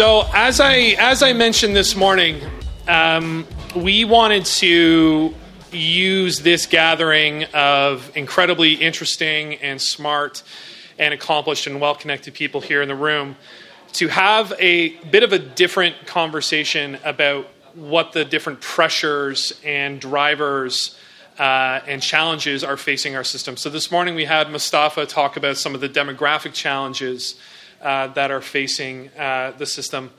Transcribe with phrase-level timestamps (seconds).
[0.00, 2.40] So as I as I mentioned this morning,
[2.88, 3.46] um,
[3.76, 5.34] we wanted to
[5.72, 10.42] use this gathering of incredibly interesting and smart
[10.98, 13.36] and accomplished and well connected people here in the room
[13.92, 20.96] to have a bit of a different conversation about what the different pressures and drivers
[21.38, 23.56] uh, and challenges are facing our system.
[23.56, 27.36] So this morning we had Mustafa talk about some of the demographic challenges
[27.80, 30.10] uh, that are facing uh, the system.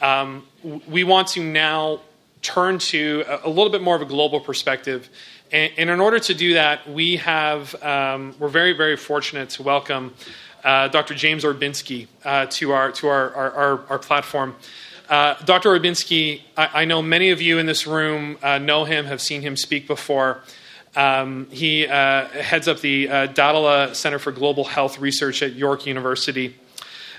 [0.00, 0.46] Um,
[0.86, 2.00] we want to now
[2.46, 5.08] turn to a, little bit more of a global perspective.
[5.50, 9.64] And, and in order to do that, we have, um, we're very, very fortunate to
[9.64, 10.14] welcome
[10.62, 11.14] uh, Dr.
[11.14, 14.54] James Orbinski uh, to, our, to our, our, our, our platform.
[15.08, 15.70] Uh, Dr.
[15.70, 19.42] Orbinski, I, I, know many of you in this room uh, know him, have seen
[19.42, 20.42] him speak before.
[20.94, 25.84] Um, he uh, heads up the uh, Dahdeleh Center for Global Health Research at York
[25.86, 26.56] University.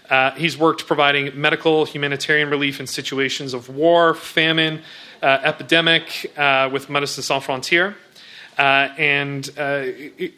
[0.10, 4.82] Uh, he's worked providing medical humanitarian relief in situations of war, famine,
[5.26, 7.96] epidemic uh, with Médecins Sans Frontières.
[8.58, 10.34] Uh, and uh, it,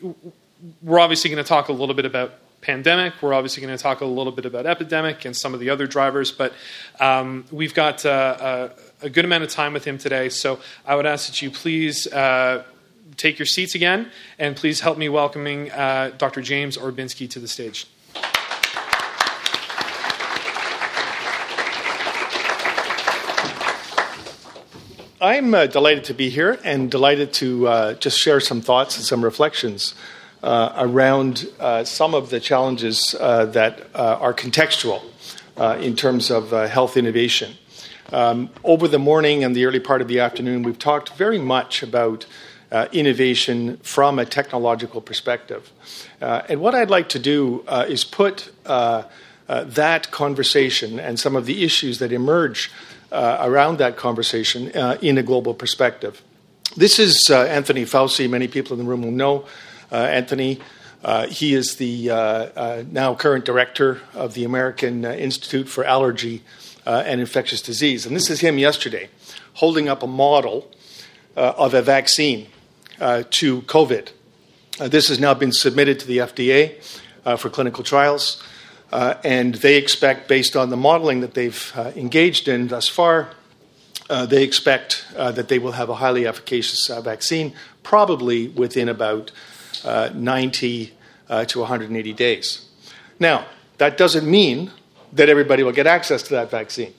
[0.81, 3.13] we're obviously going to talk a little bit about pandemic.
[3.21, 5.88] We're obviously going to talk a little bit about epidemic and some of the other
[5.88, 6.53] drivers, but
[6.99, 8.69] um, we've got uh,
[9.02, 10.27] a, a, good amount of time with him today.
[10.27, 12.08] So I would ask that you please
[13.16, 16.41] take your seats again and please help me welcoming Dr.
[16.41, 17.88] James Orbinski to the stage.
[25.22, 29.06] I'm uh, delighted to be here and delighted to uh, just share some thoughts and
[29.06, 29.94] some reflections
[30.42, 35.03] uh, around uh, some of the challenges uh, that uh, are contextual
[35.81, 37.54] in terms of health innovation.
[38.14, 41.83] Um, over the morning and the early part of the afternoon, we've talked very much
[41.83, 42.26] about
[42.93, 45.70] innovation from a technological perspective.
[46.22, 51.99] and what I'd like to do is put that conversation and some of the issues
[51.99, 52.72] that emerge
[53.11, 56.21] around that conversation uh, in a global perspective.
[56.75, 58.30] This is uh, Anthony Fauci.
[58.30, 59.45] Many people in the room will know
[59.92, 60.59] uh, Anthony.
[61.03, 66.43] Uh, he is the uh, now current director of the American Institute for Allergy
[66.86, 68.05] and Infectious Disease.
[68.05, 69.09] And this is him yesterday
[69.53, 70.69] holding up a model
[71.36, 72.48] of a vaccine
[72.99, 74.09] to COVID.
[74.77, 76.75] this has now been submitted to the FDA
[77.37, 78.43] for clinical trials.
[78.92, 83.30] Uh, and they expect, based on the modeling that they've uh, engaged in thus far,
[84.10, 88.89] uh, they expect uh, that they will have a highly efficacious uh, vaccine, probably within
[88.89, 89.32] about
[89.86, 90.94] uh, 90
[91.48, 92.66] to 180 days.
[93.20, 93.45] Now,
[93.78, 94.72] that doesn't mean
[95.14, 96.92] that everybody will get access to that vaccine.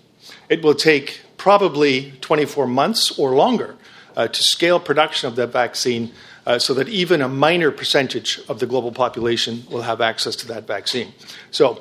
[0.49, 3.75] It will take probably 24 months or longer
[4.17, 6.13] to scale production of that vaccine
[6.51, 10.49] uh, so that even a minor percentage of the global population will have access to
[10.49, 11.13] that vaccine.
[11.53, 11.81] So,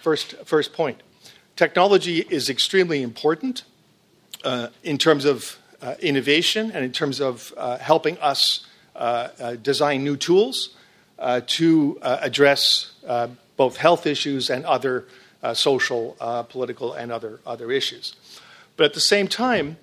[0.00, 1.00] first, first point
[1.54, 3.62] technology is extremely important
[4.42, 9.54] uh, in terms of uh, innovation and in terms of uh, helping us uh, uh,
[9.54, 10.70] design new tools
[11.46, 12.92] to address
[13.56, 15.04] both health issues and other
[15.52, 16.16] social,
[16.48, 18.14] political, and other, other issues.
[18.76, 19.78] But at the same time,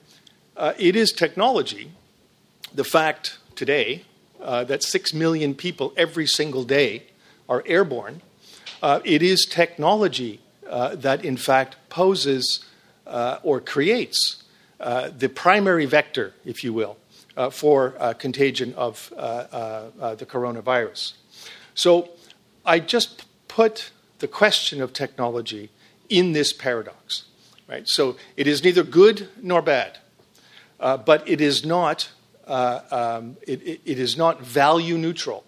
[0.78, 1.92] it is technology,
[2.74, 4.06] the fact today
[4.46, 7.04] uh, that 6 million people every single day
[7.50, 8.22] are airborne,
[8.82, 10.40] uh, it is technology
[10.70, 12.64] uh, that, in fact, poses
[13.08, 14.44] uh, or creates
[14.80, 16.98] uh, the primary vector, if you will,
[17.36, 21.14] uh, for contagion of the coronavirus.
[21.74, 22.10] So
[22.66, 25.72] I just put the question of technology
[26.10, 27.26] in this paradox.
[27.68, 27.88] Right?
[27.88, 29.98] So it is neither good nor bad,
[30.80, 32.10] but it is not
[32.48, 35.44] uh, um, it, it, is not value neutral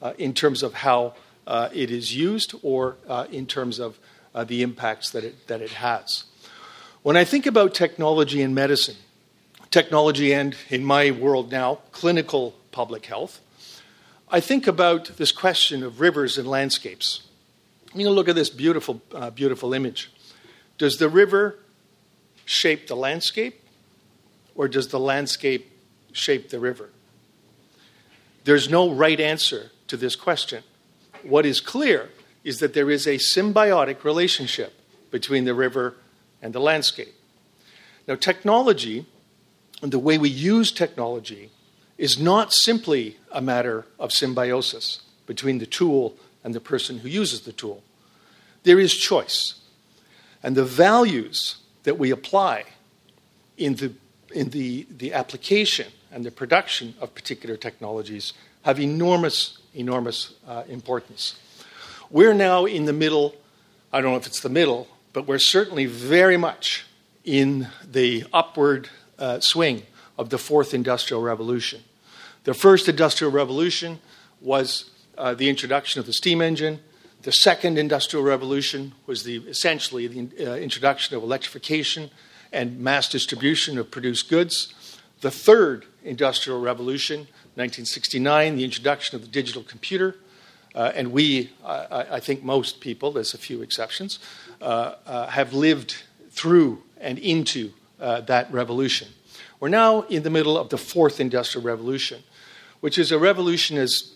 [0.00, 1.14] uh, in terms of how
[1.46, 3.98] uh, it is used or uh, in terms of
[4.34, 6.24] uh, the impacts that it, that it has.
[7.02, 8.96] When I think about technology in medicine,
[9.70, 13.40] technology and, in my world now, clinical public health,
[14.28, 17.26] I think about this question of rivers and landscapes.
[17.94, 19.02] You know, look at this beautiful,
[19.34, 20.10] beautiful image.
[20.78, 21.58] Does the river
[22.44, 23.60] shape the landscape,
[24.54, 25.71] or does the landscape
[26.12, 26.90] shape the river?
[28.44, 30.64] There's no right answer to this question.
[31.22, 32.10] What is clear
[32.44, 34.72] is that there is a symbiotic relationship
[35.10, 35.94] between the river
[36.40, 37.14] and the landscape.
[38.08, 39.06] Now, technology
[39.80, 41.50] and the way we use technology
[41.98, 47.42] is not simply a matter of symbiosis between the tool and the person who uses
[47.42, 47.82] the tool.
[48.64, 49.54] There is choice.
[50.42, 52.64] And the values that we apply
[53.56, 53.92] in the,
[54.34, 61.36] in the, the application and the production of particular technologies have enormous, enormous uh, importance.
[62.10, 63.34] We're now in the middle,
[63.92, 66.84] I don't know if it's the middle, but we're certainly very much
[67.24, 68.88] in the upward
[69.18, 69.82] uh, swing
[70.18, 71.82] of the fourth industrial revolution.
[72.44, 74.00] The first industrial revolution
[74.40, 76.80] was uh, the introduction of the steam engine.
[77.22, 82.10] The second industrial revolution was the, essentially the uh, introduction of electrification
[82.52, 84.74] and mass distribution of produced goods.
[85.20, 87.20] The third industrial revolution,
[87.54, 90.16] 1969, the introduction of the digital computer.
[90.74, 94.18] Uh, and we, I, I, think most people, there's a few exceptions,
[94.62, 99.08] uh, uh, have lived through and into uh, that revolution.
[99.60, 102.22] We're now in the middle of the fourth industrial revolution,
[102.80, 104.12] which is a revolution as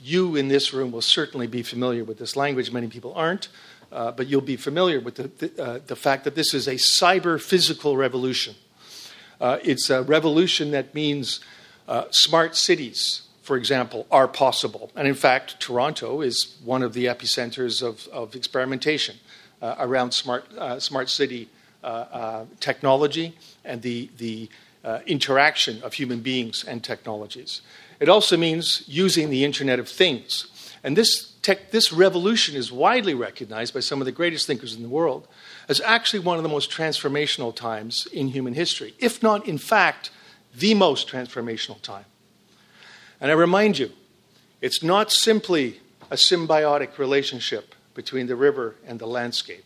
[0.00, 2.70] you in this room will certainly be familiar with this language.
[2.70, 3.48] Many people aren't,
[3.90, 6.74] uh, but you'll be familiar with the, the, uh, the, fact that this is a
[6.74, 8.54] cyber physical revolution.
[9.40, 11.40] Uh, it's a revolution that means
[11.88, 14.90] uh, smart cities, for example, are possible.
[14.94, 19.16] And in fact, Toronto is one of the epicenters of, of experimentation
[19.60, 21.48] uh, around smart, uh, smart city
[22.60, 24.48] technology and the, the
[25.04, 27.60] interaction of human beings and technologies.
[28.00, 30.46] It also means using the Internet of Things.
[30.82, 34.82] And this, tech, this revolution is widely recognized by some of the greatest thinkers in
[34.82, 35.28] the world
[35.68, 40.10] as actually one of the most transformational times in human history, if not, in fact,
[40.54, 42.04] the most transformational time.
[43.20, 43.90] And I remind you,
[44.60, 45.80] it's not simply
[46.10, 49.64] a symbiotic relationship between the river and the landscape.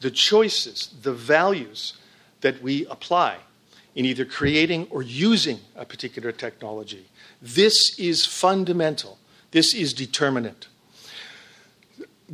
[0.00, 1.94] The choices, the values
[2.40, 3.38] that we apply
[3.94, 7.06] in either creating or using a particular technology
[7.42, 9.18] this is fundamental.
[9.50, 10.68] This is determinant.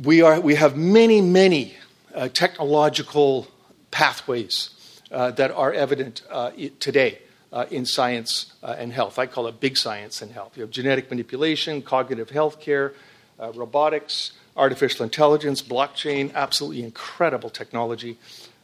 [0.01, 1.75] We, are, we have many, many
[2.19, 3.47] uh, technological
[3.91, 4.71] pathways
[5.11, 7.19] uh, that are evident uh, today
[7.53, 9.17] uh, in science uh, and health.
[9.17, 10.57] I call it big science and health.
[10.57, 12.93] You have genetic manipulation, cognitive health care,
[13.39, 18.17] uh, robotics, artificial intelligence, blockchain, absolutely incredible technology,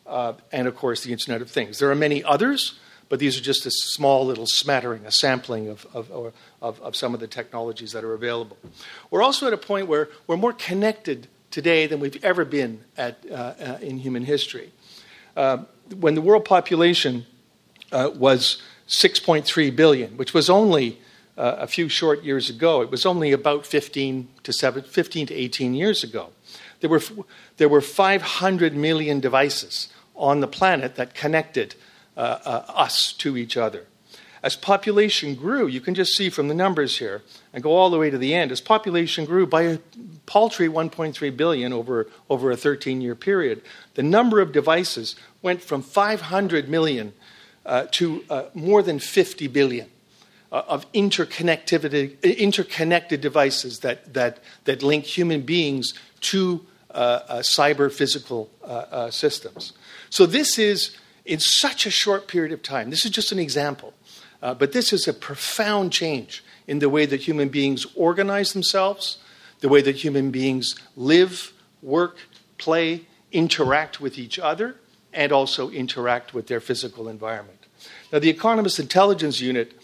[0.06, 1.80] and of course the Internet of Things.
[1.80, 5.86] There are many others but these are just a small little smattering, a sampling of,
[5.94, 8.58] of, of, of, some of the technologies that are available.
[9.12, 13.18] We're also at a point where we're more connected today than we've ever been at,
[13.32, 14.74] uh, uh, in human history.
[15.38, 15.60] Uh,
[16.02, 17.26] when the world population
[17.94, 21.00] uh, was 6.3 billion, which was only
[21.38, 25.74] a few short years ago, it was only about 15 to, 7, 15 to 18
[25.74, 26.32] years ago.
[26.82, 27.02] There were,
[27.56, 31.76] there were 500 million devices on the planet that connected
[32.18, 33.86] uh, uh, us to each other.
[34.46, 37.98] As population grew, you can just see from the numbers here and go all the
[37.98, 39.80] way to the end, as population grew by a
[40.28, 43.64] paltry 1.3 billion over, over a 13 year period,
[43.96, 47.14] the number of devices went from 500 million
[47.66, 49.90] uh, to uh, more than 50 billion
[50.52, 58.52] uh, of interconnectivity, interconnected devices that, that, that link human beings to uh, cyber physical
[59.10, 59.74] systems.
[60.12, 60.96] So, this is
[61.26, 62.92] in such a short period of time.
[62.92, 63.94] This is just an example,
[64.46, 69.18] uh, but this is a profound change in the way that human beings organize themselves,
[69.62, 72.18] the way that human beings live, work,
[72.60, 74.76] play, interact with each other,
[75.12, 77.58] and also interact with their physical environment.
[78.14, 79.82] Now, the Economist Intelligence Unit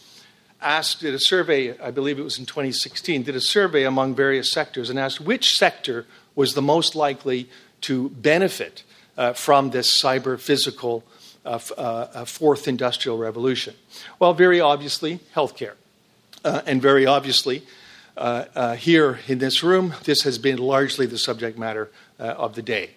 [0.62, 4.52] asked, did a survey, I believe it was in 2016, did a survey among various
[4.52, 7.50] sectors and asked which sector was the most likely
[7.82, 8.84] to benefit
[9.18, 11.04] uh, from this cyber physical
[11.46, 13.76] uh, fourth industrial revolution?
[14.20, 15.74] Well, very obviously, healthcare.
[16.44, 17.64] Uh, and very obviously,
[18.18, 22.62] uh, uh, here in this room, this has been largely the subject matter of the
[22.62, 22.92] day.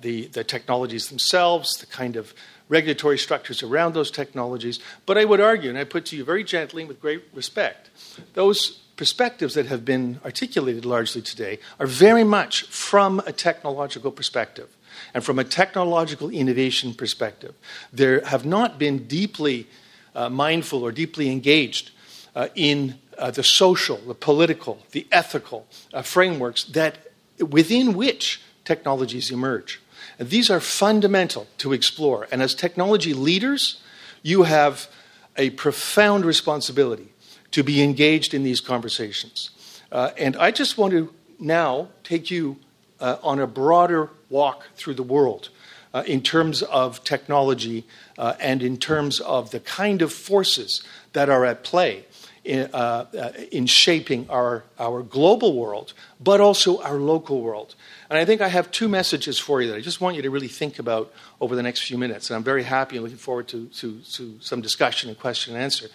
[0.00, 2.32] the, the technologies themselves, the kind of
[2.68, 4.80] regulatory structures around those technologies.
[5.04, 7.90] But I would argue, and I put to you very gently and with great respect,
[8.34, 14.75] those perspectives that have been articulated largely today are very much from a technological perspective
[15.14, 17.54] and from a technological innovation perspective.
[17.92, 19.66] There have not been deeply
[20.14, 21.90] uh, mindful or deeply engaged
[22.34, 26.98] uh, in uh, the social, the political, the ethical uh, frameworks that
[27.38, 29.80] within which technologies emerge.
[30.18, 32.26] And these are fundamental to explore.
[32.30, 33.80] And as technology leaders,
[34.22, 34.88] you have
[35.36, 37.08] a profound responsibility
[37.50, 39.50] to be engaged in these conversations.
[39.92, 42.56] Uh, and I just want to now take you
[43.00, 45.50] uh, on a broader walk through the world
[45.94, 47.86] uh, in terms of technology
[48.18, 52.04] uh, and in terms of the kind of forces that are at play
[52.44, 57.74] in, uh, uh, in shaping our, our global world, but also our local world.
[58.08, 60.30] And I think I have two messages for you that I just want you to
[60.30, 62.30] really think about over the next few minutes.
[62.30, 65.62] And I'm very happy and looking forward to, to, to some discussion and question and
[65.62, 65.88] answer.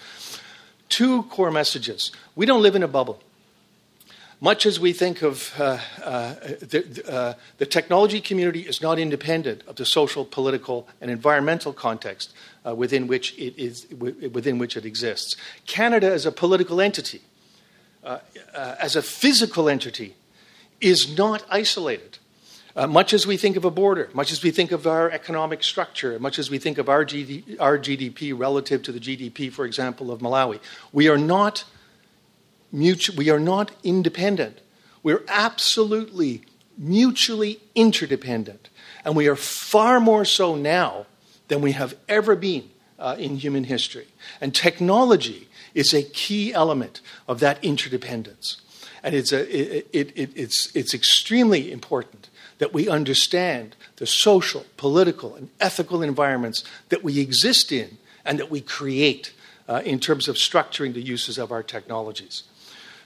[0.89, 2.11] Two core messages.
[2.35, 3.21] We don't live in a bubble.
[4.43, 9.62] Much as we think of uh, uh, the, uh, the, technology community is not independent
[9.67, 12.33] of the social, political, and environmental context
[12.65, 15.38] uh, within, which it is, within which it exists.
[15.67, 17.21] Canada, as a political entity,
[18.03, 18.17] uh,
[18.55, 20.15] uh, as a physical entity,
[20.81, 22.17] is not isolated.
[22.88, 26.17] much as we think of a border, much as we think of our economic structure,
[26.17, 30.10] much as we think of our, GD, our GDP relative to the GDP, for example,
[30.10, 30.60] of Malawi,
[30.91, 31.63] we are not
[32.71, 34.61] mutual, we are not independent.
[35.03, 36.43] We're absolutely
[36.77, 38.69] mutually interdependent.
[39.03, 41.05] And we are far more so now
[41.47, 44.07] than we have ever been uh, in human history.
[44.39, 48.61] And technology is a key element of that interdependence.
[49.03, 54.65] And it's, a, it, it, it, it's, it's extremely important that we understand the social,
[54.77, 59.33] political, and ethical environments that we exist in and that we create
[59.67, 62.43] uh, in terms of structuring the uses of our technologies.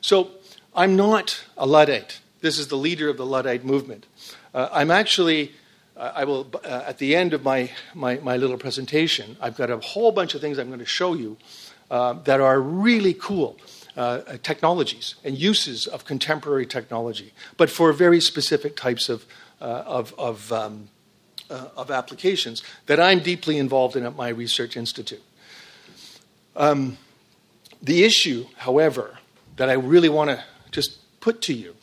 [0.06, 0.30] So
[0.76, 2.20] I'm not a Luddite.
[2.42, 4.06] This is the leader of the Luddite movement.
[4.54, 5.54] Uh, I'm actually,
[5.98, 9.72] uh, I will, uh, at the end of my, my, my, little presentation, I've got
[9.72, 11.38] a whole bunch of things I'm going to show you
[11.90, 13.58] uh, that are really cool.
[13.98, 19.26] Uh, technologies and uses of contemporary technology, but for very specific types of,
[19.60, 20.90] uh, of, of, um,
[21.50, 25.24] of applications that I'm deeply involved in at my research institute.
[26.56, 27.00] Um,
[27.82, 29.18] the issue, however,
[29.58, 31.76] that I really want to just put to you.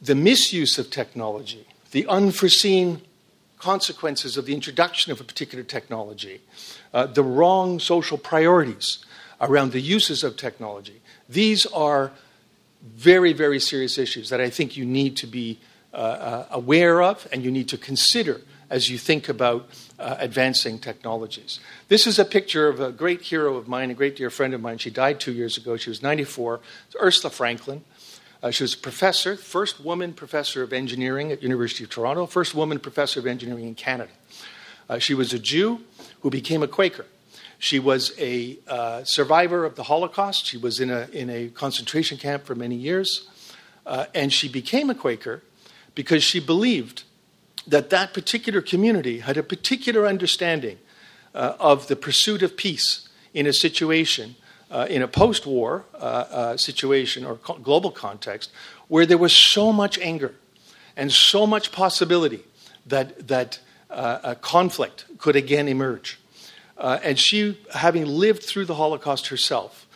[0.00, 3.02] The misuse of technology, the unforeseen
[3.58, 6.40] consequences of the introduction of a particular technology,
[6.94, 9.04] uh, the wrong social priorities
[9.40, 12.12] around the uses of technology, these are
[12.82, 15.58] very, very serious issues that I think you need to be
[15.92, 20.78] uh, uh, aware of and you need to consider as you think about uh, advancing
[20.78, 21.60] technologies.
[21.88, 24.60] This is a picture of a great hero of mine, a great dear friend of
[24.60, 24.78] mine.
[24.78, 25.76] She died two years ago.
[25.76, 26.60] She was 94.
[26.86, 27.84] It's Ursula Franklin.
[28.42, 32.54] Uh, she was a professor, first woman professor of engineering at University of Toronto, first
[32.54, 34.12] woman professor of engineering in Canada.
[34.88, 35.80] Uh, she was a Jew
[36.20, 37.06] who became a Quaker.
[37.58, 40.46] She was a uh, survivor of the Holocaust.
[40.46, 43.28] She was in a, in a concentration camp for many years.
[43.84, 45.42] Uh, and she became a Quaker
[45.96, 47.02] because she believed
[47.68, 50.78] that that particular community had a particular understanding
[51.34, 54.34] uh, of the pursuit of peace in a situation,
[54.70, 58.50] uh, in a post war uh, uh, situation or co- global context,
[58.88, 60.34] where there was so much anger
[60.96, 62.42] and so much possibility
[62.86, 63.60] that, that
[63.90, 66.18] uh, a conflict could again emerge.
[66.78, 69.86] and she, having lived through the Holocaust herself,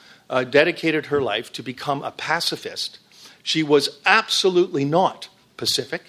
[0.51, 2.99] dedicated her life to become a pacifist.
[3.43, 6.03] She was absolutely not Pacific.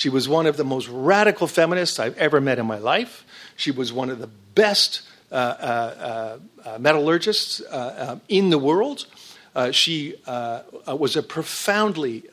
[0.00, 3.22] She was one of the most radical feminists I've ever met in my life.
[3.54, 9.04] She was one of the best uh, uh, uh, metallurgists uh, um, in the world.
[9.54, 12.24] Uh, she uh, was a profoundly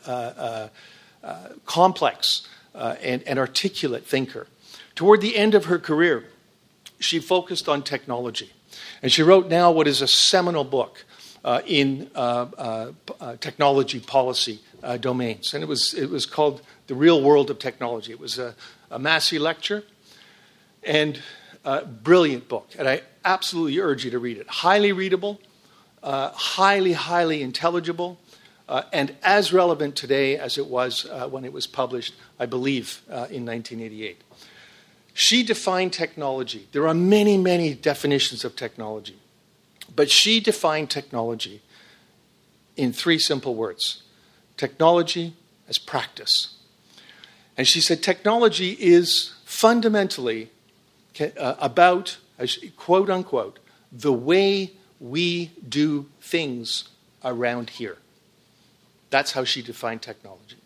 [1.65, 4.47] complex and, and articulate thinker.
[4.95, 6.23] Toward the end of her career,
[6.99, 8.53] she focused on technology.
[9.01, 11.03] And she wrote now what is a seminal book
[11.43, 14.59] uh, in uh, uh, technology policy
[15.01, 15.53] domains.
[15.53, 18.11] And it was, it was called the Real World of Technology.
[18.11, 18.55] It was a,
[18.89, 19.83] a Massey lecture
[20.83, 21.19] and
[21.65, 22.69] a brilliant book.
[22.77, 24.47] And I absolutely urge you to read it.
[24.47, 25.39] Highly readable,
[26.01, 28.19] uh, highly, highly intelligible,
[28.69, 33.01] uh, and as relevant today as it was uh, when it was published, I believe,
[33.09, 34.21] uh, in 1988.
[35.13, 36.67] She defined technology.
[36.73, 39.17] There are many, many definitions of technology,
[39.95, 41.61] but she defined technology
[42.75, 44.03] in three simple words
[44.57, 45.35] technology
[45.69, 46.56] as practice.
[47.57, 50.51] And she said technology is fundamentally
[51.19, 52.17] uh, about,
[52.75, 53.59] quote unquote,
[53.91, 56.89] the way we do things
[57.23, 57.97] around here.
[59.09, 60.57] That's how she defined technology.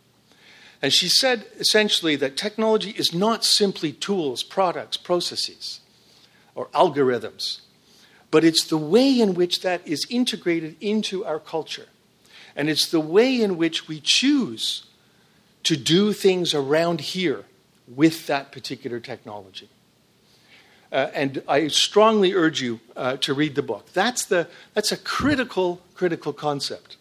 [0.81, 5.79] And she said essentially that technology is not simply tools, products, processes,
[6.55, 7.61] or algorithms,
[8.31, 11.87] but it's the way in which that is integrated into our culture.
[12.55, 14.85] And it's the way in which we choose
[15.63, 17.45] to do things around here
[17.87, 19.69] with that particular technology.
[20.91, 23.91] Uh, and I strongly urge you uh, to read the book.
[23.93, 26.97] That's, the, that's a critical, critical concept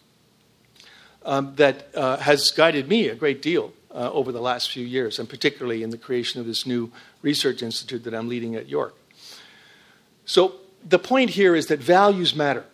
[1.25, 5.19] um, that uh, has guided me a great deal uh, over the last few years,
[5.19, 6.91] and particularly in the creation of this new
[7.21, 8.95] research institute that I'm leading at York.
[10.25, 10.55] So,
[10.87, 12.65] the point here is that values matter.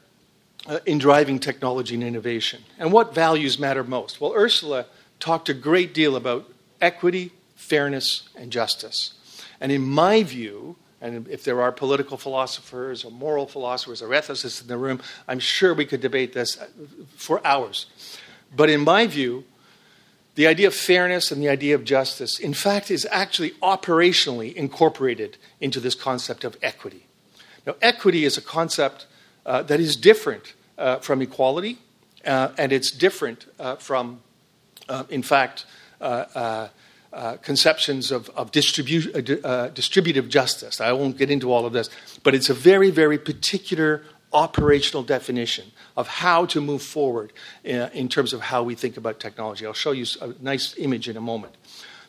[0.68, 2.64] uh, in driving technology and innovation.
[2.78, 4.20] And what values matter most?
[4.20, 4.86] Well, Ursula
[5.20, 6.50] talked a great deal about
[6.82, 9.14] equity, fairness, and justice.
[9.60, 14.62] And in my view, and if there are political philosophers or moral philosophers or ethicists
[14.62, 16.58] in the room, I'm sure we could debate this
[17.16, 17.86] for hours.
[18.56, 19.44] But in my view,
[20.36, 25.38] the idea of fairness and the idea of justice, in fact, is actually operationally incorporated
[25.60, 27.08] into this concept of equity.
[27.66, 29.08] Now, equity is a concept
[29.46, 31.80] uh, that is different uh, from equality,
[32.26, 34.18] uh, and it's different uh, from, uh,
[35.10, 35.66] in fact,
[36.02, 36.68] uh,
[37.14, 40.82] uh, conceptions of, of distribu- uh, uh, distributive justice.
[40.82, 41.90] I won't get into all of this,
[42.22, 44.04] but it's a very, very particular
[44.34, 47.32] operational definition of how to move forward
[47.64, 49.66] in, uh, in terms of how we think about technology.
[49.66, 51.56] I'll show you a nice image in a moment.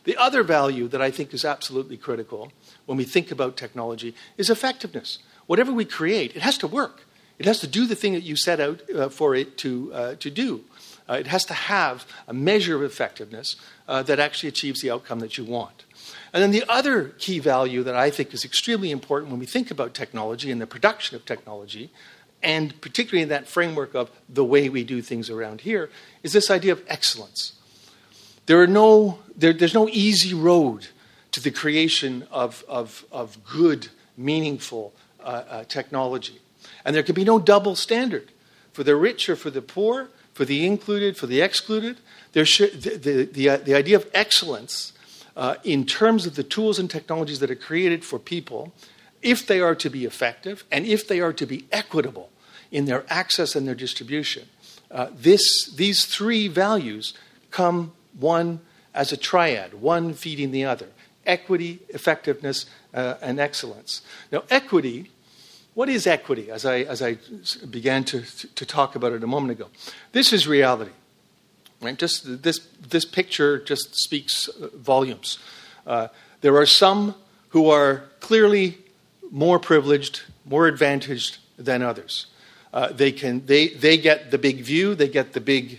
[0.05, 2.53] The other value that I think is absolutely critical
[2.87, 5.21] when we think about technology is effectiveness.
[5.47, 7.05] Whatever we create, it has to work.
[7.39, 10.15] It has to do the thing that you set out uh, for it to, uh,
[10.17, 10.65] to do.
[11.09, 13.57] Uh, it has to have a measure of effectiveness
[13.89, 15.85] uh, that actually achieves the outcome that you want.
[16.33, 19.71] And then the other key value that I think is extremely important when we think
[19.71, 21.91] about technology and the production of technology,
[22.43, 25.91] and particularly in that framework of the way we do things around here,
[26.23, 27.55] is this idea of excellence.
[28.47, 30.89] There are no, there, there's no easy road
[31.33, 36.41] to the creation of, of, of good, meaningful uh, uh, technology.
[36.85, 38.31] And there can be no double standard
[38.73, 40.09] for the rich or for the poor,
[40.39, 41.97] for the included, for the excluded.
[42.33, 44.93] There should, the, the, the, uh, the idea of excellence
[45.37, 48.73] uh, in terms of the tools and technologies that are created for people,
[49.21, 52.31] if they are to be effective and if they are to be equitable
[52.71, 54.47] in their access and their distribution,
[54.93, 57.15] uh, this, these three values
[57.51, 58.61] come one
[58.95, 60.91] as a triad, one feeding the other
[61.27, 64.03] equity, effectiveness, uh, and excellence.
[64.31, 65.11] Now, equity
[65.79, 67.19] what is equity, as I, as I
[67.71, 68.23] began to,
[68.57, 69.69] to talk about it a moment ago?
[70.11, 70.91] This is reality.
[71.81, 71.97] Right?
[71.97, 75.39] Just this, this picture just speaks uh, volumes.
[75.87, 76.09] Uh,
[76.41, 77.15] there are some
[77.51, 78.79] who are clearly
[79.31, 82.27] more privileged, more advantaged than others.
[82.75, 85.79] Uh, they, can, they, they get the big view, they get the big,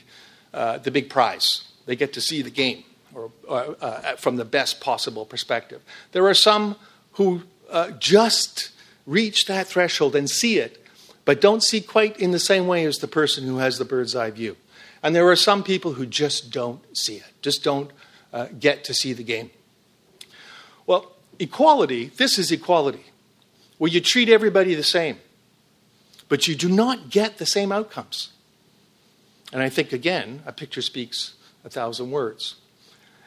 [0.53, 1.73] uh, the big prize.
[1.87, 5.81] They get to see the game or, uh, uh, from the best possible perspective.
[6.13, 6.77] There are some
[7.11, 7.43] who
[7.99, 8.71] just
[9.09, 10.85] reach that threshold and see it,
[11.25, 14.15] but don't see quite in the same way as the person who has the bird's
[14.15, 14.55] eye view.
[15.01, 17.91] And there are some people who just don't see it, just don't
[18.31, 19.49] uh, get to see the game.
[20.85, 23.05] Well, equality, this is equality,
[23.77, 25.17] where you treat everybody the same,
[26.27, 28.29] but you do not get the same outcomes.
[29.51, 31.33] And I think, again, a picture speaks
[31.65, 32.55] a thousand words.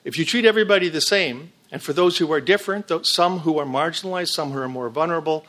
[0.04, 3.64] If you treat everybody the same, and for those who are different, some who are
[3.64, 5.46] marginalized, some who are more vulnerable,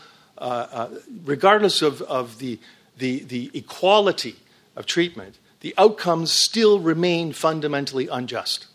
[1.26, 2.60] regardless of, of the,
[2.98, 4.36] the, the equality
[4.76, 8.68] of treatment, the outcomes still remain fundamentally unjust.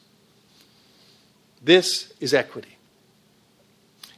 [1.62, 2.78] This is equity.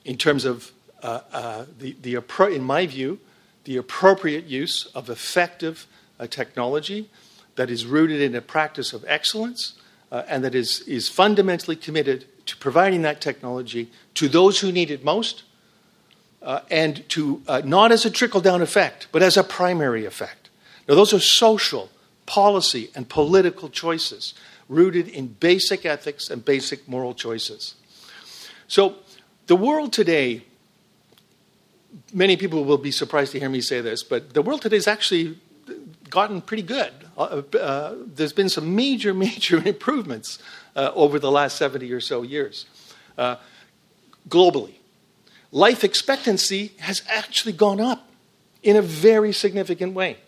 [0.04, 0.70] In terms of,
[1.02, 2.22] uh, uh, the, the,
[2.54, 3.18] in my view,
[3.64, 5.86] the appropriate use of effective
[6.18, 7.10] uh, technology
[7.56, 9.74] that is rooted in a practice of excellence
[10.12, 14.90] uh, and that is, is fundamentally committed to providing that technology to those who need
[14.90, 15.42] it most
[16.42, 20.48] uh, and to uh, not as a trickle down effect, but as a primary effect.
[20.88, 21.90] Now, those are social,
[22.26, 24.34] policy, and political choices
[24.68, 27.74] rooted in basic ethics and basic moral choices.
[28.68, 28.96] So,
[29.46, 30.44] the world today,
[32.12, 34.88] many people will be surprised to hear me say this, but the world today has
[34.88, 35.38] actually
[36.08, 36.92] gotten pretty good.
[37.16, 40.38] Uh, uh there's been some major, major improvements
[40.74, 42.66] uh, over the last 70 or so years
[43.18, 43.36] uh,
[44.28, 44.79] globally
[45.52, 48.08] life expectancy has actually gone up
[48.62, 50.18] in a very significant way.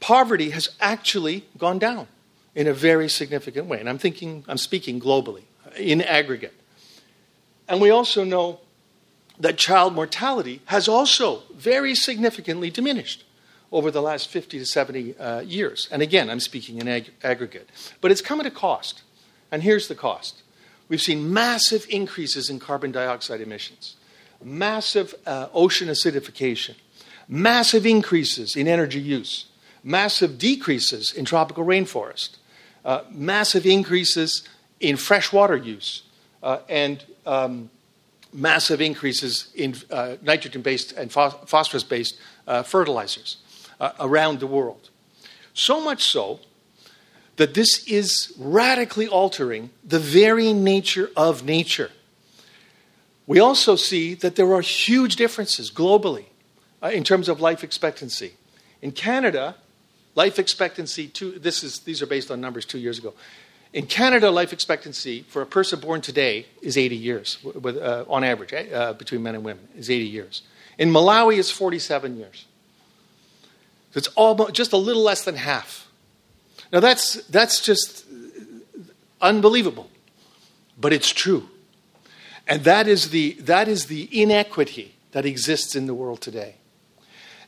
[0.00, 2.08] Poverty has actually gone down
[2.54, 3.78] in a very significant way.
[3.80, 5.42] And I'm thinking, I'm speaking globally,
[5.76, 6.54] in aggregate.
[7.68, 8.60] And we also know
[9.38, 13.24] that child mortality has also very significantly diminished
[13.72, 15.88] over the last 50 to 70 uh, years.
[15.90, 17.68] And again, I'm speaking in ag- aggregate.
[18.00, 19.02] But it's come at a cost.
[19.50, 20.42] And here's the cost
[20.88, 23.95] we've seen massive increases in carbon dioxide emissions
[24.42, 26.74] massive uh, ocean acidification,
[27.28, 29.46] massive increases in energy use,
[29.82, 32.36] massive decreases in tropical rainforest,
[32.84, 34.48] uh, massive increases
[34.80, 36.02] in freshwater use,
[36.42, 37.70] uh, and um,
[38.32, 43.38] massive increases in uh, nitrogen based and phosphorus based uh, fertilizers
[43.80, 44.90] uh, around the world.
[45.54, 46.40] So much so
[47.36, 51.90] that this is radically altering the very nature of nature.
[53.26, 56.26] We also see that there are huge differences globally
[56.82, 58.34] uh, in terms of life expectancy.
[58.82, 59.56] In Canada,
[60.14, 63.14] life expectancy, two, this is, these are based on numbers two years ago.
[63.72, 68.22] In Canada, life expectancy for a person born today is 80 years, with, uh, on
[68.22, 70.42] average, eh, uh, between men and women, is 80 years.
[70.78, 72.46] In Malawi, it's 47 years.
[73.92, 75.88] So it's almost just a little less than half.
[76.72, 78.04] Now, that's, that's just
[79.20, 79.90] unbelievable,
[80.78, 81.48] but it's true.
[82.46, 86.56] And that is, the, that is the inequity that exists in the world today.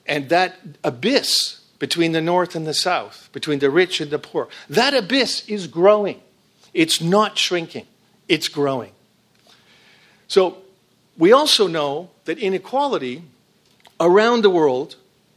[0.07, 4.49] And that abyss between the north and the south, between the rich and the poor,
[4.69, 6.21] that abyss is growing.
[6.75, 7.87] It's not shrinking,
[8.29, 8.93] it's growing.
[10.27, 10.59] So
[11.17, 13.23] we also know that inequality
[14.01, 14.97] around the world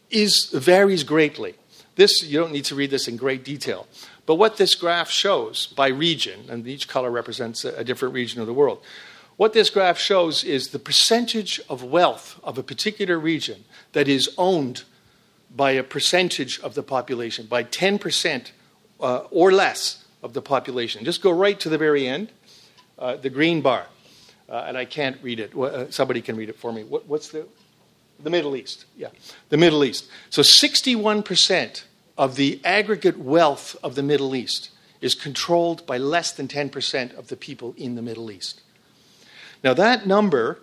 [0.10, 1.56] is, varies greatly.
[1.96, 3.88] This, you don't need to read this in great detail.
[4.26, 8.48] But what this graph shows by region, and each color represents a, different region of
[8.48, 8.82] the world,
[9.42, 14.30] what this graph shows is the percentage of wealth of a particular region that is
[14.38, 14.84] owned
[15.50, 18.52] by a percentage of the population, by 10%
[19.00, 21.04] uh, or less of the population.
[21.04, 22.32] Just go right to the very end,
[23.00, 23.88] uh, the green bar.
[24.48, 25.58] Uh, and I can't read it.
[25.58, 26.84] Uh, somebody can read it for me.
[26.84, 27.48] What, what's the.
[28.20, 29.08] The Middle East, yeah.
[29.50, 30.08] The Middle East.
[30.30, 31.84] So 61%
[32.16, 34.70] of the aggregate wealth of the Middle East
[35.02, 38.62] is controlled by less than 10% of the people in the Middle East.
[39.64, 40.60] Now, that number,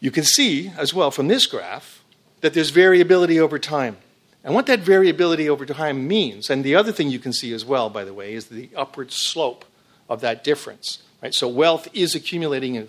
[0.00, 2.02] you can see as well from this graph
[2.40, 3.96] that there's variability over time.
[4.44, 7.64] And what that variability over time means, and the other thing you can see as
[7.64, 9.64] well, by the way, is the upward slope
[10.08, 11.02] of that difference.
[11.22, 11.34] Right?
[11.34, 12.88] So wealth is accumulating in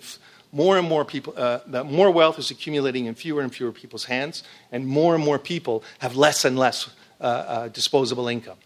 [0.52, 4.04] more and more people, uh, that more wealth is accumulating in fewer and fewer people's
[4.04, 6.88] hands, and more and more people have less and less
[7.20, 8.56] uh, uh, disposable income.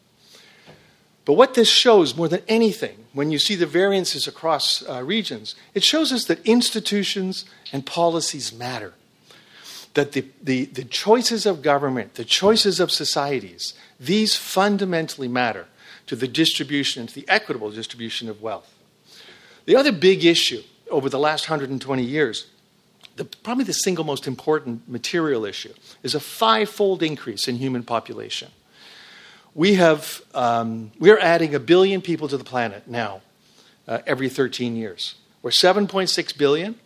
[1.25, 5.55] But what this shows more than anything, when you see the variances across uh, regions,
[5.75, 8.95] it shows us that institutions and policies matter.
[9.95, 15.67] That the, the, the choices of government, the choices of societies, these fundamentally matter
[16.07, 18.73] to the distribution, to the equitable distribution of wealth.
[19.65, 22.47] The other big issue over the last 120 years,
[23.17, 27.85] the, probably the single most important material issue, is a five fold increase in human
[27.85, 28.51] population.
[29.55, 33.21] We have, um, we're adding a billion people to the planet now,
[33.87, 35.17] uh, every 13 years.
[35.43, 36.77] We're 7.6 billion,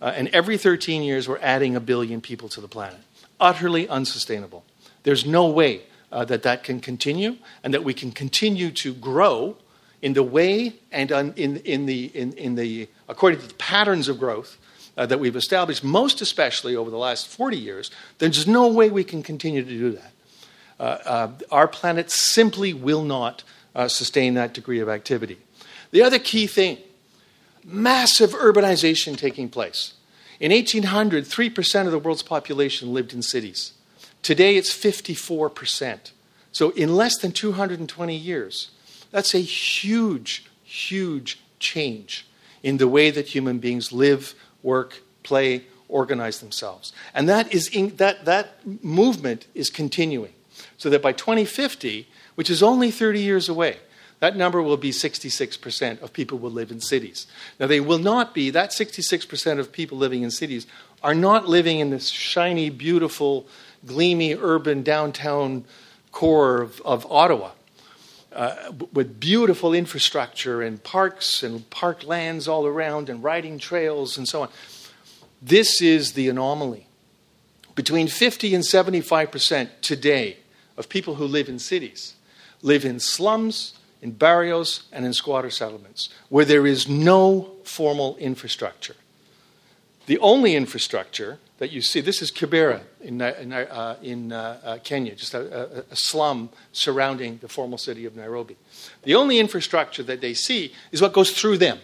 [0.00, 2.98] uh, and every 13 years we're adding a billion people to the planet.
[3.38, 4.64] Utterly unsustainable.
[5.04, 9.56] There's no way uh, that that can continue and that we can continue to grow
[10.02, 14.18] in the way and in, in, the, in, in the, according to the patterns of
[14.18, 14.58] growth
[14.96, 19.04] uh, that we've established, most especially over the last 40 years, there's no way we
[19.04, 20.12] can continue to do that.
[20.78, 23.42] Uh, uh, our planet simply will not
[23.74, 25.38] uh, sustain that degree of activity.
[25.90, 26.78] The other key thing
[27.64, 29.94] massive urbanization taking place.
[30.40, 33.72] In 1800, 3% of the world's population lived in cities.
[34.22, 36.12] Today, it's 54%.
[36.52, 38.70] So, in less than 220 years,
[39.10, 42.26] that's a huge, huge change
[42.62, 46.92] in the way that human beings live, work, play, organize themselves.
[47.14, 50.32] And that, is in, that, that movement is continuing.
[50.78, 53.78] So that by 2050, which is only 30 years away,
[54.20, 57.26] that number will be 66% of people will live in cities.
[57.60, 60.66] Now, they will not be, that 66% of people living in cities
[61.02, 63.46] are not living in this shiny, beautiful,
[63.86, 65.64] gleamy urban downtown
[66.10, 67.50] core of, of Ottawa
[68.32, 74.28] uh, with beautiful infrastructure and parks and park lands all around and riding trails and
[74.28, 74.48] so on.
[75.40, 76.86] This is the anomaly.
[77.74, 80.38] Between 50 and 75 percent today
[80.78, 82.14] of people who live in cities
[82.62, 88.96] live in slums, in barrios, and in squatter settlements where there is no formal infrastructure.
[90.06, 92.00] The only infrastructure that you see.
[92.00, 96.50] This is Kibera in, in, uh, in uh, uh, Kenya, just a, a, a, slum
[96.72, 98.56] surrounding the formal city of Nairobi.
[99.02, 101.80] The only infrastructure that they see is what goes through them.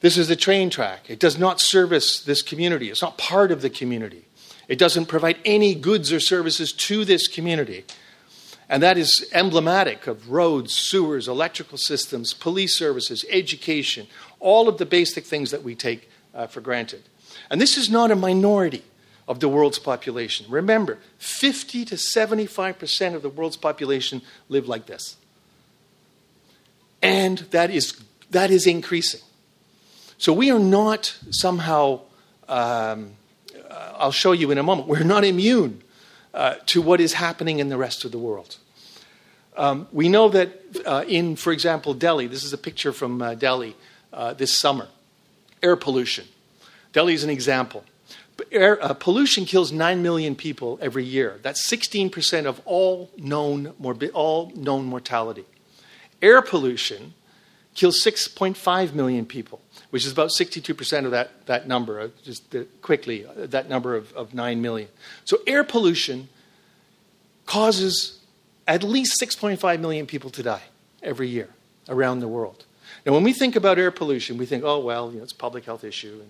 [0.00, 1.10] This is the train track.
[1.10, 4.25] It does not service this community, it's not part of the community.
[4.68, 7.84] It doesn't provide any goods or services to this community.
[8.68, 14.08] And that is emblematic of roads, sewers, electrical systems, police services, education,
[14.40, 17.02] all of the basic things that we take uh, for granted.
[17.48, 18.82] And this is not a minority
[19.28, 20.46] of the world's population.
[20.48, 25.16] Remember, 50 to 75% of the world's population live like this.
[27.02, 28.00] And that is,
[28.30, 29.20] that is increasing.
[30.18, 32.00] So we are not somehow,
[32.48, 33.12] um,
[33.98, 35.82] I'll show you in a moment, we're not immune
[36.34, 38.58] uh, to what is happening in the rest of the world.
[39.56, 40.50] Um, we know that
[40.84, 43.74] uh, in, for example, Delhi, this is a picture from uh, Delhi
[44.12, 44.88] uh, this summer,
[45.62, 46.26] air pollution.
[46.92, 47.84] Delhi is an example.
[48.52, 51.38] Air, uh, pollution kills 9 million people every year.
[51.42, 55.46] That's 16% of all known, morbi- all known mortality.
[56.20, 57.14] Air pollution
[57.74, 59.60] kills 6.5 million people,
[59.96, 64.12] which is about 62% of that, that number, uh, just quickly, uh, that number of,
[64.12, 64.90] of 9 million.
[65.24, 66.28] So air pollution
[67.46, 68.20] causes
[68.68, 70.64] at least 6.5 million people to die
[71.02, 71.48] every year
[71.88, 72.66] around the world.
[73.06, 75.36] Now, when we think about air pollution, we think, oh, well, you know, it's a
[75.36, 76.22] public health issue.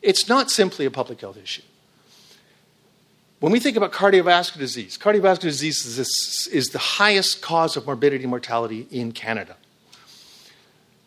[0.00, 1.60] It's not simply a public health issue.
[3.40, 7.84] When we think about cardiovascular disease, cardiovascular disease is, this, is the highest cause of
[7.84, 9.58] morbidity and mortality in Canada.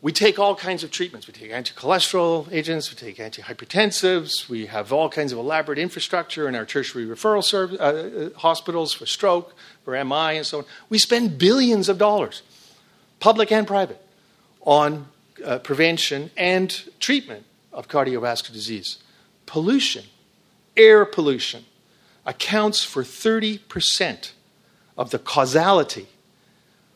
[0.08, 1.28] We take all kinds of treatments.
[1.28, 6.48] We take anti cholesterol agents, we take antihypertensives, we have all kinds of elaborate infrastructure
[6.48, 10.66] in our tertiary referral service, uh, uh hospitals for stroke, for MI, and so on.
[10.88, 12.42] We spend billions of dollars,
[13.20, 14.02] public and private,
[14.62, 15.10] on
[15.44, 17.44] uh, prevention and treatment
[17.74, 19.00] of cardiovascular disease.
[19.46, 20.06] Pollution,
[20.78, 21.66] air pollution,
[22.26, 24.32] accounts for 30%
[24.98, 26.08] of the causality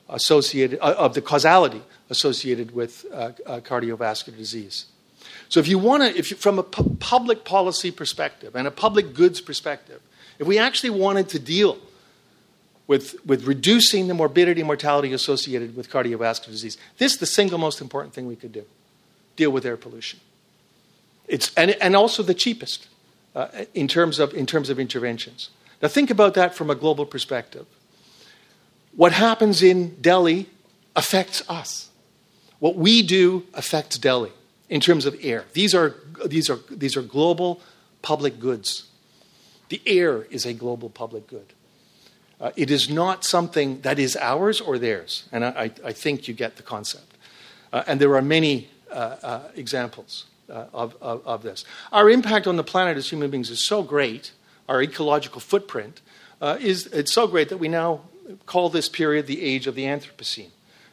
[0.08, 4.86] associated uh, of the causality associated with uh, uh, cardiovascular disease.
[5.50, 9.14] So, if you want to, if from a pu- public policy perspective and a public
[9.14, 10.02] goods perspective,
[10.38, 11.78] if we actually wanted to deal
[12.88, 17.58] with, with reducing the morbidity and mortality associated with cardiovascular disease, this is the single
[17.58, 18.66] most important thing we could do
[19.38, 20.20] deal with air pollution.
[21.28, 22.90] It's, and, and also the cheapest
[23.34, 25.50] uh, in, terms of, in terms of interventions.
[25.82, 27.66] Now, think about that from a global perspective.
[28.94, 30.50] What happens in Delhi
[30.96, 31.91] affects us.
[32.62, 34.32] What we do affects Delhi
[34.70, 35.46] in terms of air.
[35.54, 37.60] These are, these are, these are global
[38.04, 38.86] public goods.
[39.70, 41.54] The air is a global public good.
[42.40, 45.28] Uh, it is not something that is ours or theirs.
[45.32, 47.18] And I, I think you get the concept.
[47.74, 51.66] Uh, and there are many uh, uh examples uh, of, of, of, this.
[51.92, 54.34] Our impact on the planet as human beings is so great,
[54.70, 56.02] our ecological footprint
[56.42, 58.02] uh, is it's so great that we now
[58.46, 60.52] call this period the age of the Anthropocene.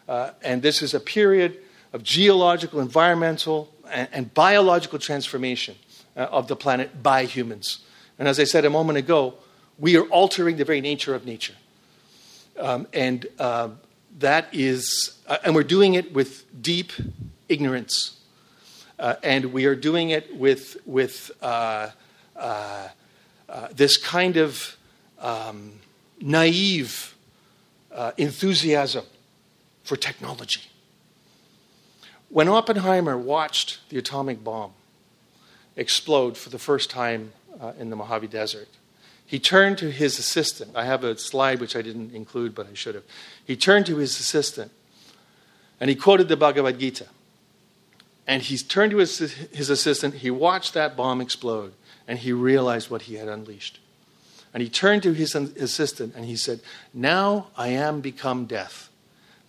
[0.08, 1.58] Uh, and this is a period
[1.92, 5.76] of geological, environmental, and, and biological transformation
[6.16, 7.80] uh, of the planet by humans.
[8.18, 9.34] And as I said a moment ago,
[9.78, 11.54] we are altering the very nature of nature.
[12.58, 13.68] Um, and uh,
[14.18, 16.92] that is, uh, and we're doing it with deep
[17.48, 18.16] ignorance
[18.98, 21.90] uh, and we are doing it with, with uh,
[23.72, 24.76] this kind of
[25.20, 25.74] um,
[26.20, 27.14] naive
[28.16, 29.04] enthusiasm
[29.88, 30.60] for technology.
[32.28, 34.72] When Oppenheimer watched the atomic bomb
[35.76, 38.68] explode for the first time uh, in the Mojave Desert,
[39.24, 40.72] he turned to his assistant.
[40.74, 43.04] I have a slide which I didn't include, but I should have.
[43.42, 44.72] He turned to his assistant
[45.80, 47.06] and he quoted the Bhagavad Gita.
[48.26, 51.72] And he turned to his, his assistant, he watched that bomb explode,
[52.06, 53.80] and he realized what he had unleashed.
[54.52, 56.60] And he turned to his assistant and he said,
[56.92, 58.87] Now I am become death,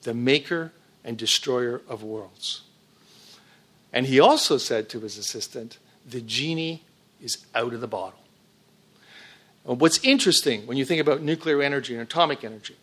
[0.10, 0.72] the maker
[1.04, 2.64] and destroyer of worlds.
[3.94, 6.84] And he also said to his assistant, The genie
[7.22, 8.20] is out of the bottle.
[9.66, 12.76] What's interesting when you think about nuclear energy and atomic energy,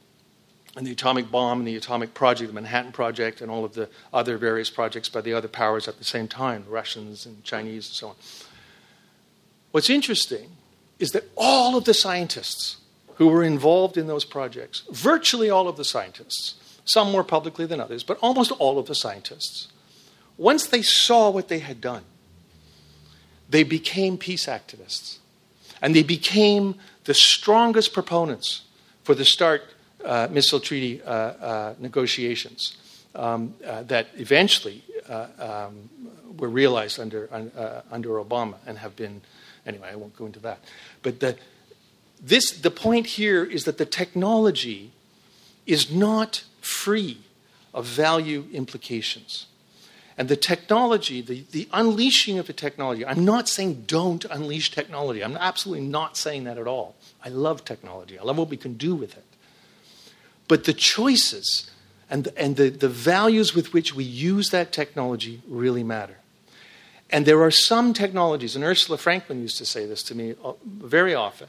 [0.77, 3.89] and the atomic bomb and the atomic project, the Manhattan Project, and all of the
[4.12, 7.95] other various projects by the other powers at the same time, Russians and Chinese and
[7.97, 8.15] so on.
[9.73, 10.51] What's interesting
[11.01, 12.77] is that all of the scientists
[13.17, 16.55] who were involved in those projects, virtually all of the scientists,
[16.87, 19.68] some more publicly than others, but almost all of the scientists,
[20.38, 22.05] once they saw what they had done,
[23.51, 25.18] they became peace activists.
[25.83, 28.62] And they became the strongest proponents
[29.05, 29.62] for the START
[30.05, 32.77] uh, missile treaty uh, uh, negotiations
[33.14, 35.90] um, that eventually um,
[36.38, 37.29] were realized under,
[37.90, 39.20] under Obama and have been,
[39.66, 40.61] anyway, I won't go into that.
[41.03, 41.37] But the,
[42.22, 44.92] this, the point here is that the technology
[45.66, 46.44] is not
[46.87, 47.18] free
[47.75, 49.46] of value implications.
[50.16, 55.25] And the technology, the, the unleashing of the technology, I'm not saying don't unleash technology.
[55.25, 56.94] I'm absolutely not saying that at all.
[57.25, 59.25] I love technology, I love what we can do with it.
[60.46, 61.68] But the choices
[62.09, 66.18] and, and the, the values with which we use that technology really matter.
[67.11, 70.53] And there are some technologies, and Ursula Franklin used to say this to me uh,
[70.64, 71.49] very often.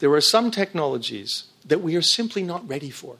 [0.00, 3.16] There are some technologies that we are simply not ready for.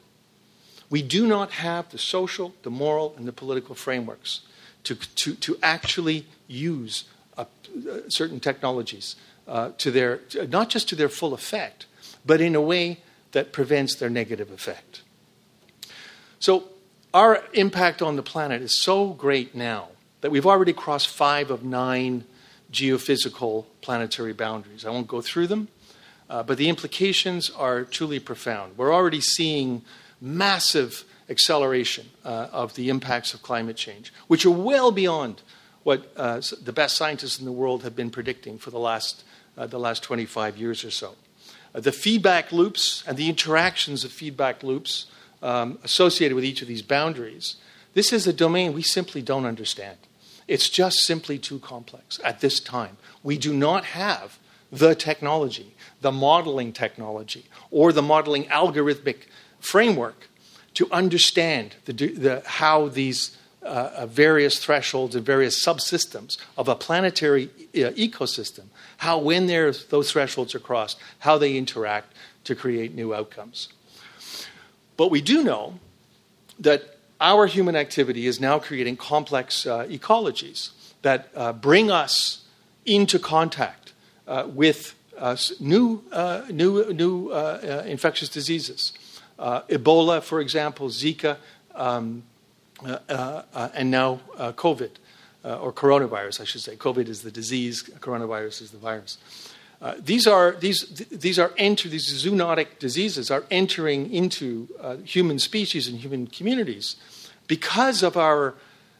[0.92, 4.42] We do not have the social, the moral, and the political frameworks
[4.84, 7.04] to, to, to actually use
[7.38, 7.46] uh,
[8.08, 9.16] certain technologies
[9.48, 11.86] uh, to their, not just to their full effect,
[12.26, 13.00] but in a way
[13.30, 15.00] that prevents their negative effect.
[16.38, 16.64] So,
[17.14, 19.88] our impact on the planet is so great now
[20.20, 22.24] that we've already crossed five of nine
[22.70, 24.84] geophysical planetary boundaries.
[24.84, 25.68] I won't go through them,
[26.28, 28.76] uh, but the implications are truly profound.
[28.76, 29.82] We're already seeing
[30.22, 35.42] massive acceleration uh, of the impacts of climate change, which are well beyond
[35.82, 39.24] what uh, the best scientists in the world have been predicting for the last,
[39.58, 41.16] uh, the last 25 years or so.
[41.74, 45.06] Uh, the feedback loops and the interactions of feedback loops
[45.42, 47.56] um, associated with each of these boundaries,
[47.94, 49.98] this is a domain we simply don't understand.
[50.46, 52.96] It's just simply too complex at this time.
[53.22, 54.38] We do not have
[54.70, 59.26] the technology, the modeling technology, or the modeling algorithmic
[59.62, 60.28] framework
[60.74, 66.74] to understand the, the, how these uh, uh, various thresholds and various subsystems of a
[66.74, 68.64] planetary uh, ecosystem,
[68.98, 73.68] how when those thresholds are crossed, how they interact to create new outcomes.
[74.96, 75.78] But we do know
[76.58, 80.70] that our human activity is now creating complex uh, ecologies
[81.02, 82.44] that uh, bring us
[82.84, 83.92] into contact
[84.26, 84.96] uh, with
[85.60, 86.02] new,
[86.50, 88.92] new, new infectious diseases.
[89.68, 91.36] Ebola, for example, Zika,
[91.74, 92.22] um,
[92.84, 94.90] and now COVID.
[95.44, 96.76] Uh, or coronavirus, I should say.
[96.76, 99.18] COVID is the disease, coronavirus is the virus.
[99.82, 105.40] Uh, these are these these are enter these zoonotic diseases are entering into uh, human
[105.40, 106.94] species and human communities
[107.48, 108.54] because of our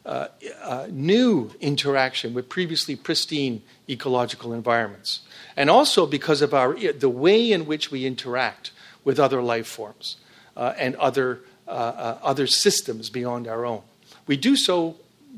[0.05, 0.27] uh,
[0.61, 5.21] uh, new interaction with previously pristine ecological environments,
[5.55, 8.71] and also because of our the way in which we interact
[9.05, 10.17] with other life forms
[10.55, 13.81] and other other systems beyond our own.
[14.27, 14.95] We do so,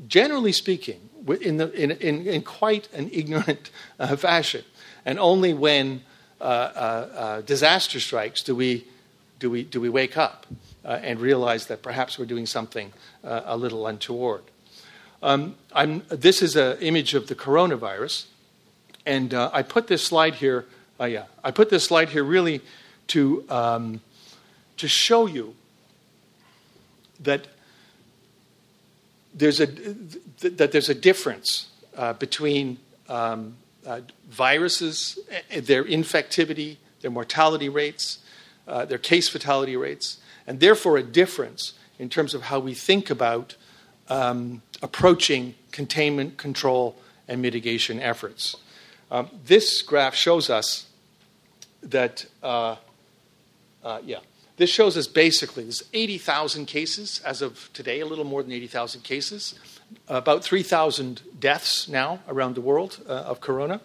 [0.08, 1.00] generally speaking,
[1.40, 3.70] in, the, in, in, in quite an ignorant
[4.16, 4.64] fashion.
[5.04, 6.02] And only when
[6.40, 8.84] uh, uh, uh, disaster strikes do we,
[9.38, 10.46] do we, do we wake up
[10.84, 12.92] uh, and realize that perhaps we're doing something
[13.24, 14.42] uh, a little untoward.
[15.22, 15.54] Um,
[16.08, 18.26] this is an image of the coronavirus,
[19.06, 20.66] and uh, I put this slide here.
[21.00, 22.60] yeah, I put this slide here really
[23.08, 24.00] to um,
[24.76, 25.54] to show you
[27.20, 27.46] that
[29.34, 35.18] there's a that there's a difference uh, between um, uh, viruses,
[35.50, 38.18] eh, their infectivity, their mortality rates,
[38.66, 43.10] uh, their case fatality rates, and therefore a difference in terms of how we think
[43.10, 43.56] about
[44.08, 46.96] um, approaching containment, control,
[47.28, 48.56] and mitigation efforts.
[49.10, 50.86] Um, this graph shows us
[51.82, 52.76] that, uh,
[53.84, 54.18] uh yeah,
[54.56, 59.02] this shows us basically there's 80,000 cases as of today, a little more than 80,000
[59.02, 59.54] cases
[60.08, 63.80] about 3,000 deaths now around the world uh, of corona.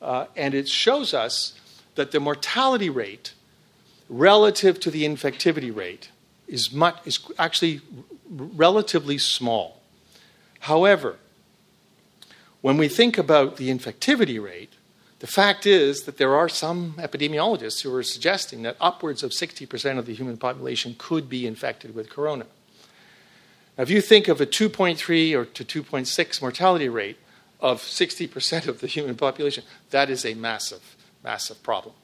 [0.00, 1.58] Uh, and it shows us
[1.96, 3.34] that the mortality rate
[4.08, 6.10] relative to the infectivity rate
[6.46, 7.80] is, much, is actually
[8.28, 9.80] relatively small.
[10.60, 11.16] However,
[12.60, 14.72] when we think about the infectivity rate,
[15.20, 19.98] the fact is that there are some epidemiologists who are suggesting that upwards of 60%
[19.98, 22.46] of the human population could be infected with corona.
[23.76, 27.18] Now, if you think of a 2.3 or to 2.6 mortality rate
[27.60, 31.94] of 60% of the human population, that is a massive, massive problem.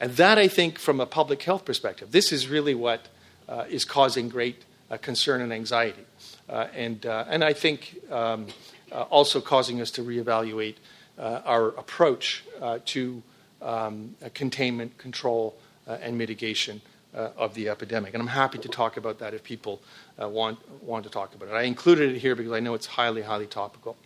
[0.00, 3.08] And that, I think, from a public health perspective, this is really what
[3.48, 6.04] uh, is causing great uh, concern and anxiety.
[6.48, 8.46] Uh, and, uh, and I think um,
[8.90, 10.76] uh, also causing us to reevaluate
[11.18, 12.44] our approach
[12.86, 13.22] to
[13.60, 16.80] um, containment, control, and mitigation
[17.14, 18.14] uh, of the epidemic.
[18.14, 19.80] And I'm happy to talk about that if people
[20.20, 21.52] uh, want, want to talk about it.
[21.52, 23.96] I included it here because I know it's highly, highly topical.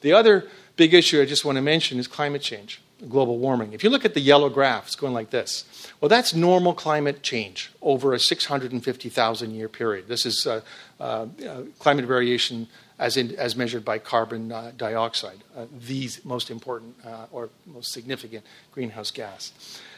[0.00, 3.72] The other big issue I just want to mention is climate change, global warming.
[3.72, 5.64] If you look at the yellow graph, it's going like this.
[6.00, 10.08] Well, that's normal climate change over a 650,000 year period.
[10.08, 10.60] This is uh,
[11.00, 12.68] uh, uh, climate variation
[13.02, 16.94] as, in, as measured by carbon uh, dioxide, uh, the most important
[17.30, 19.52] or most significant greenhouse gas.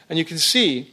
[0.09, 0.93] And you can see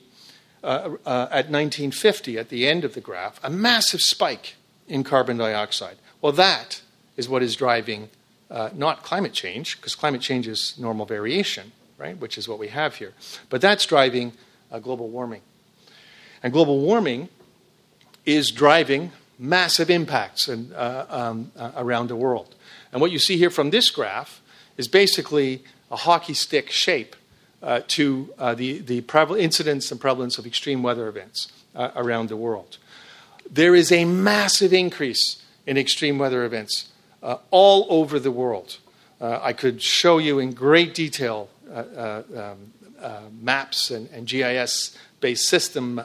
[0.63, 4.56] uh, uh, at 1950, at the end of the graph, a massive spike
[4.88, 5.97] in carbon dioxide.
[6.21, 6.82] Well, that
[7.17, 8.10] is what is driving
[8.52, 12.67] uh, not climate change, because climate change is normal variation, right, which is what we
[12.67, 13.13] have here,
[13.50, 14.33] but that's driving
[14.71, 15.42] uh, global warming.
[16.44, 17.29] And global warming
[18.25, 19.12] is driving
[19.42, 22.54] massive impacts in, uh, um, uh, around the world.
[22.92, 24.39] And what you see here from this graph
[24.77, 27.15] is basically a hockey stick shape
[27.63, 29.04] uh, to uh, the, the
[29.37, 32.77] incidence and prevalence of extreme weather events uh, around the world.
[33.50, 36.89] There is a massive increase in extreme weather events
[37.23, 38.77] uh, all over the world.
[39.23, 42.71] I could show you in great detail um,
[43.39, 46.02] maps and, and GIS based system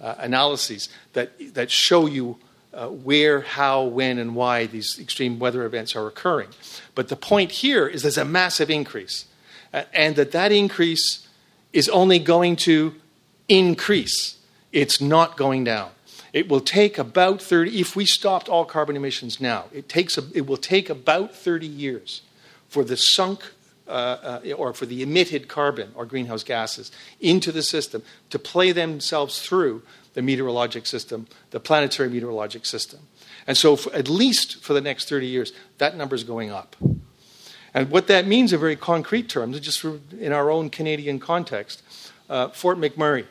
[0.00, 2.38] analyses that, that show you
[2.72, 6.48] uh, where, how, when, and why these extreme weather events are occurring.
[6.94, 9.26] But the point here is there's a massive increase,
[9.72, 11.26] uh, and that that increase
[11.72, 12.94] is only going to
[13.48, 14.36] increase.
[14.72, 15.90] It's not going down.
[16.32, 20.24] It will take about 30, if we stopped all carbon emissions now, it, takes a,
[20.34, 22.22] it will take about 30 years
[22.68, 23.52] for the sunk
[23.88, 28.70] uh, uh, or for the emitted carbon or greenhouse gases into the system to play
[28.70, 29.82] themselves through
[30.18, 32.98] the meteorologic system, the planetary meteorologic system.
[33.46, 36.74] And so, for, at least for the next 30 years, that number is going up.
[37.72, 39.84] And what that means in very concrete terms, just
[40.18, 41.82] in our own Canadian context,
[42.28, 43.26] uh, Fort McMurray,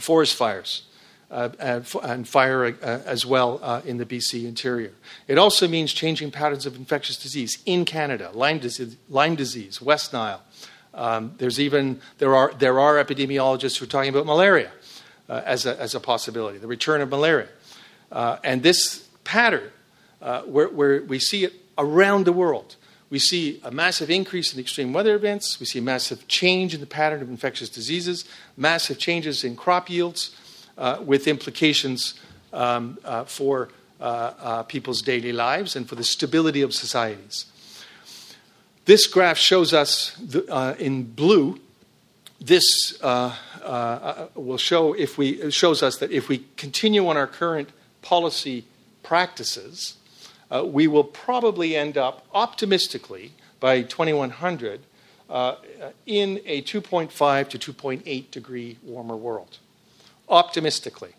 [0.00, 0.86] forest fires,
[1.30, 4.92] uh, and, and, fire uh, as well uh, in the BC interior.
[5.26, 10.14] It also means changing patterns of infectious disease in Canada, Lyme disease, Lyme disease West
[10.14, 10.42] Nile.
[10.94, 14.72] Um, there's even there are there are epidemiologists who are talking about malaria
[15.28, 17.48] uh, as a as a possibility, the return of malaria,
[18.12, 19.70] uh, and this pattern
[20.22, 22.76] uh, where, where we see it around the world.
[23.10, 25.58] We see a massive increase in extreme weather events.
[25.58, 28.26] We see massive change in the pattern of infectious diseases,
[28.56, 30.36] massive changes in crop yields,
[30.76, 32.14] uh, with implications
[32.52, 33.70] um, uh, for
[34.00, 37.46] uh, people's daily lives and for the stability of societies.
[38.84, 41.60] This graph shows us the, in blue.
[42.40, 47.70] This will show if we shows us that if we continue on our current
[48.02, 48.64] policy
[49.02, 49.96] practices,
[50.50, 54.80] uh, we will probably end up optimistically by 2100
[55.28, 55.56] uh,
[56.06, 59.58] in a 2.5 to 2.8 degree warmer world
[60.28, 61.12] optimistically.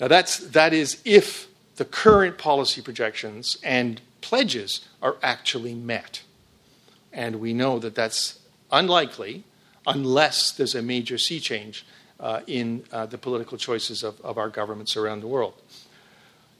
[0.00, 6.22] Now, that's, that is if the current policy projections and pledges are actually met.
[7.12, 8.38] And we know that that's
[8.72, 9.44] unlikely
[9.86, 11.84] unless there's a major sea change
[12.20, 15.54] uh, in uh, the political choices of, of our governments around the world.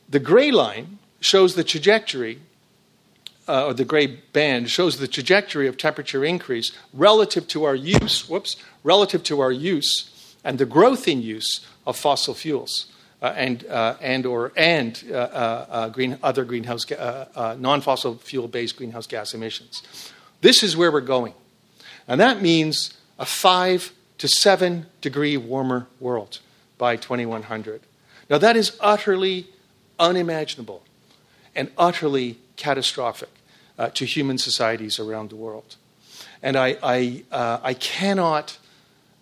[0.09, 2.39] The gray line shows the trajectory,
[3.49, 8.29] uh, or the gray band shows the trajectory of temperature increase relative to our use,
[8.29, 10.11] whoops, relative to our use
[10.45, 12.87] and the growth in use of fossil fuels
[13.23, 18.77] uh, and, uh, and or and uh, uh, uh green, other greenhouse uh, non-fossil fuel-based
[18.77, 19.83] greenhouse gas emissions.
[20.43, 21.33] This is where we're going,
[22.07, 26.41] and that means a five to seven degree warmer world
[26.79, 27.81] by 2100.
[28.31, 29.47] Now that is utterly
[29.99, 30.83] unimaginable
[31.55, 33.31] and utterly catastrophic
[33.95, 35.77] to human societies around the world.
[36.43, 37.25] And I, I,
[37.63, 38.59] I cannot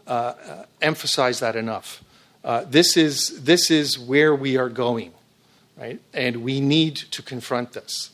[0.06, 2.02] uh, emphasize that enough.
[2.44, 5.12] Uh, this, is, this is where we are going,
[5.76, 6.00] right?
[6.12, 8.10] And we need to confront this.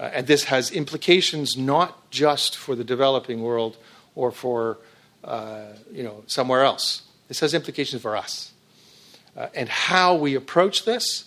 [0.00, 3.76] Uh, and this has implications not just for the developing world
[4.14, 4.78] or for
[5.24, 7.02] uh, you know, somewhere else.
[7.26, 8.52] This has implications for us.
[9.36, 11.24] Uh, and how we approach this,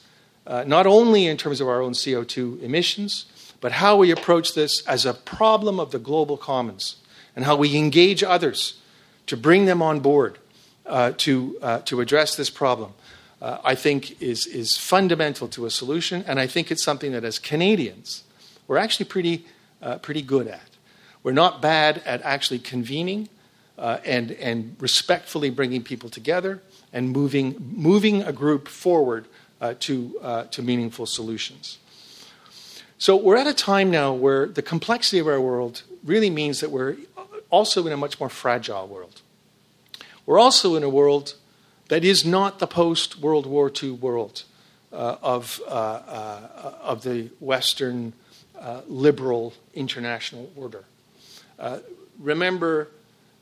[0.47, 3.25] uh, not only in terms of our own CO2 emissions,
[3.59, 6.95] but how we approach this as a problem of the global commons
[7.35, 8.79] and how we engage others
[9.27, 10.39] to bring them on board
[10.85, 12.93] uh, to, uh, to address this problem,
[13.41, 16.23] I think is, is fundamental to a solution.
[16.27, 18.23] And I think it's something that as Canadians,
[18.67, 19.45] we're actually pretty,
[20.01, 20.69] pretty good at.
[21.23, 23.29] We're not bad at actually convening
[23.81, 26.61] uh, and, and respectfully bringing people together
[26.93, 29.25] and moving, moving a group forward
[29.59, 31.79] uh, to, to meaningful solutions.
[32.97, 36.71] So we're at a time now where the complexity of our world really means that
[36.71, 36.95] we're
[37.49, 39.21] also in a much more fragile world.
[40.25, 41.35] We're also in a world
[41.89, 44.43] that is not the post World War II world
[44.93, 48.13] uh, of, uh, uh, of the Western
[48.59, 50.85] uh, liberal international order.
[51.57, 51.79] Uh,
[52.19, 52.87] remember,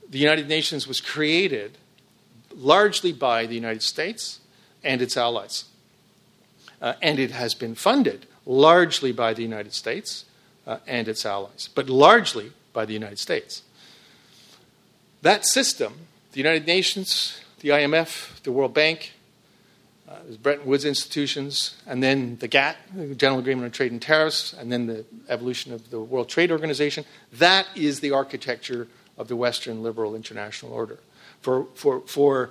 [0.10, 1.78] the United Nations was created
[2.56, 4.40] largely by the United States
[4.84, 5.66] and its allies.
[6.82, 10.26] Uh, and it has been funded largely by the United States
[10.88, 13.64] and its allies, but largely by the United States.
[15.22, 15.94] That system,
[16.32, 19.14] the United Nations, the IMF, the World Bank,
[20.08, 24.02] uh, the Bretton Woods institutions, and then the GATT, the General Agreement on Trade and
[24.02, 27.06] Tariffs, and then the evolution of the World Trade Organization.
[27.34, 28.88] That is the architecture
[29.20, 31.00] of the Western liberal international order.
[31.42, 32.50] For, for, for,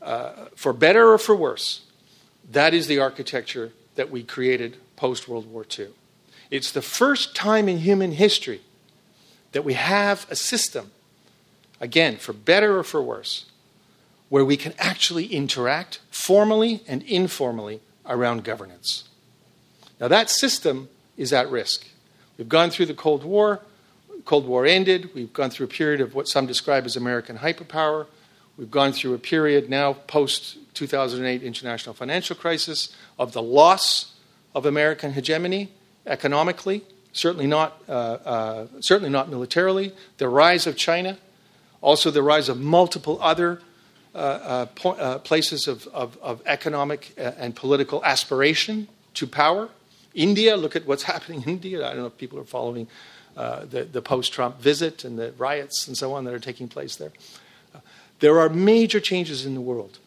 [0.00, 1.82] uh, for better or for worse,
[2.50, 5.88] that is the architecture that we created post World War II.
[6.50, 8.62] It's the first time in human history
[9.52, 10.90] that we have a system
[11.80, 13.46] again, for better or for worse,
[14.28, 19.04] where we can actually interact formally and informally around governance.
[20.00, 21.86] Now, that system is at risk.
[22.36, 23.60] We've gone through the Cold War.
[24.24, 25.14] Cold War ended.
[25.14, 28.06] We've gone through a period of what some describe as American hyperpower.
[28.56, 34.14] We've gone through a period now post 2008 international financial crisis of the loss
[34.54, 35.70] of American hegemony
[36.06, 41.18] economically, certainly not, uh, uh, certainly not militarily, the rise of China,
[41.80, 43.60] also the rise of multiple other
[44.14, 49.68] uh, uh po- uh, places of, of, of economic uh, and political aspiration to power.
[50.14, 51.84] India, look at what's happening in India.
[51.84, 52.86] I don't know if people are following
[53.34, 56.96] the, the post Trump visit and the riots and so on that are taking place
[56.96, 57.12] there.
[58.20, 59.98] There are major changes in the world.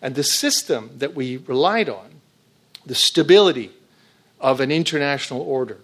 [0.00, 2.20] And the system that we relied on,
[2.86, 3.72] the stability
[4.40, 5.78] of an international order,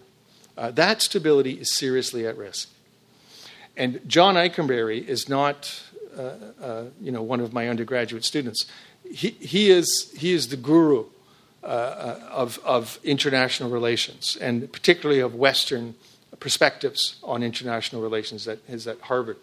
[0.56, 2.68] uh, that stability is seriously at risk.
[3.76, 5.82] And John Ikenberry is not,
[6.16, 6.22] uh,
[6.62, 8.66] uh, you know, one of my undergraduate students.
[9.10, 11.06] He, he, is, he is the guru
[11.62, 15.96] uh, uh, of, of international relations, and particularly of Western
[16.40, 19.36] perspectives on international relations that is at Harvard.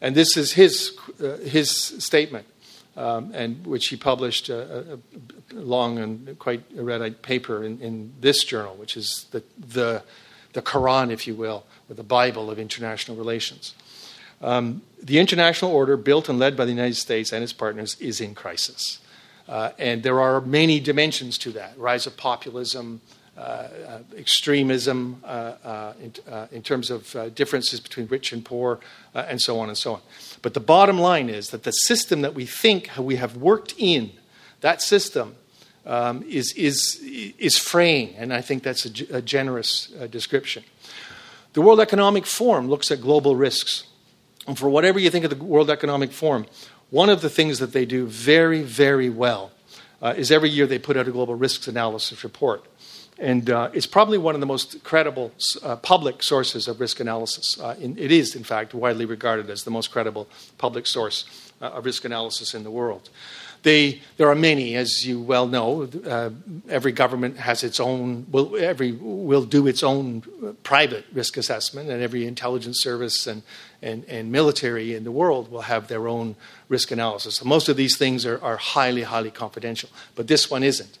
[0.00, 2.46] And this is his, uh, his statement,
[2.96, 4.98] um, and which he published a, a,
[5.54, 10.02] long and quite erudite paper in, in, this journal, which is the, the,
[10.52, 13.74] the Quran, if you will, or the Bible of international relations.
[14.40, 18.20] Um, the international order, built and led by the United States and its partners, is
[18.20, 19.00] in crisis.
[19.48, 23.19] Uh, and there are many dimensions to that rise of populism, uh, uh,
[24.16, 26.12] extremism uh, in,
[26.52, 28.80] in, terms of differences between rich and poor,
[29.14, 30.00] and so on and so on.
[30.42, 34.12] But the bottom line is that the system that we think we have worked in,
[34.60, 35.36] that system
[35.86, 37.00] um, is, is,
[37.38, 40.64] is fraying, and I think that's a, a generous uh, description.
[41.52, 43.84] The World Economic Forum looks at global risks.
[44.46, 46.46] And for whatever you think of the World Economic Forum,
[46.90, 49.52] one of the things that they do very, very well
[50.00, 52.64] uh, is every year they put out a global risks analysis report
[53.20, 55.30] and uh, it's probably one of the most credible
[55.62, 57.60] uh, public sources of risk analysis.
[57.60, 61.26] Uh, in, it is, in fact, widely regarded as the most credible public source
[61.60, 63.10] uh, of risk analysis in the world.
[63.62, 65.86] They, there are many, as you well know.
[66.06, 66.30] Uh,
[66.70, 70.22] every government has its own, will, every, will do its own
[70.62, 73.42] private risk assessment, and every intelligence service and,
[73.82, 76.36] and, and military in the world will have their own
[76.70, 77.36] risk analysis.
[77.36, 80.98] So most of these things are, are highly, highly confidential, but this one isn't.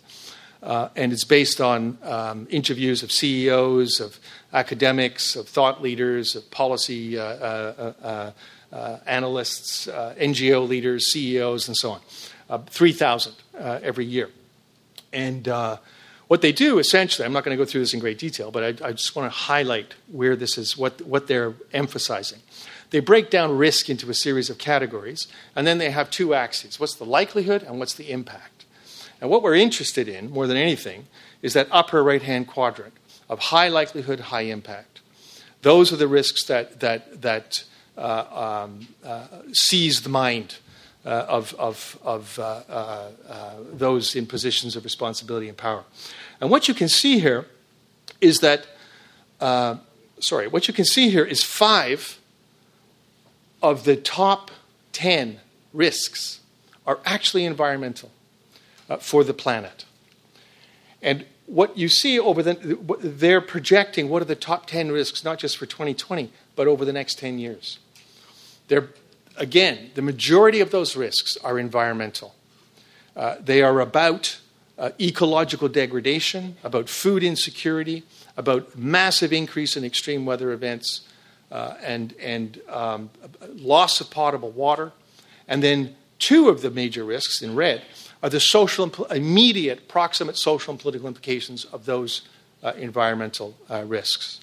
[0.62, 4.18] Uh, and it's based on um, interviews of CEOs, of
[4.52, 8.30] academics, of thought leaders, of policy uh, uh, uh,
[8.72, 12.64] uh analysts, NGO leaders, CEOs, and so on.
[12.66, 14.28] 3,000 every year.
[15.12, 15.46] And
[16.28, 18.62] what they do essentially, I'm not going to go through this in great detail, but
[18.62, 22.40] I, I just want to highlight where this is, what, what they're emphasizing.
[22.90, 26.78] They break down risk into a series of categories, and then they have two axes
[26.78, 28.49] what's the likelihood and what's the impact.
[29.20, 31.06] And what we're interested in, more than anything,
[31.42, 32.94] is that upper right hand quadrant
[33.28, 35.00] of high likelihood, high impact.
[35.62, 37.64] Those are the risks that, that, that
[37.96, 40.56] uh, um, uh, seize the mind
[41.04, 45.84] uh, of, of, of uh, uh, uh, those in positions of responsibility and power.
[46.40, 47.46] And what you can see here
[48.20, 48.66] is that,
[50.20, 52.18] sorry, what you can see here is five
[53.62, 54.50] of the top
[54.92, 55.40] 10
[55.72, 56.40] risks
[56.86, 58.10] are actually environmental
[58.90, 59.86] uh, for the planet.
[61.00, 65.38] And what you see over the, they're projecting what are the top 10 risks, not
[65.38, 67.78] just for 2020, but over the next 10 years.
[68.68, 68.88] They're,
[69.36, 72.34] again, the majority of those risks are environmental.
[73.16, 74.38] Uh, they are about
[74.78, 78.04] uh, ecological degradation, about food insecurity,
[78.36, 81.02] about massive increase in extreme weather events,
[81.50, 83.10] uh, and, and um,
[83.54, 84.92] loss of potable water.
[85.48, 87.82] And then two of the major risks in red
[88.22, 92.22] are the social, immediate, proximate social and political implications of those
[92.62, 94.40] uh, environmental uh, risks.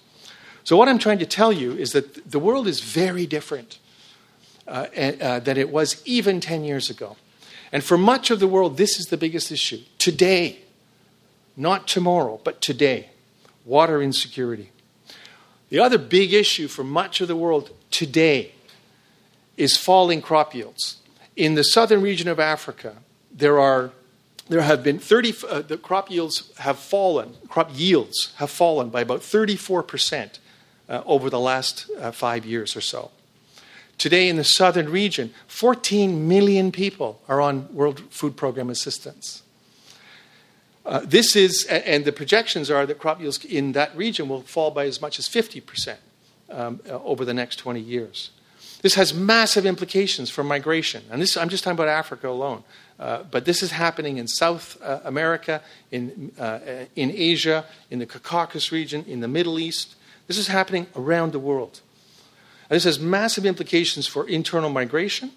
[0.63, 3.79] So, what I'm trying to tell you is that the world is very different
[4.67, 7.15] uh, uh, than it was even 10 years ago.
[7.71, 9.81] And for much of the world, this is the biggest issue.
[9.97, 10.59] Today,
[11.55, 13.09] not tomorrow, but today
[13.67, 14.71] water insecurity.
[15.69, 18.53] The other big issue for much of the world today
[19.57, 20.97] is falling crop yields.
[21.35, 22.97] In the southern region of Africa,
[23.37, 23.91] there are
[24.49, 29.01] there have been 30 uh, the crop yields have fallen crop yields have fallen by
[29.01, 30.39] about 34%
[30.89, 33.11] uh, over the last uh, 5 years or so.
[33.97, 39.43] Today in the southern region 14 million people are on world food program assistance.
[40.85, 44.71] Uh, this is and the projections are that crop yields in that region will fall
[44.71, 45.97] by as much as 50%
[46.49, 48.31] um, uh, over the next 20 years.
[48.81, 52.63] This has massive implications for migration and this i'm just talking about africa alone
[52.99, 56.59] uh, but this is happening in South uh, America, in, uh,
[56.95, 59.95] in Asia, in the Caucasus region, in the Middle East.
[60.25, 61.81] This is happening around the world.
[62.69, 65.31] And this has massive implications for internal migration.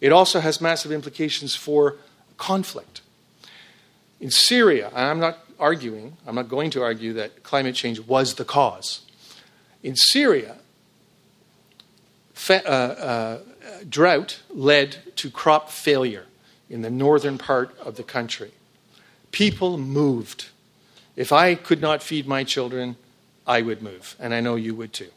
[0.00, 1.96] it also has massive implications for
[2.36, 3.00] conflict.
[4.20, 8.44] In Syria, I'm not arguing, I'm not going to argue that climate change was the
[8.44, 9.00] cause.
[9.82, 10.56] In Syria,
[12.34, 13.38] fa- uh, uh,
[13.88, 16.26] drought led to crop failure
[16.72, 18.50] in the northern part of the country.
[19.30, 20.48] People moved.
[21.16, 22.96] If I could not feed my children,
[23.46, 25.10] I would move, and I know you would too.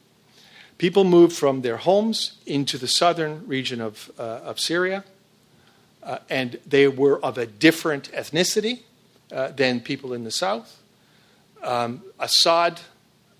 [0.77, 5.05] People moved from their homes into the southern region of, uh, of Syria,
[6.03, 8.81] uh, and they were of a different ethnicity
[9.31, 10.81] uh, than people in the south.
[11.63, 12.81] Um, Assad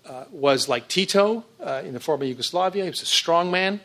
[0.06, 2.84] uh, was like Tito uh, in the former Yugoslavia.
[2.84, 3.80] He was a strong man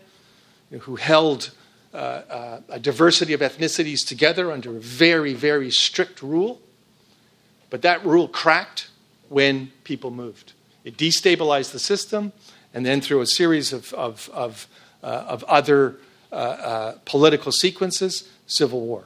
[0.72, 1.52] who held
[1.94, 6.62] uh, a diversity of ethnicities together under a very, very strict rule.
[7.70, 8.89] But that rule cracked
[9.30, 10.54] when people moved.
[10.84, 12.34] It destabilized the system,
[12.74, 14.68] and then through a series of, of, of,
[15.04, 15.98] uh, of other
[16.32, 19.06] uh, uh, political sequences, civil war.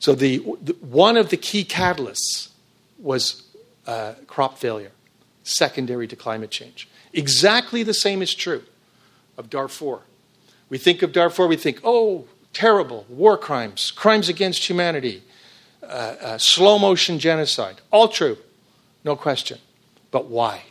[0.00, 2.50] So, the, the, one of the key catalysts
[2.98, 3.42] was
[3.86, 4.92] uh, crop failure,
[5.42, 6.88] secondary to climate change.
[7.12, 8.62] Exactly the same is true
[9.36, 10.00] of Darfur.
[10.70, 15.22] We think of Darfur, we think, oh, terrible, war crimes, crimes against humanity,
[15.82, 17.80] uh, uh, slow motion genocide.
[17.90, 18.36] All true,
[19.04, 19.58] no question.
[20.10, 20.64] But why?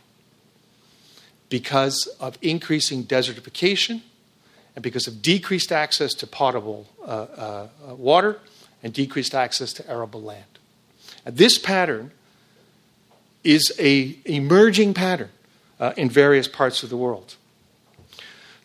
[1.49, 4.01] Because of increasing desertification
[4.75, 8.39] and because of decreased access to potable uh, uh, water
[8.83, 10.59] and decreased access to arable land.
[11.25, 12.11] And this pattern
[13.43, 15.29] is a emerging pattern
[15.79, 17.36] uh, in various parts of the world.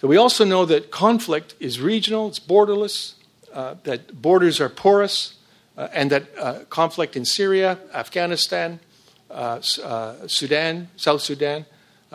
[0.03, 3.15] So we also know that conflict is regional, it's borderless,
[3.55, 5.37] uh, that borders are porous,
[5.79, 8.81] uh, and that uh, conflict in Syria, Afghanistan,
[9.31, 11.67] uh, uh, Sudan, South Sudan,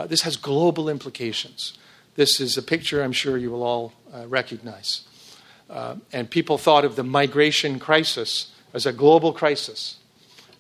[0.07, 1.77] this has global implications.
[2.15, 3.93] This is a picture I'm sure you will all
[4.25, 5.07] recognize.
[6.11, 9.95] and people thought of the migration crisis as a global crisis.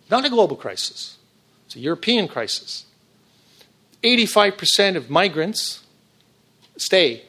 [0.09, 1.17] Not a global crisis,
[1.65, 2.85] it's a European crisis.
[4.01, 5.83] 85% of migrants
[6.77, 7.23] stay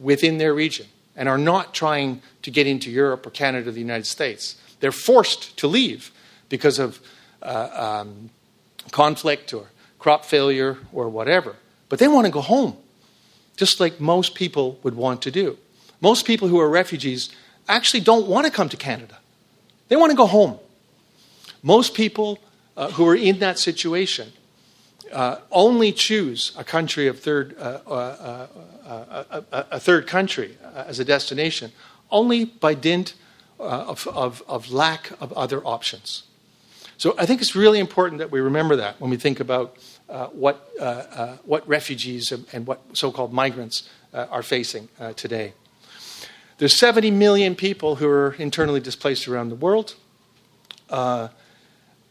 [0.00, 0.86] within their region
[1.16, 4.56] and are not trying to get into Europe or Canada or the United States.
[4.80, 6.12] They're forced to leave
[6.48, 7.00] because of
[7.42, 8.30] uh, um,
[8.90, 9.66] conflict or
[9.98, 11.56] crop failure or whatever.
[11.88, 12.76] But they want to go home,
[13.56, 15.58] just like most people would want to do.
[16.00, 17.30] Most people who are refugees
[17.68, 19.18] actually don't want to come to Canada,
[19.88, 20.58] they want to go home.
[21.62, 22.38] Most people
[22.76, 24.32] uh, who are in that situation
[25.12, 28.46] uh, only choose a country of third, uh, uh,
[28.86, 31.72] uh a, third country uh, as a destination
[32.10, 33.14] only by dint
[33.58, 36.22] of, of, of lack of other options.
[36.98, 39.76] So I think it's really important that we remember that when we think about
[40.08, 45.12] uh, what, uh, uh, what refugees and what so called migrants uh, are facing uh,
[45.12, 45.52] today.
[46.58, 49.94] There's 70 million people who are internally displaced around the world.
[50.90, 51.28] Uh,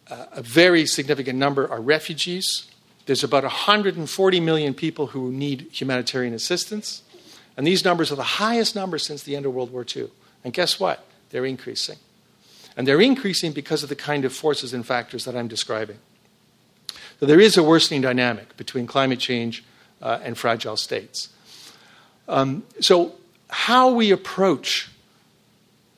[0.09, 2.71] a very significant number are refugees.
[3.07, 7.01] There's about 140 million people who need humanitarian assistance.
[7.55, 10.09] And these numbers are the highest numbers since the end of World War II.
[10.43, 11.05] And guess what?
[11.29, 11.97] They're increasing.
[12.75, 15.97] And they're increasing because of the kind of forces and factors that I'm describing.
[17.19, 19.63] So there is a worsening dynamic between climate change
[20.01, 21.29] uh, and fragile states.
[22.27, 23.15] Um, so,
[23.49, 24.89] how we approach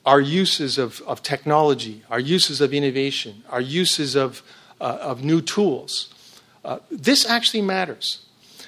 [0.06, 4.42] our uses of, of technology, our uses of innovation, our uses of,
[4.80, 6.14] uh, of new tools,
[6.64, 8.26] uh, this actually matters.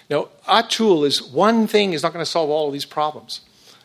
[0.09, 3.41] Now, our tool is one thing is not going to solve all of these problems,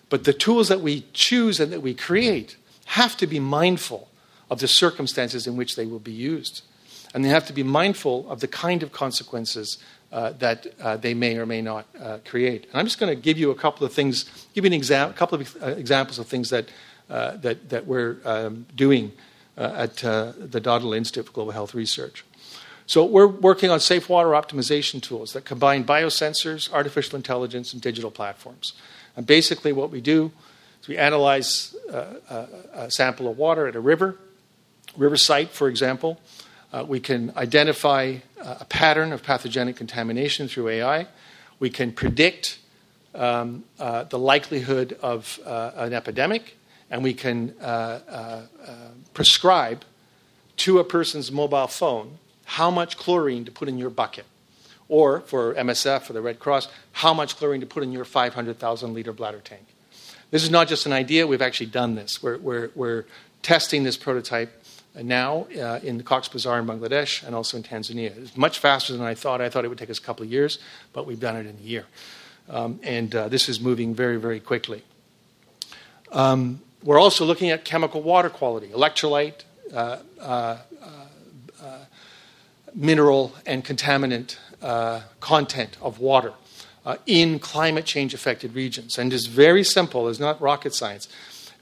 [0.10, 4.10] but the tools that we choose and that we create have to be mindful
[4.50, 6.64] of the circumstances in which they will be used.
[7.14, 9.78] And they have to be mindful of the kind of consequences
[10.12, 12.66] uh, that uh, they may or may not uh, create.
[12.70, 15.10] And I'm just going to give you a couple of things, give you an exa-
[15.10, 16.70] a couple of uh, examples of things that,
[17.10, 19.12] uh, that, that we're um, doing
[19.58, 22.24] at the Dahdeleh Institute for Global Health Research.
[22.88, 28.10] So we're working on safe water optimization tools that combine biosensors, artificial intelligence, and digital
[28.10, 28.74] platforms.
[29.16, 30.32] And basically, what we do
[30.82, 34.18] is we analyze a, a sample of water at a river
[34.98, 36.20] river site, for example,
[36.74, 41.08] uh, we can identify uh, a pattern of pathogenic contamination through AI.
[41.60, 42.60] We can predict
[43.16, 46.58] um, uh, the likelihood of uh, an epidemic,
[46.92, 48.42] and we can uh, uh,
[49.14, 49.84] prescribe
[50.58, 52.18] to a person's mobile phone
[52.48, 54.26] how much chlorine to put in your bucket.
[54.88, 58.94] Or for MSF, or the Red Cross, how much chlorine to put in your 500,000
[58.94, 59.66] liter bladder tank.
[60.32, 62.24] This is not just an idea, we've actually done this.
[62.24, 63.06] We're, we're, we're
[63.42, 64.64] testing this prototype
[64.96, 68.16] now uh, in Cox's Bazar in Bangladesh and also in Tanzania.
[68.18, 69.42] It's much faster than I thought.
[69.42, 70.58] I thought it would take us a couple of years,
[70.94, 71.86] but we've done it in a year.
[72.50, 74.84] Um, and uh, this is moving very, very quickly.
[76.14, 79.44] Um, we're also looking at chemical water quality, electrolyte,
[79.74, 80.58] uh, uh
[82.74, 86.34] mineral, and contaminant uh, content of water
[86.86, 88.98] uh, in climate change affected regions.
[88.98, 91.08] And it's very simple, it's not rocket science.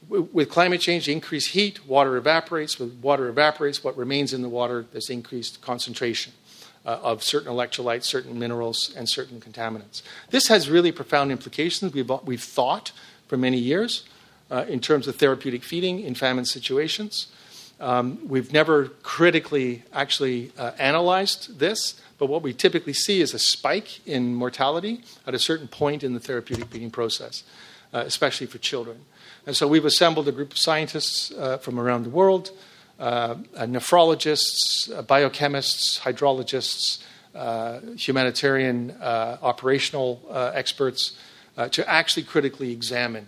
[0.07, 2.77] With climate change, increased heat, water evaporates.
[2.77, 6.33] With water evaporates, what remains in the water, there's increased concentration.
[6.85, 10.03] Uh, of certain electrolytes, certain minerals, and certain contaminants.
[10.29, 11.91] This has really profound implications.
[11.91, 12.91] We've, we've thought
[13.27, 14.03] for many years
[14.51, 17.25] uh, in terms of therapeutic feeding in famine situations.
[17.79, 23.39] Um, we've never critically actually uh, analyzed this, but what we typically see is a
[23.39, 27.43] spike in mortality at a certain point in the therapeutic feeding process,
[27.93, 29.01] uh, especially for children.
[29.45, 32.51] And so we've assembled a group of scientists uh, from around the world,
[32.99, 37.03] uh, nephrologists, biochemists, hydrologists,
[37.99, 40.21] humanitarian operational
[40.53, 41.17] experts,
[41.71, 43.27] to actually critically examine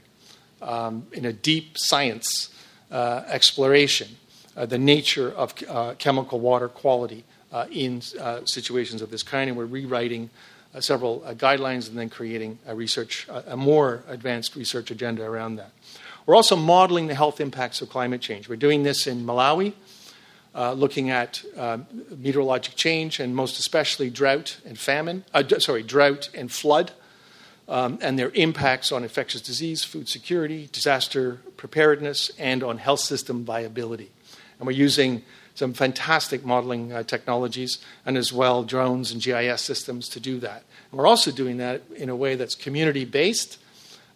[0.62, 2.50] um, in a deep science
[2.92, 4.27] uh, exploration uh,
[4.66, 9.50] the nature of uh, chemical water quality uh, in uh, situations of this kind.
[9.50, 10.30] And we're rewriting
[10.74, 15.72] uh, several guidelines and then creating a research, a more advanced research agenda around that.
[16.26, 18.50] We're also modeling the health impacts of climate change.
[18.50, 19.74] We're doing this in Malawi.
[20.56, 21.78] Uh, looking at uh,
[22.16, 26.94] meteorologic change and most especially drought and famine, uh, sorry, drought and flood
[27.68, 33.46] um, and their impacts on infectious disease, food security, disaster preparedness, and on health system
[33.46, 34.10] viability.
[34.60, 35.24] And we're using
[35.56, 40.64] some fantastic modeling uh, technologies and as well drones and GIS systems to do that.
[40.92, 43.58] And we're also doing that in a way that's community based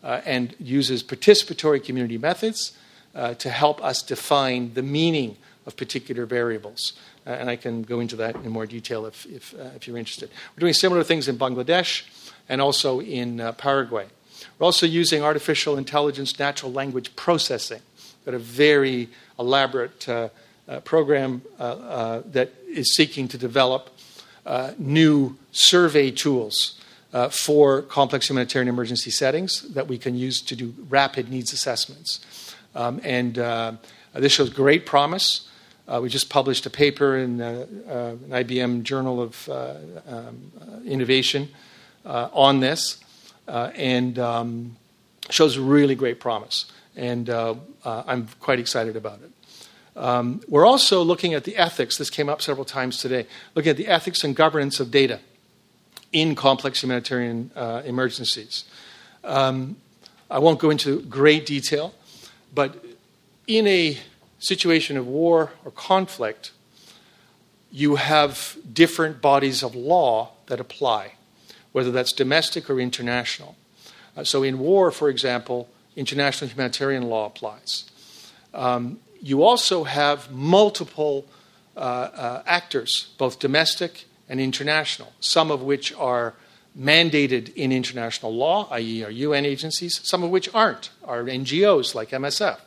[0.04, 2.78] uh, and uses participatory community methods
[3.16, 6.94] uh, to help us define the meaning of particular variables.
[7.26, 9.98] Uh, and I can go into that in more detail if, if, uh, if you're
[9.98, 10.30] interested.
[10.56, 12.04] We're doing similar things in Bangladesh
[12.50, 14.08] and also in uh, Paraguay.
[14.58, 17.82] We're also using artificial intelligence natural language processing.
[18.26, 19.10] Got a very
[19.40, 20.30] elaborate uh,
[20.68, 23.90] uh, program uh, uh, that is seeking to develop
[24.46, 26.78] uh, new survey tools
[27.30, 32.56] for complex humanitarian emergency settings that we can use to do rapid needs assessments.
[32.74, 33.36] Um, and
[34.14, 35.50] this shows great promise.
[36.00, 40.52] we just published a paper in an IBM Journal of um,
[40.86, 41.50] Innovation
[42.06, 43.04] uh, on this
[43.48, 44.78] uh, and um,
[45.30, 46.72] shows really great promise.
[46.96, 49.32] And uh, I'm quite excited about it.
[49.96, 53.78] Um, we're also looking at the ethics, this came up several times today, looking at
[53.78, 55.20] the ethics and governance of data
[56.14, 58.66] in complex humanitarian uh, emergencies.
[59.24, 59.78] Um,
[60.30, 61.94] I won't go into great detail,
[62.54, 62.84] but
[63.48, 63.98] in a
[64.40, 66.52] situation of war or conflict,
[67.72, 71.14] you have different bodies of law that apply
[71.72, 73.56] whether that's domestic or international.
[74.16, 77.90] Uh, so, in war, for example, international humanitarian law applies.
[78.54, 81.26] Um, you also have multiple
[81.76, 86.34] uh, uh, actors, both domestic and international, some of which are
[86.78, 92.10] mandated in international law, i.e., are UN agencies, some of which aren't, are NGOs like
[92.10, 92.60] MSF.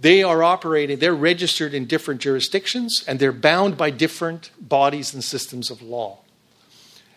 [0.00, 5.24] They are operating, they're registered in different jurisdictions, and they're bound by different bodies and
[5.24, 6.18] systems of law.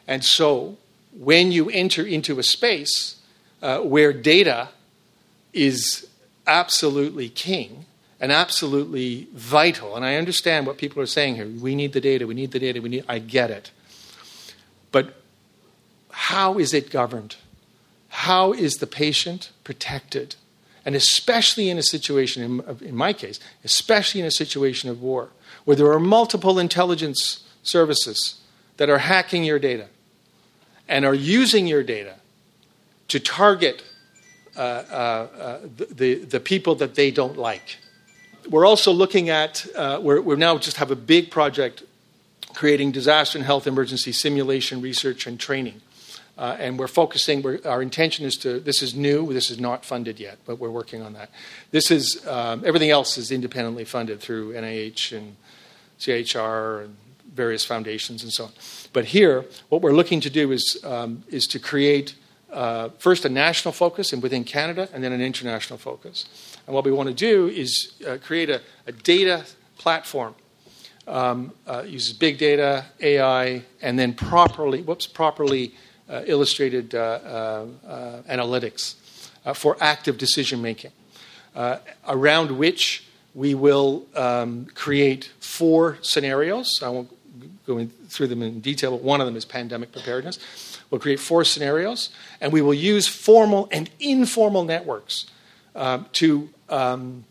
[0.08, 0.78] And so,
[1.14, 3.21] when you enter into a space
[3.62, 4.70] uh, where data
[5.54, 6.08] is
[6.48, 7.86] absolutely king
[8.20, 12.28] and absolutely vital, and I understand what people are saying here we need the data,
[12.28, 13.72] we need the data, we need, I get it.
[14.92, 15.16] But
[16.12, 17.38] how is it governed?
[18.10, 20.36] How is the patient protected?
[20.86, 25.30] And especially in a situation, in, in my case, especially in a situation of war,
[25.66, 28.42] where there are multiple intelligence services
[28.78, 29.88] that are hacking your data,
[30.88, 32.16] and are using your data
[33.12, 33.84] to target
[34.56, 35.60] uh, uh, uh,
[35.90, 37.78] the, the people that they don't like.
[38.50, 39.66] We're also looking at,
[40.02, 41.84] we now just have a big project
[42.54, 45.82] creating disaster and health emergency simulation research and training.
[46.38, 49.84] Uh, and we're focusing, we're, our intention is to, this is new, this is not
[49.84, 51.30] funded yet, but we're working on that.
[51.72, 55.36] This is, um, everything else is independently funded through NIH and
[56.00, 56.96] CHR and
[57.34, 58.52] various foundations and so on.
[58.94, 62.16] But here, what we're looking to do is, um, is to create
[62.52, 66.26] uh, first a national focus and within Canada, and then an international focus.
[66.68, 69.46] And what we want to do is uh, create a, a, data
[69.78, 70.36] platform.
[71.08, 75.74] Um, uh, uses big data, AI, and then properly, whoops, properly
[76.08, 78.96] uh, illustrated uh, uh, analytics
[79.56, 80.92] for active decision making,
[82.08, 86.84] around which we will um, create four scenarios.
[86.84, 87.10] I won't
[87.66, 90.40] going through them in detail, but one of them is pandemic preparedness.
[90.90, 92.10] We'll create four scenarios,
[92.40, 95.28] and we will use formal and informal networks
[95.76, 97.24] um, to um,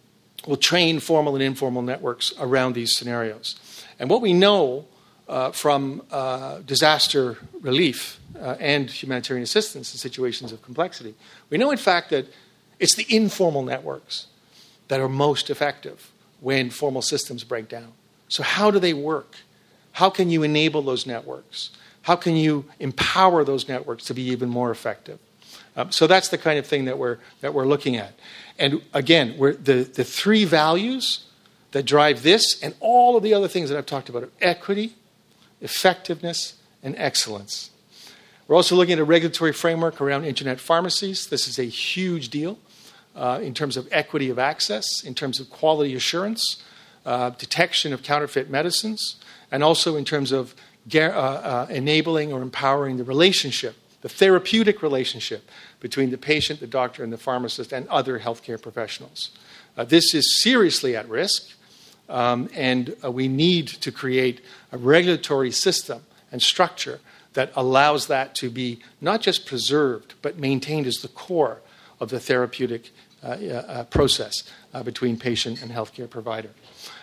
[0.46, 3.58] will train formal and informal networks around these scenarios.
[3.98, 4.86] And what we know
[5.28, 11.14] uh, from uh, disaster relief uh, and humanitarian assistance in situations of complexity,
[11.50, 12.26] we know, in fact, that
[12.78, 14.26] it's the informal networks
[14.88, 17.92] that are most effective when formal systems break down.
[18.28, 19.36] So, how do they work?
[20.00, 21.68] How can you enable those networks?
[22.00, 25.18] How can you empower those networks to be even more effective?
[25.76, 28.14] Um, so that's the kind of thing that we're, that we're looking at.
[28.58, 31.26] And again, the, the three values
[31.72, 34.94] that drive this and all of the other things that I've talked about are equity,
[35.60, 37.68] effectiveness, and excellence.
[38.48, 41.26] We're also looking at a regulatory framework around internet pharmacies.
[41.26, 42.58] This is a huge deal
[43.14, 46.62] uh, in terms of equity of access, in terms of quality assurance,
[47.04, 49.16] uh, detection of counterfeit medicines,
[49.50, 50.54] and also in terms of
[50.94, 55.48] uh, uh, enabling or empowering the relationship, the therapeutic relationship
[55.78, 59.30] between the patient, the doctor, and the pharmacist, and other healthcare professionals.
[59.76, 61.52] Uh, this is seriously at risk,
[62.08, 64.40] um, and uh, we need to create
[64.72, 67.00] a regulatory system and structure
[67.34, 71.60] that allows that to be not just preserved, but maintained as the core
[72.00, 72.90] of the therapeutic
[73.22, 74.42] uh, uh, process
[74.84, 76.50] between patient and healthcare provider.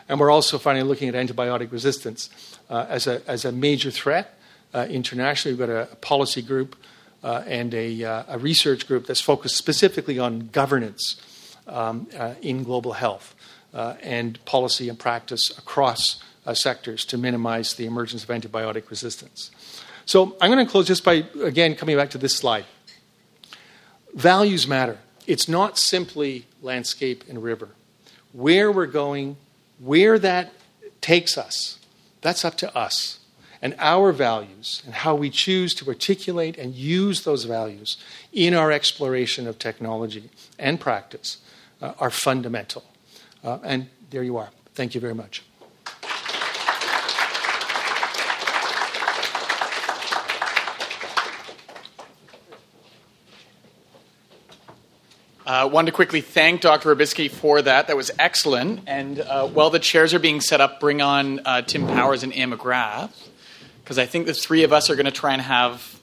[0.09, 2.29] And we're also finally looking at antibiotic resistance
[2.69, 4.37] uh, as, a, as a major threat
[4.73, 5.57] uh, internationally.
[5.57, 6.75] We've got a, a policy group
[7.23, 11.19] uh, and a, uh, a, research group that's focused specifically on governance
[11.67, 13.35] um, uh, in global health
[13.73, 19.51] uh, and policy and practice across sectors to minimize the emergence of antibiotic resistance.
[20.05, 22.63] So I'm going to close just by, again, coming back to this slide.
[24.13, 24.97] Values matter.
[25.25, 27.67] It's not simply landscape and river.
[28.31, 29.35] Where we're going
[29.79, 30.53] where that
[31.01, 31.79] takes us,
[32.21, 33.19] that's up to us.
[33.59, 37.97] And our values and how we choose to articulate and use those values
[38.31, 41.37] in our exploration of technology and practice
[41.81, 42.83] uh, are fundamental.
[43.43, 44.49] Uh, and there you are.
[44.75, 45.43] Thank you very much.
[45.95, 46.27] I
[55.47, 56.93] uh, wanted to quickly thank Dr.
[56.93, 57.87] Orbinski for that.
[57.87, 58.81] That was excellent.
[58.85, 62.33] And uh, while the chairs are being set up, bring on uh, Tim Powers and
[62.33, 63.11] Anne McGrath,
[63.81, 66.01] because I think the three of us are going to try and have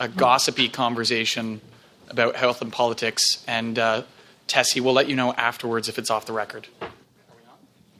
[0.00, 1.60] a gossipy conversation
[2.08, 3.44] about health and politics.
[3.46, 4.02] And uh,
[4.48, 6.66] Tessie, we'll let you know afterwards if it's off the record.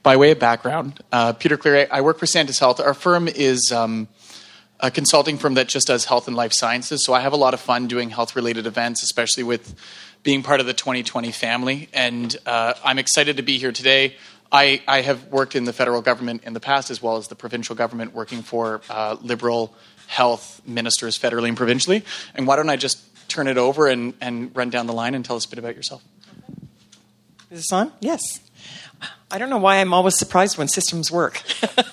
[0.03, 2.81] By way of background, uh, Peter Cleary, I work for Santis Health.
[2.81, 3.71] Our firm is.
[3.71, 4.09] Um,
[4.83, 7.05] a consulting firm that just does health and life sciences.
[7.05, 9.75] So I have a lot of fun doing health related events, especially with
[10.23, 11.89] being part of the 2020 family.
[11.93, 14.15] And uh, I'm excited to be here today.
[14.51, 17.35] I, I, have worked in the federal government in the past as well as the
[17.35, 19.73] provincial government, working for uh, liberal
[20.07, 22.03] health ministers federally and provincially.
[22.35, 22.99] And why don't I just
[23.29, 25.77] turn it over and, and run down the line and tell us a bit about
[25.77, 26.03] yourself?
[27.49, 27.93] Is this on?
[28.01, 28.41] Yes.
[29.31, 31.41] I don't know why I'm always surprised when systems work.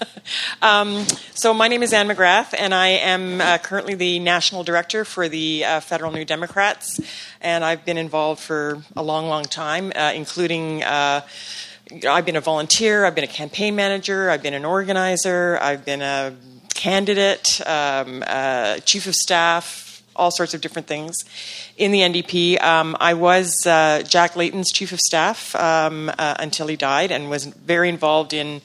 [0.63, 1.05] um,
[1.35, 5.29] so, my name is Anne McGrath, and I am uh, currently the national director for
[5.29, 7.01] the uh, Federal New Democrats.
[7.41, 10.83] And I've been involved for a long, long time, uh, including.
[10.83, 11.23] Uh,
[12.07, 16.03] I've been a volunteer, I've been a campaign manager, I've been an organizer, I've been
[16.03, 16.37] a
[16.75, 19.88] candidate, um, uh, chief of staff,
[20.19, 21.17] all sorts of different things
[21.77, 22.61] in the NDP.
[22.61, 27.31] Um, I was uh, Jack Layton's chief of staff um, uh, until he died, and
[27.31, 28.61] was very involved in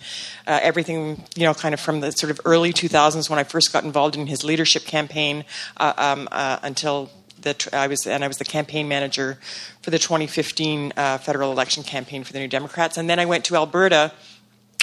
[0.48, 1.24] uh, everything.
[1.36, 4.16] You know, kind of from the sort of early 2000s when I first got involved
[4.16, 5.46] in his leadership campaign
[5.78, 7.10] uh, um, uh, until.
[7.42, 9.38] The, I was and I was the campaign manager
[9.82, 13.44] for the 2015 uh, federal election campaign for the New Democrats, and then I went
[13.46, 14.14] to Alberta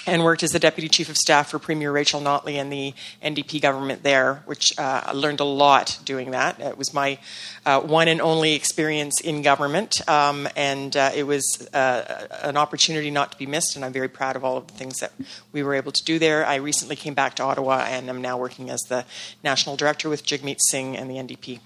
[0.07, 3.61] and worked as the deputy chief of staff for Premier Rachel Notley and the NDP
[3.61, 6.59] government there, which uh, I learned a lot doing that.
[6.61, 7.18] It was my
[7.66, 13.11] uh, one and only experience in government, um, and uh, it was uh, an opportunity
[13.11, 13.76] not to be missed.
[13.76, 15.12] And I'm very proud of all of the things that
[15.53, 16.46] we were able to do there.
[16.46, 19.05] I recently came back to Ottawa and I'm now working as the
[19.44, 21.61] national director with Jagmeet Singh and the NDP.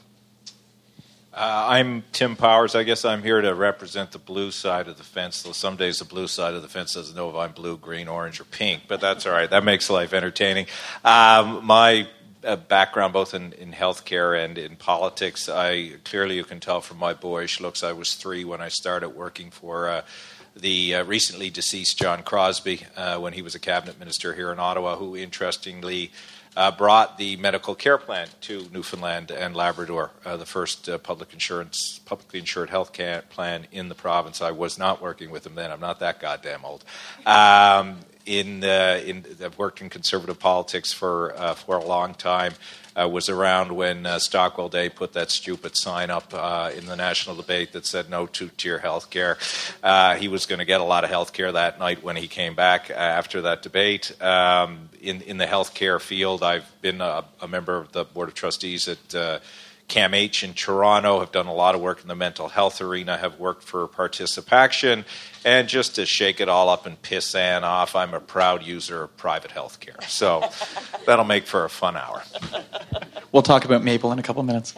[1.37, 2.77] Uh, I'm Tim Powers.
[2.77, 5.99] I guess I'm here to represent the blue side of the fence, though some days
[5.99, 8.83] the blue side of the fence doesn't know if I'm blue, green, orange, or pink,
[8.87, 9.51] but that's all right.
[9.51, 10.67] That makes life entertaining.
[11.05, 12.07] Um, my
[12.45, 16.99] uh, background, both in, in healthcare and in politics, I clearly you can tell from
[16.99, 19.89] my boyish looks, I was three when I started working for.
[19.89, 20.03] Uh,
[20.55, 24.61] the uh, recently deceased John Crosbie, uh, when he was a cabinet minister here in
[24.61, 26.13] Ottawa, who interestingly
[26.57, 31.33] uh, brought the medical care plan to Newfoundland and Labrador, uh, the first uh, public
[31.33, 34.41] insurance, publicly insured health care plan in the province.
[34.41, 35.71] I was not working with him then.
[35.71, 36.85] I'm not that goddamn old.
[37.27, 42.55] Um, in, uh, in I've worked in conservative politics for uh, for a long time.
[42.97, 46.95] Uh, was around when uh, Stockwell Day put that stupid sign up uh, in the
[46.95, 49.37] national debate that said no two tier health care.
[49.83, 52.29] Uh, he was going to get a lot of health care that night when he
[52.29, 54.13] came back after that debate.
[54.23, 58.29] Um, in, in the health care field, I've been a, a, member of the Board
[58.29, 59.41] of Trustees at
[59.89, 63.39] CAMH in Toronto, have done a lot of work in the mental health arena, have
[63.39, 65.05] worked for ParticipACTION.
[65.45, 69.05] and just to shake it all up and piss Anne off, I'm a proud user
[69.05, 69.97] of private health care.
[70.09, 70.49] So
[71.07, 72.23] that'll make for a fun hour.
[73.31, 74.75] We'll talk about Maple in a couple minutes.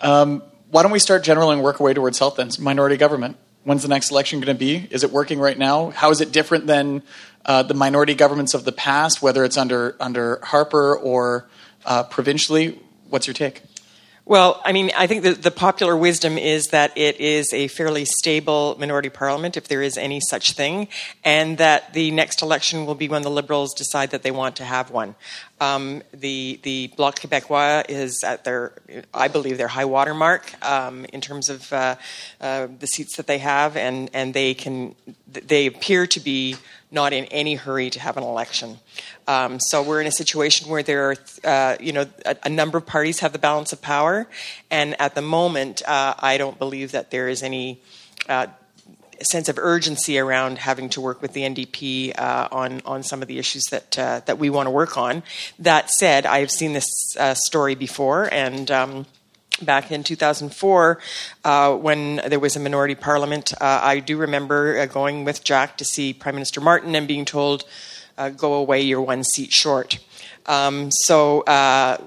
[0.00, 2.50] Um, why don't we start general and work our way towards health then?
[2.60, 3.36] Minority government.
[3.64, 4.86] When's the next election going to be?
[4.90, 5.90] Is it working right now?
[5.90, 7.02] How is it different than
[7.44, 11.48] uh, the minority governments of the past, whether it's under under Harper or
[11.84, 12.80] uh, provincially?
[13.08, 13.62] What's your take?
[14.28, 18.04] Well, I mean, I think the, the popular wisdom is that it is a fairly
[18.04, 20.88] stable minority parliament, if there is any such thing,
[21.22, 24.64] and that the next election will be when the Liberals decide that they want to
[24.64, 25.14] have one.
[25.60, 28.72] Um, the the Bloc Québécois is at their,
[29.14, 31.94] I believe, their high water mark um, in terms of uh,
[32.40, 34.96] uh, the seats that they have, and and they can
[35.28, 36.56] they appear to be
[36.90, 38.78] not in any hurry to have an election.
[39.26, 42.78] Um, so we're in a situation where there are, uh, you know, a, a, number
[42.78, 44.28] of parties have the balance of power,
[44.70, 47.80] and at the moment, uh, I don't believe that there is any.
[48.28, 48.46] Uh,
[49.22, 53.28] sense of urgency around having to work with the NDP uh, on on some of
[53.28, 55.22] the issues that uh, that we want to work on.
[55.58, 59.06] That said, I've seen this uh, story before, and um,
[59.62, 60.98] back in 2004
[61.44, 63.52] uh, when there was a minority parliament.
[63.54, 67.24] Uh, I do remember uh, going with Jack to see Prime Minister Martin and being
[67.24, 67.64] told,
[68.18, 69.98] uh, go away, you're one seat short.
[70.46, 71.98] Um, so uh,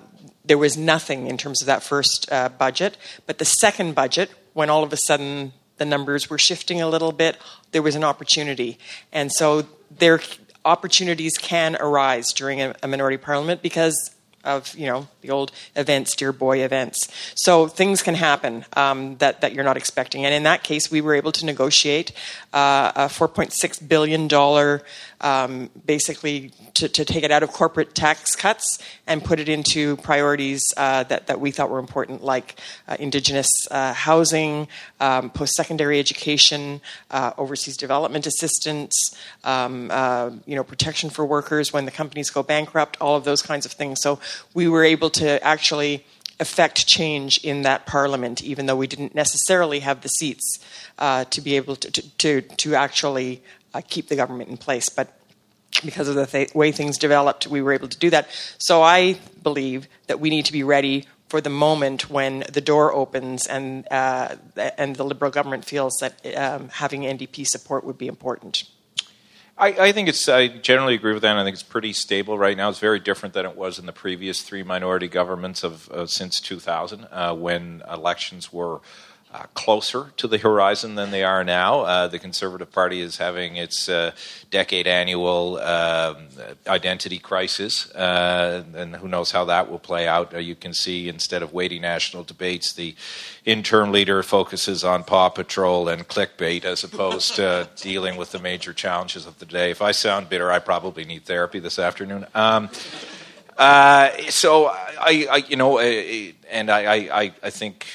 [0.45, 2.97] there was nothing in terms of that first uh, budget.
[3.25, 7.11] But the second budget, when all of a sudden the numbers were shifting a little
[7.11, 7.37] bit,
[7.71, 8.77] there was an opportunity.
[9.11, 10.19] And so there
[10.65, 14.11] opportunities can arise during a, a minority parliament because
[14.43, 17.09] of you know the old events, dear boy events.
[17.35, 21.01] So things can happen um, that that you're not expecting, and in that case, we
[21.01, 22.11] were able to negotiate
[22.53, 24.83] uh, a 4.6 billion dollar
[25.21, 29.97] um, basically to, to, take it out of corporate tax cuts and put it into
[29.97, 32.55] priorities uh, that, that we thought were important, like
[32.87, 34.67] uh, Indigenous uh, housing,
[35.01, 36.79] um, post secondary education,
[37.11, 38.95] uh, overseas development assistance,
[39.43, 43.41] um, uh, you know, protection for workers when the companies go bankrupt, all of those
[43.41, 43.99] kinds of things.
[44.01, 44.19] So
[44.53, 46.05] we were able to actually
[46.39, 50.59] affect change in that parliament, even though we didn't necessarily have the seats
[50.97, 53.43] uh, to be able to, to, to actually
[53.73, 54.89] uh, keep the government in place.
[54.89, 55.13] But
[55.83, 58.29] because of the th- way things developed, we were able to do that.
[58.57, 62.91] So I believe that we need to be ready for the moment when the door
[62.91, 64.35] opens and uh,
[64.77, 68.63] and the Liberal government feels that um, having NDP support would be important.
[69.59, 70.29] I, I, think it's.
[70.29, 71.35] I generally agree with that.
[71.35, 72.69] I think it's pretty stable right now.
[72.69, 76.39] It's very different than it was in the previous three minority governments of uh, since
[76.39, 78.79] 2000, uh, when elections were
[79.31, 81.81] uh, closer to the horizon than they are now.
[81.81, 84.11] Uh, the Conservative Party is having its uh,
[84.49, 86.27] decade annual um,
[86.65, 90.33] identity crisis, uh, and who knows how that will play out.
[90.33, 92.95] Uh, you can see instead of weighty national debates, the
[93.45, 98.73] interim leader focuses on Paw Patrol and clickbait as opposed to dealing with the major
[98.73, 99.69] challenges of the day.
[99.69, 102.25] If I sound bitter, I probably need therapy this afternoon.
[102.33, 102.69] Um,
[103.59, 107.85] uh, so I, I, you know, and I, I, I think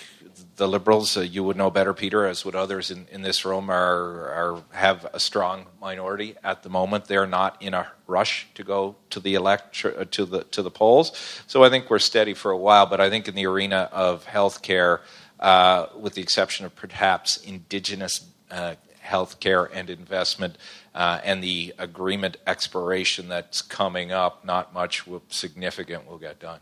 [0.57, 3.70] the Liberals, uh, you would know better, Peter, as would others in, in this room,
[3.70, 7.07] are, are have a strong minority at the moment.
[7.07, 10.70] They're not in a rush to go to the elect uh, to the to the
[10.70, 11.12] polls.
[11.46, 12.86] So I think we're steady for a while.
[12.86, 15.00] But I think in the arena of healthcare,
[15.40, 18.74] uh, with the exception of perhaps Indigenous uh,
[19.05, 20.57] healthcare and investment.
[20.94, 26.61] Uh, and the agreement expiration that's coming up, not much significant will get done.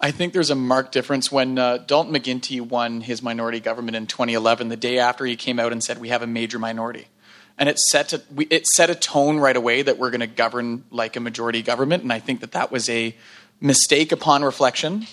[0.00, 4.06] I think there's a marked difference when uh, Dalton McGuinty won his minority government in
[4.06, 4.68] 2011.
[4.68, 7.08] The day after he came out and said we have a major minority,
[7.58, 10.28] and it set a, we, it set a tone right away that we're going to
[10.28, 12.04] govern like a majority government.
[12.04, 13.16] And I think that that was a
[13.60, 15.06] mistake upon reflection.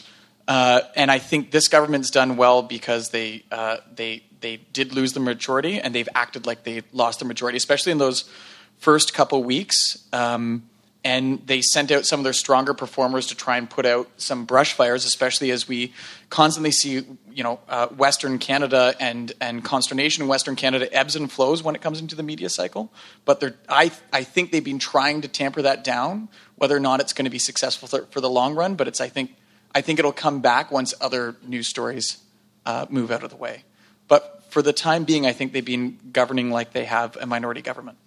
[0.47, 5.13] Uh, and I think this government's done well because they uh, they they did lose
[5.13, 8.29] the majority and they've acted like they lost the majority, especially in those
[8.77, 10.07] first couple weeks.
[10.13, 10.69] Um,
[11.05, 14.43] and they sent out some of their stronger performers to try and put out some
[14.43, 15.93] brush fires, especially as we
[16.31, 21.31] constantly see, you know, uh, Western Canada and and consternation in Western Canada ebbs and
[21.31, 22.91] flows when it comes into the media cycle.
[23.23, 26.27] But I I think they've been trying to tamper that down.
[26.55, 28.99] Whether or not it's going to be successful for, for the long run, but it's
[28.99, 29.35] I think
[29.75, 32.17] I think it'll come back once other news stories
[32.65, 33.63] uh, move out of the way.
[34.07, 37.61] But for the time being, I think they've been governing like they have a minority
[37.61, 37.99] government.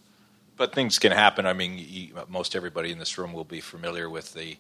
[0.58, 1.46] But things can happen.
[1.46, 4.58] I mean, you, most everybody in this room will be familiar with the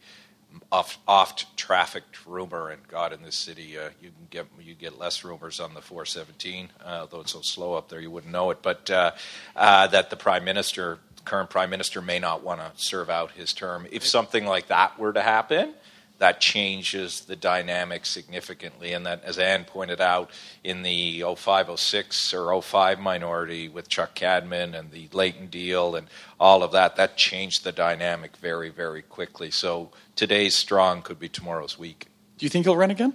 [0.72, 5.24] oft, oft trafficked rumor, and God, in this city, uh, you get you get less
[5.24, 8.62] rumors on the 417, uh, though it's so slow up there, you wouldn't know it.
[8.62, 9.10] But uh,
[9.56, 13.52] uh that the prime minister, current prime minister, may not want to serve out his
[13.52, 13.86] term.
[13.90, 15.74] If something like that were to happen,
[16.18, 18.92] that changes the dynamic significantly.
[18.92, 20.30] And that, as Anne pointed out,
[20.64, 26.08] in the 0506 or 05 minority with Chuck Cadman and the Layton deal and
[26.40, 29.50] all of that, that changed the dynamic very, very quickly.
[29.50, 32.06] So today's strong could be tomorrow's weak.
[32.36, 33.14] Do you think he'll run again?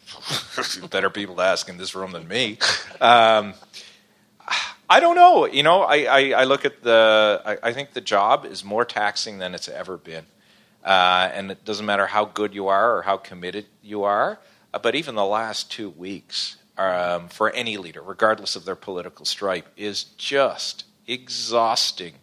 [0.90, 2.58] Better people to ask in this room than me.
[3.00, 3.54] Um,
[4.88, 5.46] I don't know.
[5.46, 7.40] You know, I, I, I look at the.
[7.44, 10.26] I, I think the job is more taxing than it's ever been.
[10.84, 14.38] Uh, and it doesn't matter how good you are or how committed you are.
[14.74, 19.24] Uh, but even the last two weeks um, for any leader, regardless of their political
[19.24, 22.14] stripe, is just exhausting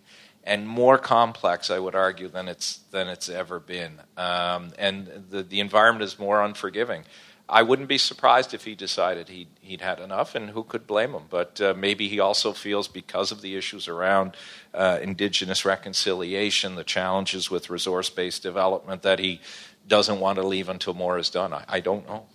[0.44, 4.00] and more complex, I would argue, than it's than it's ever been.
[4.18, 7.04] Um, and the the environment is more unforgiving.
[7.50, 11.14] I wouldn't be surprised if he decided he'd, he'd had enough, and who could blame
[11.14, 11.24] him?
[11.30, 14.38] But uh, maybe he also feels because of the issues around
[14.74, 19.42] uh, Indigenous reconciliation, the challenges with resource based development, that he
[19.88, 21.52] doesn't want to leave until more is done.
[21.54, 22.28] I, I don't know.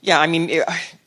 [0.00, 0.62] Yeah, I mean,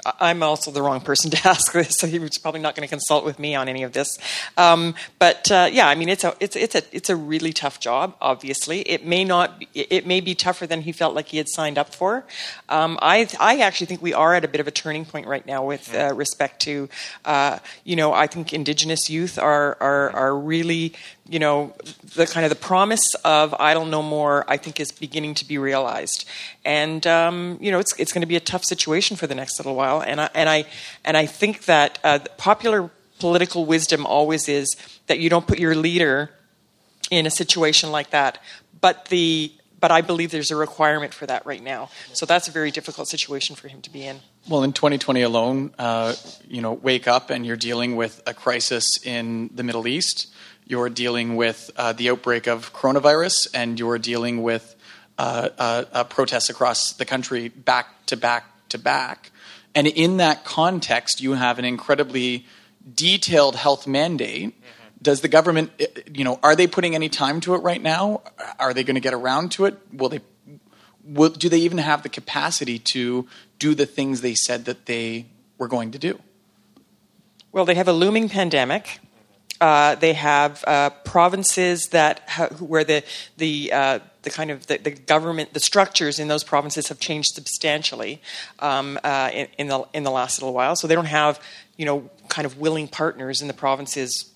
[0.05, 2.89] I'm also the wrong person to ask this, so he was probably not going to
[2.89, 4.17] consult with me on any of this.
[4.57, 7.79] Um, but uh, yeah, I mean, it's a it's it's a it's a really tough
[7.79, 8.15] job.
[8.21, 11.49] Obviously, it may not be, it may be tougher than he felt like he had
[11.49, 12.25] signed up for.
[12.69, 15.45] Um, I I actually think we are at a bit of a turning point right
[15.45, 16.89] now with uh, respect to,
[17.25, 20.93] uh, you know, I think Indigenous youth are are are really
[21.31, 21.73] you know,
[22.15, 25.57] the kind of the promise of idle no more, I think, is beginning to be
[25.57, 26.27] realized,
[26.65, 29.57] and um, you know, it's it's going to be a tough situation for the next
[29.57, 30.65] little while, and I and I
[31.03, 32.89] and I think that uh, popular
[33.19, 34.77] political wisdom always is
[35.07, 36.31] that you don't put your leader
[37.09, 38.39] in a situation like that,
[38.79, 41.89] but the but I believe there's a requirement for that right now.
[42.13, 44.19] So that's a very difficult situation for him to be in.
[44.47, 46.13] Well, in 2020 alone, uh,
[46.47, 50.31] you know, wake up and you're dealing with a crisis in the Middle East
[50.71, 54.75] you're dealing with uh, the outbreak of coronavirus, and you're dealing with
[55.17, 59.31] uh, protests across the country back to back to back.
[59.73, 62.45] And in that context, you have an incredibly
[62.93, 64.49] detailed health mandate.
[64.49, 64.67] Mm-hmm.
[65.01, 68.21] Does the government, uh, you know, are they putting any time to it right now?
[68.59, 69.77] Are they going to get around to it?
[69.91, 70.21] Will they?
[71.03, 75.25] Will, do they even have the capacity to do the things they said that they
[75.57, 76.19] were going to do?
[77.51, 78.99] Well, they have a looming pandemic.
[79.59, 83.03] Uh, they have uh, provinces that ha- where the
[83.37, 87.33] the uh, the kind of the, the, government the structures in those provinces have changed
[87.33, 88.21] substantially
[88.59, 90.75] um, uh, in, in, the in the last little while.
[90.75, 91.41] So they don't have
[91.77, 94.31] you know kind of willing partners in the provinces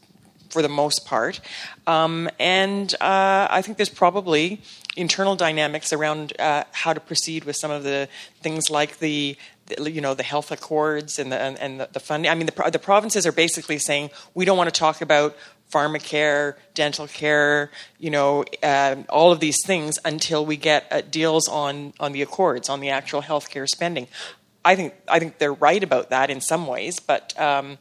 [0.50, 1.42] for the most part.
[1.86, 4.62] Um, and uh, I think there's probably
[4.96, 8.08] internal dynamics around uh, how to proceed with some of the
[8.42, 9.38] things like the
[9.82, 12.32] you know the health accords and the and, the, the, funding.
[12.32, 15.36] I mean, the, the provinces are basically saying we don't want to talk about
[15.72, 21.48] pharmacare, dental care, you know, uh, all of these things until we get uh, deals
[21.48, 24.08] on on the accords on the actual healthcare spending.
[24.64, 27.40] I think I think they're right about that in some ways, but.
[27.40, 27.78] Um,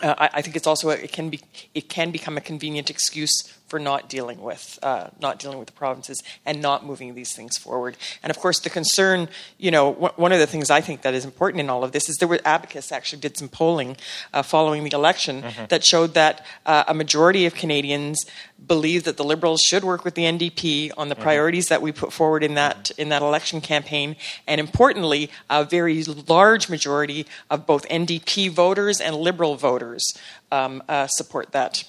[0.00, 1.40] uh, I, I, think it's also it can be
[1.74, 5.72] it can become a convenient excuse for not dealing with uh, not dealing with the
[5.72, 7.96] provinces and not moving these things forward.
[8.22, 11.14] And of course, the concern, you know, w- one of the things I think that
[11.14, 13.96] is important in all of this is there were Abacus actually did some polling
[14.32, 15.66] uh, following the election mm-hmm.
[15.68, 18.24] that showed that uh, a majority of Canadians
[18.66, 21.22] believe that the Liberals should work with the NDP on the mm-hmm.
[21.22, 24.16] priorities that we put forward in that in that election campaign,
[24.46, 30.14] and importantly, a very large majority of both NDP voters and Liberal voters
[30.50, 31.84] um, uh, support that.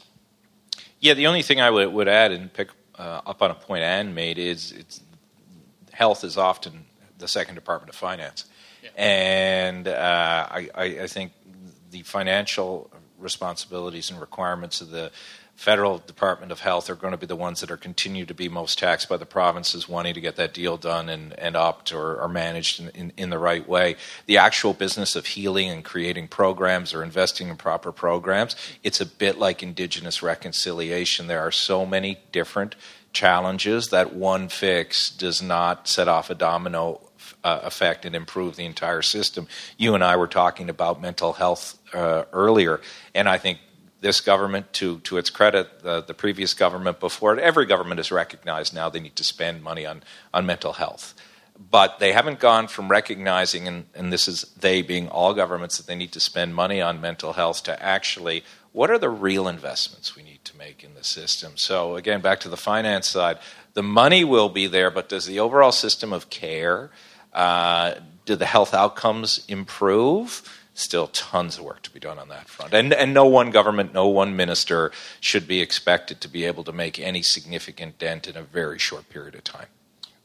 [0.99, 3.83] Yeah, the only thing I would, would add and pick uh, up on a point
[3.83, 4.73] Anne made is
[5.91, 6.85] health is often
[7.17, 8.45] the second Department of Finance.
[8.83, 8.89] Yeah.
[8.95, 11.33] And uh, I, I, think
[11.91, 15.11] the financial responsibilities and requirements of the
[15.59, 18.47] federal Department of Health are going to be the ones that are continue to be
[18.47, 22.15] most taxed by the provinces wanting to get that deal done and, and opt or,
[22.21, 23.97] or managed in, in, in, the right way.
[24.25, 28.55] The actual business of healing and creating programs or investing in proper programs,
[28.85, 31.27] it's a bit like Indigenous reconciliation.
[31.27, 32.75] There are so many different
[33.11, 37.01] challenges that one fix does not set off a domino
[37.43, 39.45] uh, effect and improve the entire system.
[39.77, 42.79] You and I were talking about mental health uh, earlier,
[43.13, 43.59] and I think
[44.01, 48.11] this government, to, to its credit, the, the previous government before it, every government has
[48.11, 50.03] recognized now they need to spend money on,
[50.33, 51.13] on mental health.
[51.71, 55.87] But they haven't gone from recognizing, and, and this is they being all governments, that
[55.87, 60.15] they need to spend money on mental health to actually what are the real investments
[60.15, 61.53] we need to make in the system?
[61.55, 63.39] So, again, back to the finance side,
[63.73, 66.91] the money will be there, but does the overall system of care,
[67.33, 67.95] uh,
[68.25, 70.58] do the health outcomes improve?
[70.79, 72.73] Still, tons of work to be done on that front.
[72.73, 76.71] And, and no one government, no one minister should be expected to be able to
[76.71, 79.67] make any significant dent in a very short period of time.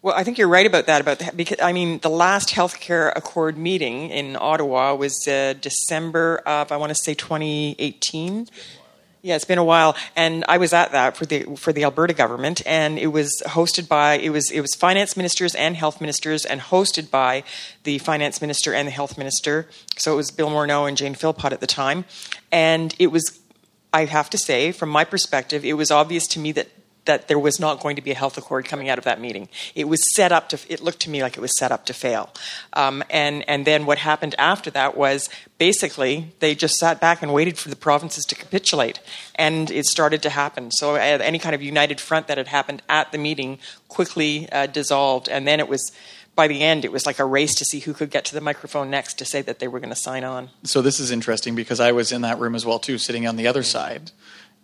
[0.00, 1.00] Well, I think you're right about that.
[1.00, 6.70] About because I mean, the last healthcare accord meeting in Ottawa was uh, December of
[6.70, 8.46] I want to say 2018.
[9.24, 12.12] Yeah, it's been a while, and I was at that for the for the Alberta
[12.12, 16.44] government, and it was hosted by it was it was finance ministers and health ministers,
[16.44, 17.42] and hosted by
[17.84, 19.66] the finance minister and the health minister.
[19.96, 22.04] So it was Bill Morneau and Jane Philpott at the time,
[22.52, 23.40] and it was.
[23.94, 26.68] I have to say, from my perspective, it was obvious to me that
[27.04, 29.48] that there was not going to be a health accord coming out of that meeting.
[29.74, 30.58] It was set up to.
[30.68, 32.30] It looked to me like it was set up to fail.
[32.72, 35.28] Um, and and then what happened after that was
[35.58, 39.00] basically they just sat back and waited for the provinces to capitulate,
[39.34, 40.70] and it started to happen.
[40.70, 43.58] So uh, any kind of united front that had happened at the meeting
[43.88, 45.92] quickly uh, dissolved, and then it was.
[46.36, 48.40] By the end, it was like a race to see who could get to the
[48.40, 50.50] microphone next to say that they were going to sign on.
[50.64, 53.36] So this is interesting because I was in that room as well too, sitting on
[53.36, 54.10] the other side,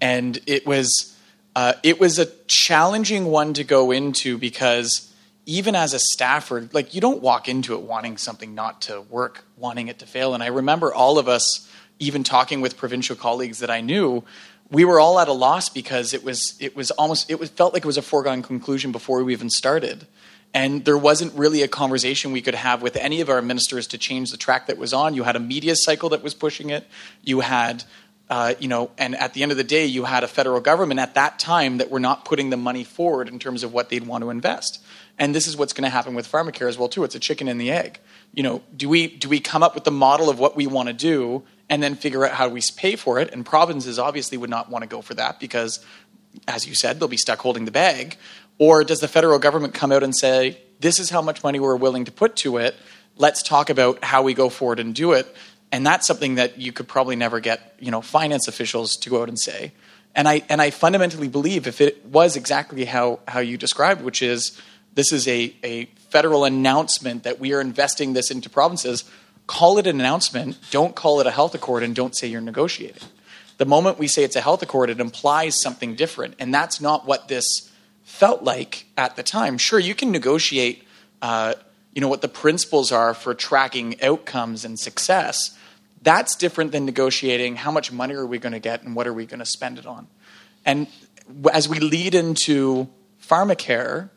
[0.00, 1.09] and it was
[1.56, 5.12] uh, it was a challenging one to go into because
[5.46, 9.44] even as a staffer, like you don't walk into it wanting something not to work,
[9.56, 10.34] wanting it to fail.
[10.34, 11.68] And I remember all of us,
[11.98, 14.22] even talking with provincial colleagues that I knew,
[14.70, 17.74] we were all at a loss because it was it was almost it was felt
[17.74, 20.06] like it was a foregone conclusion before we even started.
[20.52, 23.98] And there wasn't really a conversation we could have with any of our ministers to
[23.98, 25.14] change the track that was on.
[25.14, 26.86] You had a media cycle that was pushing it.
[27.22, 27.84] You had
[28.30, 31.00] uh, you know, and at the end of the day, you had a federal government
[31.00, 34.06] at that time that were not putting the money forward in terms of what they'd
[34.06, 34.80] want to invest.
[35.18, 37.02] And this is what's going to happen with pharmacare as well too.
[37.02, 37.98] It's a chicken and the egg.
[38.32, 40.86] You know, do we do we come up with the model of what we want
[40.86, 43.32] to do and then figure out how we pay for it?
[43.32, 45.84] And provinces obviously would not want to go for that because,
[46.46, 48.16] as you said, they'll be stuck holding the bag.
[48.58, 51.74] Or does the federal government come out and say, "This is how much money we're
[51.74, 52.76] willing to put to it"?
[53.16, 55.34] Let's talk about how we go forward and do it
[55.72, 59.22] and that's something that you could probably never get you know finance officials to go
[59.22, 59.72] out and say.
[60.14, 64.22] And i and i fundamentally believe if it was exactly how how you described which
[64.22, 64.60] is
[64.94, 69.04] this is a, a federal announcement that we are investing this into provinces
[69.50, 70.56] call it an announcement.
[70.70, 73.02] Don't call it a health accord and don't say you're negotiating.
[73.58, 76.36] The moment we say it's a health accord it implies something different.
[76.38, 77.68] And that's not what this
[78.04, 79.58] felt like at the time.
[79.58, 80.86] Sure you can negotiate
[81.20, 81.54] uh,
[81.92, 85.58] you know what the principles are for tracking outcomes and success
[86.02, 89.12] that's different than negotiating how much money are we going to get and what are
[89.12, 90.06] we going to spend it on.
[90.64, 90.86] And
[91.52, 92.88] as we lead into
[93.22, 94.10] pharmacare,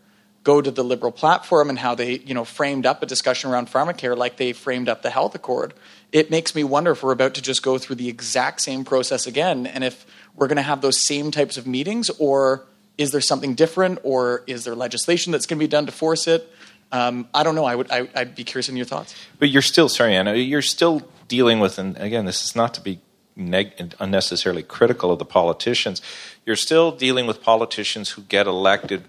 [0.43, 3.67] go to the liberal platform and how they you know framed up a discussion around
[3.67, 5.73] pharmacare like they framed up the health accord
[6.11, 9.25] it makes me wonder if we're about to just go through the exact same process
[9.25, 10.05] again and if
[10.35, 12.65] we're going to have those same types of meetings or
[12.97, 16.27] is there something different or is there legislation that's going to be done to force
[16.27, 16.49] it
[16.93, 19.61] um, i don't know I would, I, would be curious in your thoughts but you're
[19.61, 22.99] still sorry anna you're still dealing with, and again, this is not to be
[23.35, 25.99] neg- unnecessarily critical of the politicians,
[26.45, 29.03] you're still dealing with politicians who get elected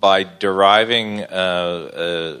[0.00, 2.38] by deriving uh, uh,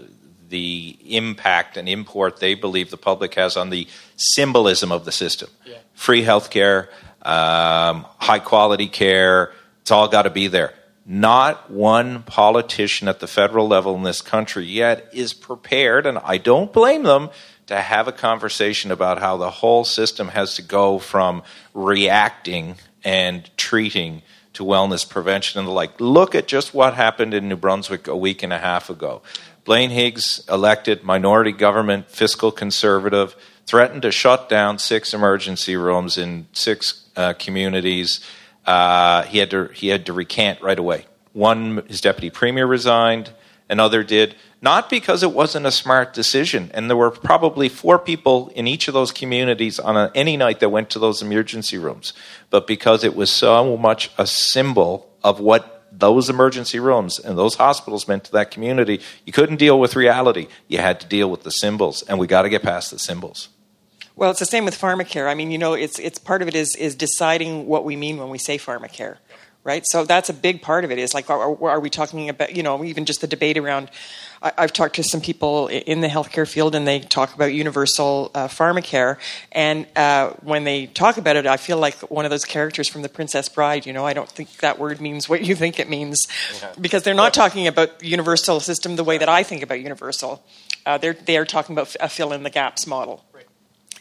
[0.48, 3.86] the impact and import they believe the public has on the
[4.16, 5.48] symbolism of the system.
[5.64, 5.78] Yeah.
[5.94, 6.88] Free healthcare,
[7.22, 9.52] um, high quality care,
[9.82, 10.74] it's all got to be there.
[11.08, 16.38] Not one politician at the federal level in this country yet is prepared, and I
[16.38, 17.30] don't blame them
[17.66, 23.48] to have a conversation about how the whole system has to go from reacting and
[23.56, 24.22] treating
[24.54, 26.00] to wellness prevention and the like.
[26.00, 29.22] Look at just what happened in New Brunswick a week and a half ago.
[29.64, 36.46] Blaine Higgs, elected minority government, fiscal conservative, threatened to shut down six emergency rooms in
[36.52, 38.20] six uh, communities.
[38.66, 41.06] Uh, he had to he had to recant right away.
[41.32, 43.30] One, his deputy premier resigned.
[43.68, 46.70] Another did not because it wasn't a smart decision.
[46.74, 50.60] And there were probably four people in each of those communities on a, any night
[50.60, 52.12] that went to those emergency rooms,
[52.50, 57.54] but because it was so much a symbol of what those emergency rooms and those
[57.54, 60.48] hospitals meant to that community, you couldn't deal with reality.
[60.68, 63.48] You had to deal with the symbols, and we got to get past the symbols.
[64.16, 65.28] Well, it's the same with pharmacare.
[65.28, 68.16] I mean, you know, it's it's part of it is is deciding what we mean
[68.16, 69.18] when we say pharmacare,
[69.62, 69.86] right?
[69.86, 70.98] So that's a big part of it.
[70.98, 73.90] Is like, are, are we talking about, you know, even just the debate around
[74.42, 78.30] I, have talked to some people in the healthcare field, and they talk about universal
[78.34, 79.18] uh, pharmacare.
[79.52, 83.02] And uh, when they talk about it, I feel like one of those characters from
[83.02, 83.86] The Princess Bride.
[83.86, 86.26] You know, I don't think that word means what you think it means,
[86.60, 86.72] yeah.
[86.80, 90.42] because they're not talking about universal system the way that I think about universal.
[90.84, 93.24] Uh, they're they are talking about a fill in the gaps model.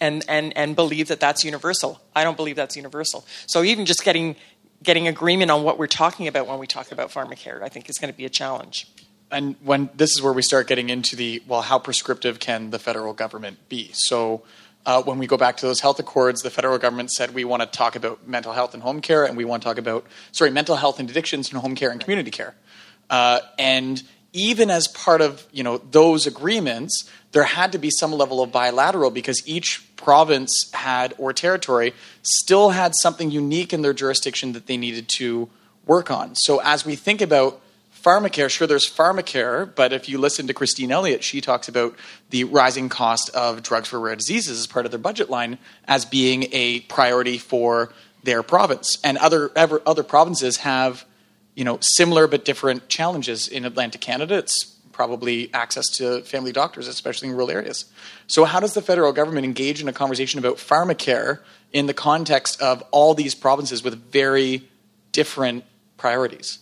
[0.02, 2.02] And, and, and believe that that's universal.
[2.16, 3.26] I don't believe that's universal.
[3.48, 4.36] So even just getting,
[4.84, 7.98] getting agreement on what we're talking about when we talk about pharmacare, I think is
[7.98, 8.88] going to be a challenge.
[9.32, 12.80] And when this is where we start getting into the well, how prescriptive can the
[12.80, 13.90] federal government be?
[13.94, 14.44] So
[14.86, 17.64] uh, when we go back to those health accords, the federal government said we want
[17.64, 20.52] to talk about mental health and home care, and we want to talk about sorry
[20.52, 22.56] mental health and addictions and home care and community care.
[23.10, 28.14] Uh, and even as part of you know those agreements, there had to be some
[28.14, 33.94] level of bilateral because each province had or territory still had something unique in their
[33.94, 35.50] jurisdiction that they needed to
[35.86, 36.34] work on.
[36.36, 37.60] So as we think about
[37.94, 41.94] pharmacare, sure, there's pharmacare, but if you listen to Christine Elliott, she talks about
[42.30, 45.58] the rising cost of drugs for rare diseases as part of their budget line
[45.90, 47.92] as being a priority for
[48.24, 48.98] their province.
[49.04, 51.04] And other other provinces have,
[51.54, 53.50] you know, similar but different challenges.
[53.50, 57.86] In Atlantic Canada, it's probably access to family doctors, especially in rural areas.
[58.28, 61.40] So, how does the federal government engage in a conversation about pharmacare
[61.74, 64.68] in the context of all these provinces with very
[65.12, 65.66] different
[65.98, 66.60] priorities?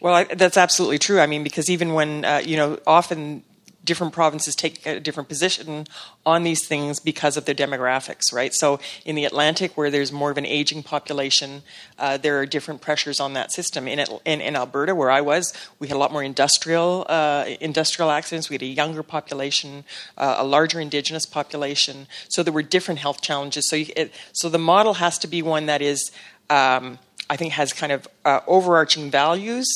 [0.00, 1.18] Well, I, that's absolutely true.
[1.18, 3.42] I mean, because even when, uh, you know, often
[3.86, 5.86] different provinces take a different position
[6.26, 8.52] on these things because of their demographics, right?
[8.52, 11.62] So in the Atlantic, where there's more of an aging population,
[11.98, 13.88] uh, there are different pressures on that system.
[13.88, 18.10] In, in, in, Alberta, where I was, we had a lot more industrial uh, industrial
[18.10, 18.50] accidents.
[18.50, 19.84] We had a younger population,
[20.18, 22.08] uh, a larger Indigenous population.
[22.28, 23.68] So there were different health challenges.
[23.70, 26.10] So you, it, so the model has to be one that is.
[26.50, 26.98] Um,
[27.28, 29.66] I think has kind of uh, overarching values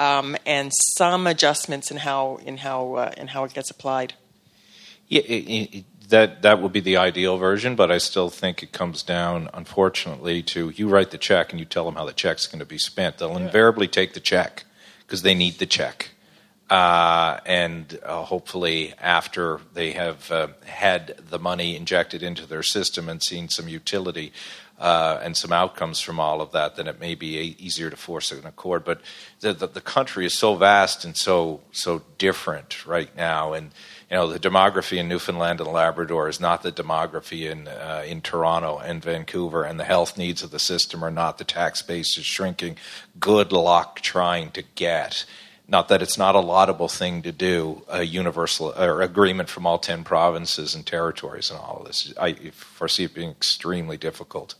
[0.00, 4.14] um, and some adjustments in how in how uh, in how it gets applied.
[5.08, 8.72] Yeah, it, it, that that would be the ideal version, but I still think it
[8.72, 12.46] comes down, unfortunately, to you write the check and you tell them how the check's
[12.46, 13.18] going to be spent.
[13.18, 13.46] They'll yeah.
[13.46, 14.64] invariably take the check
[15.00, 16.10] because they need the check.
[16.70, 23.08] Uh, and uh, hopefully, after they have uh, had the money injected into their system
[23.08, 24.32] and seen some utility,
[24.80, 27.96] uh, and some outcomes from all of that, then it may be a, easier to
[27.96, 28.82] force an accord.
[28.82, 29.02] But
[29.40, 33.72] the, the, the, country is so vast and so so different right now, and
[34.10, 38.22] you know the demography in Newfoundland and Labrador is not the demography in uh, in
[38.22, 42.16] Toronto and Vancouver, and the health needs of the system are not the tax base
[42.16, 42.76] is shrinking.
[43.18, 45.26] Good luck trying to get
[45.68, 49.78] not that it's not a laudable thing to do, a universal or agreement from all
[49.78, 52.12] 10 provinces and territories and all of this.
[52.20, 54.56] I foresee it being extremely difficult.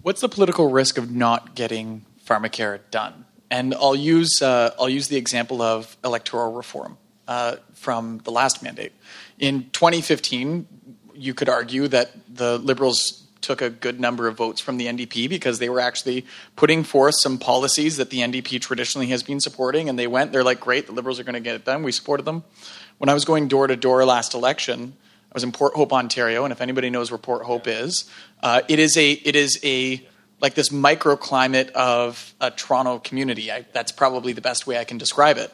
[0.00, 3.26] What's the political risk of not getting pharmacare done?
[3.50, 6.96] And I'll use uh, I'll use the example of electoral reform
[7.28, 8.92] uh, from the last mandate.
[9.38, 10.66] In 2015,
[11.14, 15.28] you could argue that the Liberals took a good number of votes from the NDP
[15.28, 16.24] because they were actually
[16.56, 20.32] putting forth some policies that the NDP traditionally has been supporting, and they went.
[20.32, 21.82] They're like, great, the Liberals are going to get it done.
[21.82, 22.44] We supported them.
[22.98, 24.96] When I was going door to door last election,
[25.32, 28.04] I was in Port Hope, Ontario, and if anybody knows where Port Hope is,
[28.42, 30.06] uh, it is a it is a
[30.42, 33.50] like this microclimate of a Toronto community.
[33.50, 35.50] I, that's probably the best way I can describe it.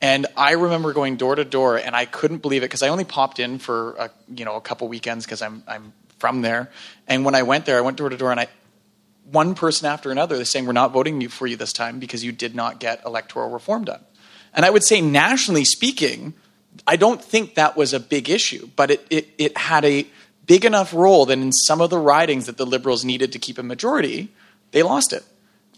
[0.00, 3.04] And I remember going door to door, and I couldn't believe it because I only
[3.04, 6.72] popped in for a, you know a couple weekends because I'm I'm from there.
[7.06, 8.48] And when I went there, I went door to door, and I
[9.30, 12.32] one person after another they're saying we're not voting for you this time because you
[12.32, 14.04] did not get electoral reform done.
[14.52, 16.34] And I would say nationally speaking,
[16.86, 20.06] I don't think that was a big issue, but it, it, it had a
[20.46, 23.58] big enough role that in some of the ridings that the Liberals needed to keep
[23.58, 24.28] a majority,
[24.72, 25.24] they lost it.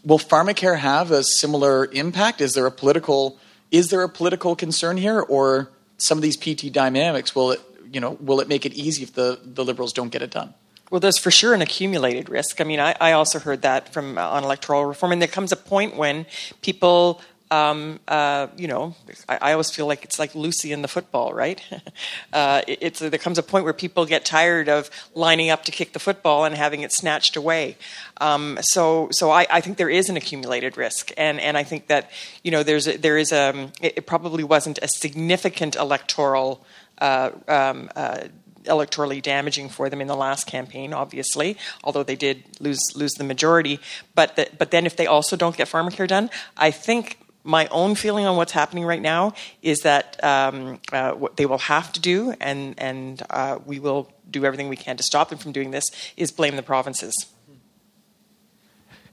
[0.04, 2.40] Will pharmacare have a similar impact?
[2.40, 3.38] Is there a political
[3.70, 7.60] is there a political concern here, or some of these PT dynamics will it
[7.92, 10.54] you know will it make it easy if the, the Liberals don't get it done?
[10.90, 12.60] Well, there's for sure an accumulated risk.
[12.60, 15.50] I mean, I, I also heard that from uh, on electoral reform, and there comes
[15.50, 16.26] a point when
[16.60, 18.94] people um, uh, you know,
[19.28, 21.62] I, I, always feel like it's like Lucy in the football, right?
[22.32, 25.72] uh, it, it's there comes a point where people get tired of lining up to
[25.72, 27.76] kick the football and having it snatched away.
[28.20, 31.88] Um, so, so I, I, think there is an accumulated risk, and and I think
[31.88, 32.10] that
[32.42, 36.64] you know there's a, there is a um, it, it, probably wasn't a significant electoral.
[36.98, 38.20] Uh, um, uh,
[38.64, 43.24] electorally damaging for them in the last campaign, obviously, although they did lose lose the
[43.24, 43.78] majority.
[44.14, 47.94] But the, but then if they also don't get pharmacare done, I think my own
[47.94, 52.00] feeling on what's happening right now is that um, uh, what they will have to
[52.00, 55.70] do, and and uh, we will do everything we can to stop them from doing
[55.70, 57.26] this, is blame the provinces.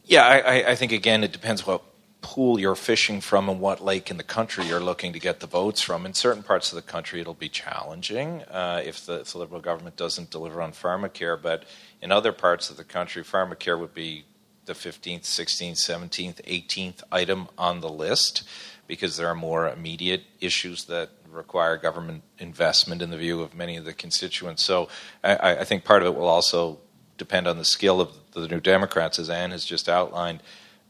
[0.05, 1.83] Yeah, I, I think again it depends what
[2.21, 5.47] pool you're fishing from and what lake in the country you're looking to get the
[5.47, 6.05] votes from.
[6.05, 9.59] In certain parts of the country, it'll be challenging uh, if, the, if the Liberal
[9.59, 11.65] government doesn't deliver on pharmacare, but
[12.01, 14.25] in other parts of the country, pharmacare would be
[14.71, 18.43] the 15th, 16th, 17th, 18th item on the list
[18.87, 23.77] because there are more immediate issues that require government investment in the view of many
[23.77, 24.63] of the constituents.
[24.63, 24.87] So
[25.23, 26.79] I, I think part of it will also
[27.17, 30.41] depend on the skill of the New Democrats, as Anne has just outlined,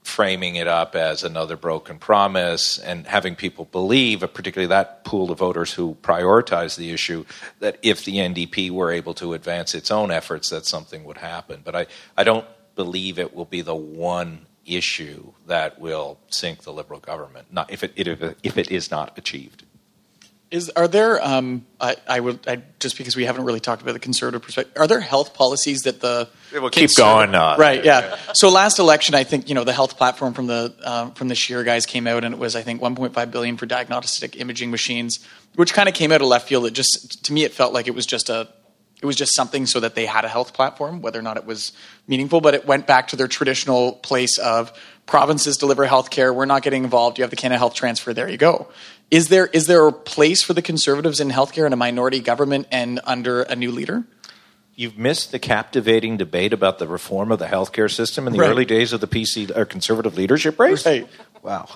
[0.04, 5.38] framing it up as another broken promise and having people believe, particularly that pool of
[5.40, 7.26] voters who prioritize the issue,
[7.60, 11.62] that if the NDP were able to advance its own efforts, that something would happen.
[11.64, 11.86] But I,
[12.18, 12.46] I don't
[12.84, 17.84] believe it will be the one issue that will sink the Liberal government, not if
[17.84, 18.08] it, it
[18.42, 19.66] if it is not achieved.
[20.50, 21.24] Is are there?
[21.26, 24.74] Um, I, I would I, just because we haven't really talked about the conservative perspective.
[24.82, 27.36] Are there health policies that the it will keep going?
[27.36, 27.86] Uh, right.
[27.86, 28.18] Yeah.
[28.34, 31.36] So last election, I think you know the health platform from the um, from the
[31.36, 35.26] Scheer guys came out, and it was I think 1.5 billion for diagnostic imaging machines,
[35.56, 36.66] which kind of came out of left field.
[36.66, 38.50] It just to me it felt like it was just a
[39.02, 41.46] it was just something so that they had a health platform, whether or not it
[41.46, 41.72] was
[42.08, 42.40] meaningful.
[42.40, 44.72] But it went back to their traditional place of
[45.06, 46.34] provinces deliver health care.
[46.34, 47.18] We're not getting involved.
[47.18, 48.14] You have the Canada Health Transfer.
[48.14, 48.70] There you go.
[49.10, 52.68] Is there is there a place for the Conservatives in healthcare in a minority government
[52.72, 54.04] and under a new leader?
[54.76, 58.50] You've missed the captivating debate about the reform of the healthcare system in the right.
[58.50, 60.86] early days of the PC or conservative leadership race.
[60.86, 61.08] Right.
[61.44, 61.68] Wow.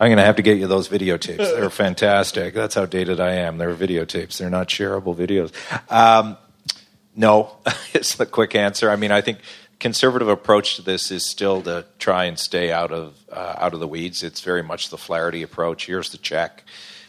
[0.00, 1.36] I'm going to have to get you those videotapes.
[1.36, 2.54] They're fantastic.
[2.54, 3.58] That's how dated I am.
[3.58, 4.38] They're videotapes.
[4.38, 5.52] They're not shareable videos.
[5.90, 6.36] Um,
[7.20, 7.58] no,
[7.92, 8.90] it's the quick answer.
[8.90, 9.40] I mean, I think
[9.78, 13.80] conservative approach to this is still to try and stay out of uh, out of
[13.80, 14.22] the weeds.
[14.22, 15.86] It's very much the Flaherty approach.
[15.86, 16.64] Here's the check.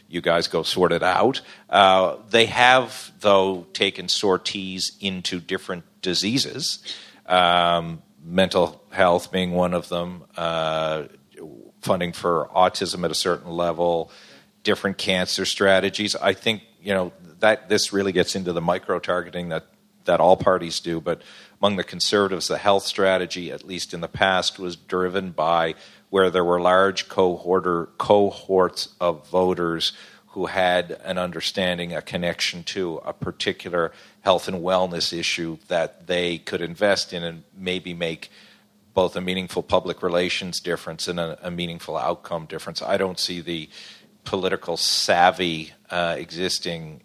[0.09, 1.39] You guys go sort it out.
[1.69, 6.79] Uh, they have, though, taken sorties into different diseases,
[7.25, 11.03] um, mental health being one of them, uh,
[11.79, 14.11] funding for autism at a certain level,
[14.63, 16.17] different cancer strategies.
[16.17, 19.67] I think you know that this really gets into the micro targeting that
[20.05, 21.21] that all parties do, but
[21.61, 25.75] among the conservatives, the health strategy, at least in the past, was driven by
[26.09, 29.93] where there were large cohort cohorts of voters
[30.29, 33.91] who had an understanding, a connection to a particular
[34.21, 38.31] health and wellness issue that they could invest in and maybe make
[38.93, 42.81] both a meaningful public relations difference and a, a meaningful outcome difference.
[42.81, 43.69] I don't see the
[44.23, 47.01] political savvy uh, existing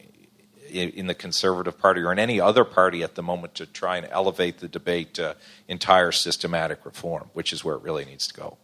[0.77, 4.07] in the Conservative Party or in any other party at the moment to try and
[4.11, 5.37] elevate the debate to
[5.69, 8.59] entire systematic reform, which is where it really needs to go.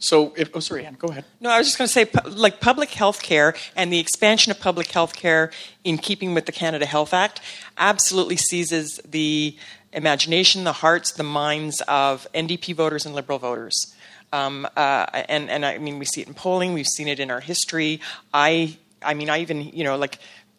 [0.00, 1.24] So, if, oh, sorry, Anne, go ahead.
[1.40, 4.60] No, I was just going to say, like public health care and the expansion of
[4.60, 5.50] public health care
[5.82, 7.40] in keeping with the Canada Health Act
[7.76, 9.56] absolutely seizes the
[9.92, 13.92] imagination, the hearts, the minds of NDP voters and Liberal voters.
[14.32, 17.30] Um, uh, and, and I mean, we see it in polling, we've seen it in
[17.30, 18.00] our history.
[18.32, 20.18] I, I mean, I even, you know, like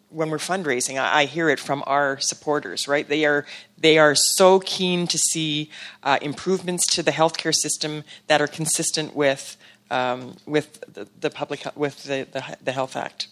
[0.10, 2.88] when we're fundraising, I, I, hear it from our supporters.
[2.88, 3.08] Right?
[3.08, 3.46] They are
[3.78, 5.70] they are so keen to see
[6.04, 9.58] uh, improvements to the healthcare system that are consistent with
[9.92, 13.28] um, with the, the, public with the, the, the Health Act.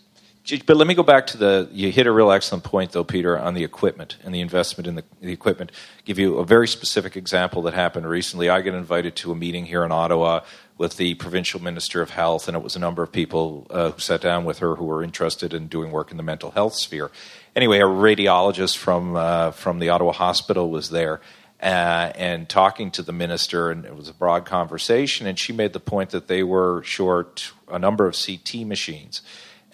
[0.66, 1.70] But let me go back to the.
[1.74, 4.96] You hit a real excellent point, though, Peter, on the equipment and the investment in
[4.96, 5.74] the, the equipment.
[6.06, 8.50] give you a very specific example that happened recently.
[8.50, 10.42] I got invited to a meeting here in Ottawa
[10.78, 14.00] with the provincial minister of health, and it was a number of people uh, who
[14.00, 17.12] sat down with her who were interested in doing work in the mental health sphere.
[17.56, 21.20] Anyway, a radiologist from uh, from the Ottawa Hospital was there.
[21.60, 25.26] Uh, and talking to the minister, and it was a broad conversation.
[25.26, 29.24] And she made the point that they were short a number of CT machines,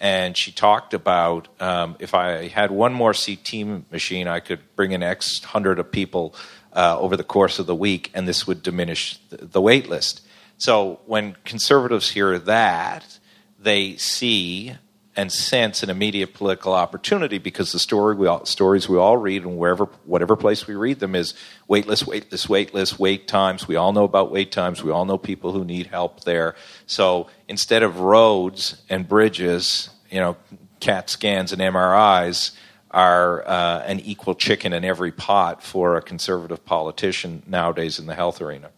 [0.04, 4.92] and she talked about um, if I had one more CT machine, I could bring
[4.92, 6.34] in X hundred of people
[6.74, 10.20] uh, over the course of the week, and this would diminish the, wait list.
[10.58, 13.18] So when conservatives hear that,
[13.58, 14.76] they see
[15.16, 19.42] and sense an immediate political opportunity because the story we all, stories we all read
[19.42, 21.32] and wherever whatever place we read them is
[21.66, 23.66] waitlist, waitlist, waitlist, wait times.
[23.66, 24.84] We all know about wait times.
[24.84, 26.56] We all know people who need help there.
[26.84, 30.36] So instead of roads and bridges, you know,
[30.78, 32.52] CAT scans and MRIs
[32.92, 38.14] are uh, an equal chicken in every pot for a conservative politician nowadays in the
[38.14, 38.70] health arena.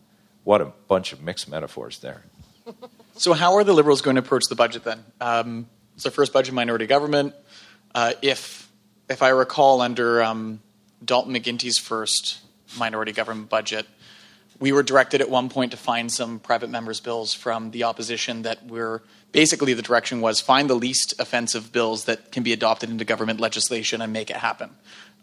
[0.45, 2.23] What a bunch of mixed metaphors there.
[3.17, 5.05] so, how are the Liberals going to approach the budget then?
[5.21, 7.35] Um, it's their first budget minority government.
[7.95, 8.71] Uh, if,
[9.11, 10.61] if I recall, under um,
[11.05, 12.39] Dalton McGuinty's first
[12.79, 13.87] minority government budget,
[14.59, 18.43] we were directed at one point to find some private members' bills from the opposition
[18.43, 19.03] that were
[19.33, 23.41] basically the direction was find the least offensive bills that can be adopted into government
[23.41, 24.71] legislation and make it happen.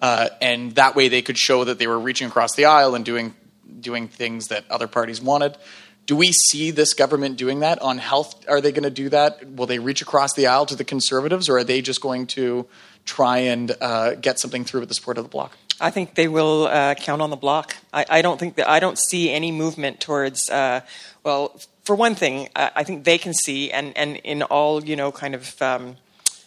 [0.01, 3.05] Uh, and that way they could show that they were reaching across the aisle and
[3.05, 3.33] doing
[3.79, 5.57] doing things that other parties wanted.
[6.05, 8.45] Do we see this government doing that on health?
[8.49, 9.45] Are they going to do that?
[9.51, 12.67] Will they reach across the aisle to the conservatives, or are they just going to
[13.05, 15.57] try and uh, get something through with the support of the bloc?
[15.83, 17.75] I think they will uh, count on the Bloc.
[17.93, 20.49] I, I, don't think that I don't see any movement towards.
[20.49, 20.79] Uh,
[21.23, 25.11] well, for one thing, I think they can see, and, and in all you know,
[25.11, 25.97] kind of um,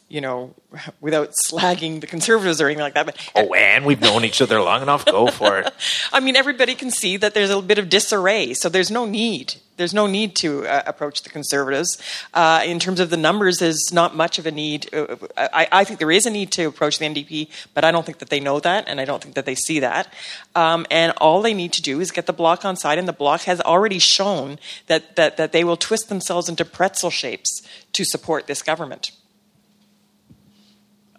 [0.08, 0.54] you know,
[1.00, 3.06] without slagging the conservatives or anything like that.
[3.06, 5.04] But oh, and we've known each other long enough.
[5.04, 5.72] Go for it.
[6.12, 9.56] I mean, everybody can see that there's a bit of disarray, so there's no need.
[9.76, 11.98] There's no need to uh, approach the conservatives.
[12.32, 14.92] Uh, in terms of the numbers, there's not much of a need.
[14.94, 18.04] Uh, I, I, think there is a need to approach the NDP, but I don't
[18.04, 20.12] think that they know that, and I don't think that they see that.
[20.54, 23.12] Um, and all they need to do is get the bloc on side, and the
[23.12, 27.62] bloc has already shown that, that, that they will twist themselves into pretzel shapes
[27.92, 29.10] to support this government.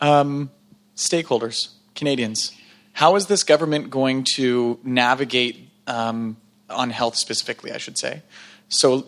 [0.01, 0.51] Um,
[0.95, 2.51] stakeholders, Canadians.
[2.93, 6.37] How is this government going to navigate um,
[6.69, 8.21] on health specifically, I should say?
[8.69, 9.05] So,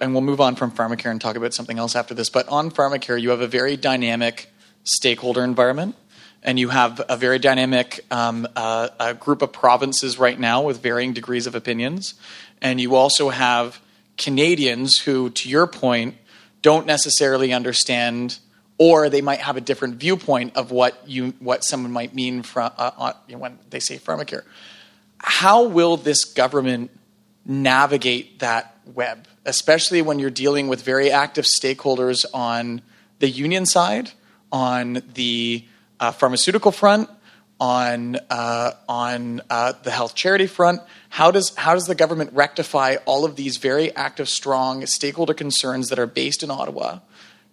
[0.00, 2.28] and we'll move on from pharmacare and talk about something else after this.
[2.28, 4.50] But on pharmacare, you have a very dynamic
[4.84, 5.96] stakeholder environment,
[6.42, 10.82] and you have a very dynamic um, uh, a group of provinces right now with
[10.82, 12.14] varying degrees of opinions,
[12.60, 13.80] and you also have
[14.18, 16.16] Canadians who, to your point,
[16.60, 18.38] don't necessarily understand
[18.78, 22.70] or they might have a different viewpoint of what you what someone might mean from
[22.78, 24.42] uh, uh, when they say pharmacare.
[25.18, 26.90] How will this government
[27.44, 32.82] navigate that web, especially when you're dealing with very active stakeholders on
[33.18, 34.10] the union side,
[34.52, 35.64] on the
[36.00, 37.08] uh, pharmaceutical front,
[37.60, 40.80] on uh, on uh, the health charity front.
[41.08, 45.88] How does how does the government rectify all of these very active, strong stakeholder concerns
[45.88, 47.00] that are based in Ottawa?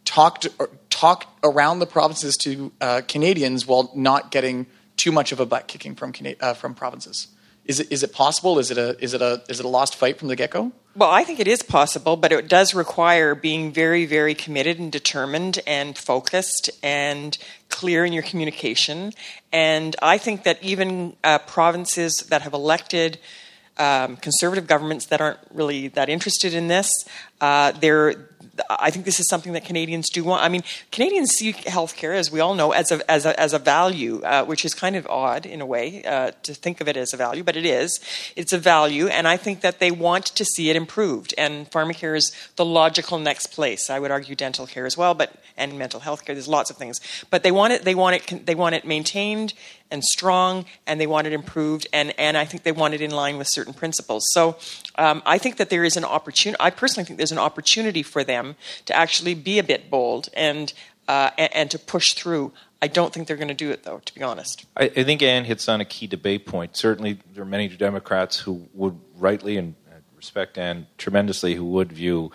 [0.04, 4.68] Talk to, talk around the provinces to uh, Canadians while not getting
[4.98, 7.28] too much of a butt kicking from uh, from provinces.
[7.66, 8.60] Is it is it possible?
[8.60, 10.72] Is it a is it a is it a lost fight from the get go?
[10.96, 14.90] Well, I think it is possible, but it does require being very, very committed and
[14.90, 17.38] determined and focused and
[17.68, 19.12] clear in your communication.
[19.52, 23.18] And I think that even uh, provinces that have elected
[23.78, 26.90] um, conservative governments that aren't really that interested in this,
[27.42, 28.30] uh, they're
[28.70, 30.44] I think this is something that Canadians do want.
[30.44, 33.60] I mean, Canadians see healthcare, as we all know, as a as a, as a
[33.60, 36.96] value, uh, which is kind of odd in a way uh, to think of it
[36.96, 38.00] as a value, but it is.
[38.36, 41.34] It's a value, and I think that they want to see it improved.
[41.38, 43.90] And pharmacare is the logical next place.
[43.90, 46.36] I would argue dental care as well, but and mental health care.
[46.36, 47.84] There's lots of things, but they want it.
[47.84, 48.46] They want it.
[48.46, 49.54] They want it maintained
[49.92, 53.12] and strong, and they want it improved, and, and I think they want it in
[53.12, 54.26] line with certain principles.
[54.32, 54.58] So
[54.98, 56.60] um, I think that there is an opportunity.
[56.60, 58.56] I personally think there's an opportunity for them
[58.86, 60.74] to actually be a bit bold and
[61.08, 62.52] uh, and, and, to push through.
[62.82, 64.66] I don't think they're going to do it, though, to be honest.
[64.76, 66.76] I, I, think Anne hits on a key debate point.
[66.76, 69.76] Certainly, there are many Democrats who would rightly and
[70.16, 72.32] respect Anne tremendously who would view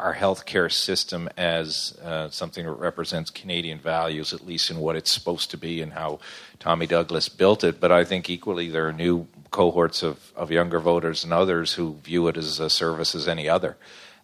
[0.00, 5.12] our healthcare system as uh, something that represents Canadian values, at least in what it's
[5.12, 6.18] supposed to be and how
[6.58, 7.80] Tommy Douglas built it.
[7.80, 11.96] But I think equally there are new cohorts of, of younger voters and others who
[12.04, 13.76] view it as a service as any other.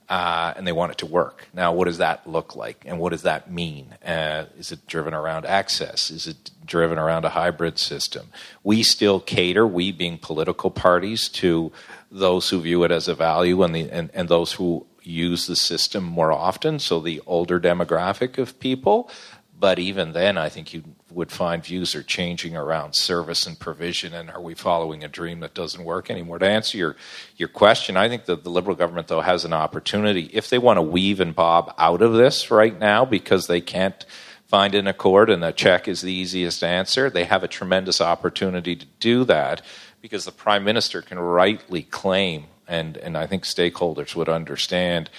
[0.09, 1.49] Uh, and they want it to work.
[1.55, 3.95] Now, what does that look like, and what does that mean?
[4.05, 6.11] Uh, is it driven around access?
[6.11, 8.27] Is it driven around a hybrid system?
[8.63, 11.73] We still cater, we being political parties, to
[12.11, 15.57] those who view it as a value and, the, and, and those who use the
[15.57, 19.11] system more often, so the older demographic of people.
[19.59, 24.13] But even then, I think you would find views are changing around service and provision,
[24.13, 26.41] and are we following a dream that doesn't work anymore?
[26.41, 26.97] To answer your,
[27.37, 30.79] your question, I think that the Liberal government, though, has an opportunity if they want
[30.79, 34.05] to weave and bob out of this right now because they can't
[34.53, 37.09] find an accord and a check is the easiest answer.
[37.09, 39.63] They have a tremendous opportunity to do that
[40.01, 45.11] because the Prime Minister can rightly claim and, and I think stakeholders would understand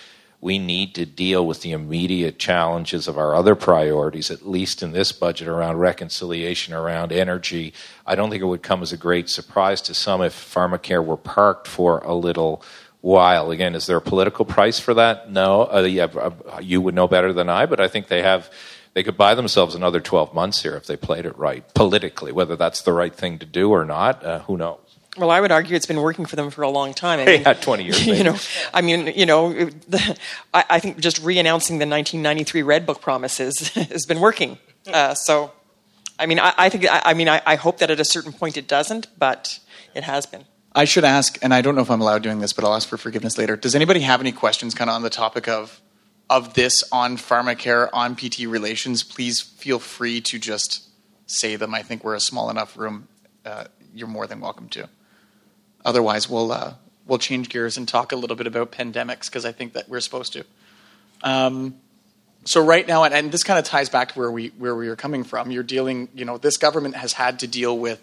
[0.41, 4.91] we need to deal with the immediate challenges of our other priorities, at least in
[4.91, 7.73] this budget around reconciliation, around energy.
[8.05, 11.15] I don't think it would come as a great surprise to some if pharmacare were
[11.15, 12.61] parked for a little
[12.99, 13.51] while.
[13.51, 15.31] Again, is there a political price for that?
[15.31, 15.71] No.
[15.71, 18.51] Uh, yeah, uh, you would know better than I, but I think they have.
[18.93, 22.31] They could buy themselves another 12 months here if they played it right politically.
[22.31, 24.82] Whether that's the right thing to do or not, uh, who knows?
[25.17, 27.19] Well, I would argue it's been working for them for a long time.
[27.19, 28.05] I mean, yeah, twenty years.
[28.13, 28.35] You know,
[28.73, 30.17] I mean, you know, the,
[30.53, 34.57] I, I, think just re-announcing the 1993 Red Book promises has been working.
[34.91, 35.51] Uh, so,
[36.17, 38.57] I mean, I, I think, I, I mean, I, hope that at a certain point
[38.57, 39.59] it doesn't, but
[39.93, 40.45] it has been.
[40.75, 42.89] I should ask, and I don't know if I'm allowed doing this, but I'll ask
[42.89, 43.55] for forgiveness later.
[43.55, 45.79] Does anybody have any questions, kind of on the topic of
[46.29, 49.03] of this on pharmacare on PT relations?
[49.03, 50.89] Please feel free to just
[51.27, 51.75] say them.
[51.75, 53.07] I think we're a small enough room.
[53.45, 54.89] Uh, you're more than welcome to.
[55.85, 56.73] Otherwise, we'll uh,
[57.07, 59.99] we'll change gears and talk a little bit about pandemics because I think that we're
[59.99, 60.45] supposed to.
[61.23, 61.75] Um,
[62.45, 64.87] so right now, and, and this kind of ties back to where we where we
[64.87, 65.51] are coming from.
[65.51, 68.01] You're dealing, you know, this government has had to deal with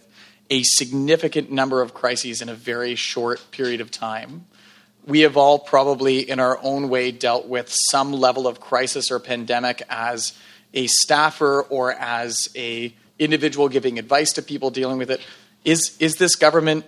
[0.49, 4.47] a significant number of crises in a very short period of time.
[5.07, 9.19] We have all probably, in our own way, dealt with some level of crisis or
[9.19, 10.37] pandemic as
[10.75, 15.21] a staffer or as a individual giving advice to people dealing with it.
[15.65, 16.85] Is is this government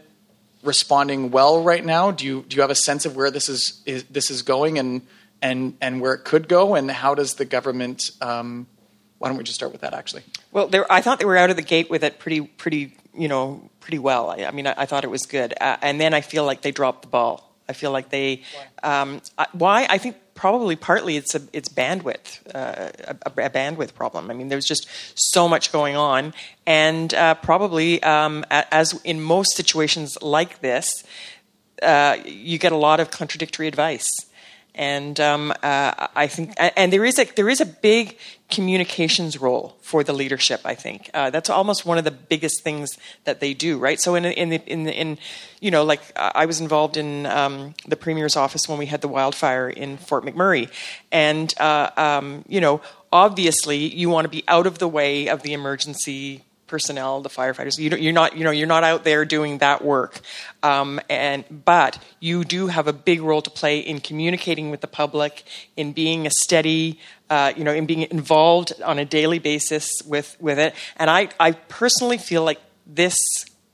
[0.63, 2.11] responding well right now?
[2.11, 4.79] Do you do you have a sense of where this is, is this is going
[4.79, 5.03] and
[5.41, 6.75] and and where it could go?
[6.75, 8.11] And how does the government?
[8.21, 8.67] Um,
[9.19, 9.95] why don't we just start with that?
[9.95, 13.29] Actually, well, I thought they were out of the gate with it pretty pretty you
[13.29, 14.31] know pretty well.
[14.31, 16.63] I, I mean, I, I, thought it was good, uh, and then I feel like
[16.63, 17.52] they dropped the ball.
[17.69, 18.43] I feel like they
[18.83, 19.03] why?
[19.03, 19.21] Um,
[19.53, 19.87] why?
[19.89, 22.91] I think probably partly it's a it's bandwidth uh,
[23.27, 24.31] a, a, bandwidth problem.
[24.31, 26.35] I mean, there's just so much going on,
[26.67, 31.05] and uh, probably um, as in most situations like this,
[31.83, 34.11] uh, you get a lot of contradictory advice
[34.75, 38.17] and um, uh, I think, and there is a there is a big
[38.53, 40.61] communications role for the leadership.
[40.65, 43.99] I think uh, that's almost one of the biggest things that they do, right?
[43.99, 45.19] So in in the, in, in
[45.61, 49.09] you know, like I was involved in um, the premier's office when we had the
[49.09, 50.71] wildfire in Fort McMurray,
[51.11, 52.81] and uh, um, you know,
[53.11, 57.79] obviously you want to be out of the way of the emergency personnel, the firefighters.
[57.79, 60.19] You are not, you know, you're not out there doing that work,
[60.63, 64.87] um, and but you do have a big role to play in communicating with the
[64.87, 65.45] public,
[65.77, 70.35] in being a steady, uh, you know, in being involved on a daily basis with
[70.41, 70.75] with it.
[70.97, 73.19] And I, I personally feel like this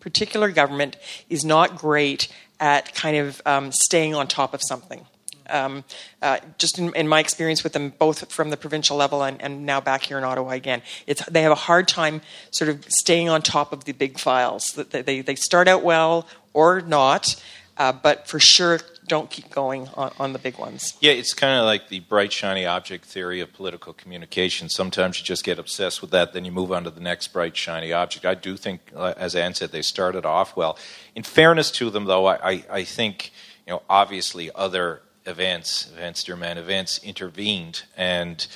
[0.01, 0.97] particular government
[1.31, 5.07] is not great at kind of um, staying on top of something.
[5.49, 5.85] Um,
[6.21, 9.65] uh, just in, in, my experience with them, both from the provincial level and, and,
[9.65, 10.83] now back here in Ottawa again,
[11.31, 12.21] they have a hard time
[12.51, 14.73] sort of staying on top of the big files.
[14.73, 17.43] They, they, they start out well or not,
[17.77, 20.97] uh, but for sure don't keep going on, on the big ones.
[21.01, 24.69] Yeah, it's kind of like the bright, shiny object theory of political communication.
[24.69, 27.57] Sometimes you just get obsessed with that, then you move on to the next bright,
[27.57, 28.25] shiny object.
[28.25, 30.79] I do think, uh, as Anne said, they started off well.
[31.15, 33.33] In fairness to them, though, I, I think,
[33.67, 37.83] you know, obviously other events, events, dear man, events intervened.
[37.97, 38.47] And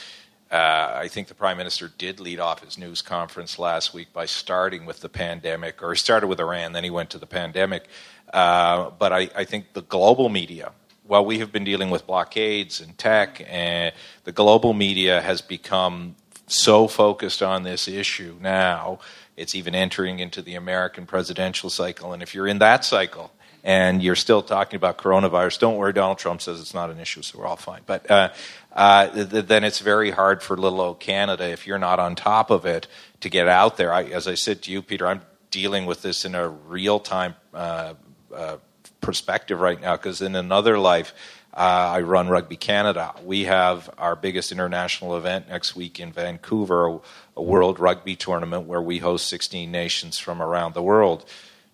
[0.50, 4.26] uh, I think the Prime Minister did lead off his news conference last week by
[4.26, 7.84] starting with the pandemic, or he started with Iran, then he went to the pandemic.
[8.32, 10.72] Uh, but I, I, think the global media,
[11.06, 13.92] while we have been dealing with blockades and Teck, and
[14.24, 16.16] the global media has become
[16.46, 18.98] so focused on this issue now,
[19.36, 22.12] it's even entering into the American presidential cycle.
[22.12, 23.32] And if you're in that cycle,
[23.64, 27.22] and you're still talking about coronavirus, don't worry, Donald Trump says it's not an issue,
[27.22, 27.82] so we're all fine.
[27.86, 28.30] But uh,
[28.72, 32.50] uh, th- then it's very hard for little old Canada, if you're not on top
[32.50, 32.88] of it,
[33.20, 33.92] to get out there.
[33.92, 37.36] I, as I said to you, Peter, I'm dealing with this in a real time
[37.54, 37.94] uh,
[38.34, 38.56] uh,
[39.00, 41.14] perspective right now because in another life,
[41.54, 43.14] uh, I run Rugby Canada.
[43.22, 47.00] We have our biggest international event next week in Vancouver, a,
[47.36, 51.26] a world rugby tournament where we host 16 nations from around the world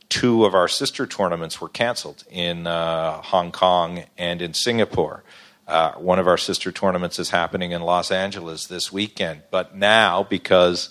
[0.08, 5.22] two of our sister tournaments were canceled in uh, Hong Kong and in Singapore.
[5.66, 9.42] Uh, one of our sister tournaments is happening in Los Angeles this weekend.
[9.50, 10.88] But now, because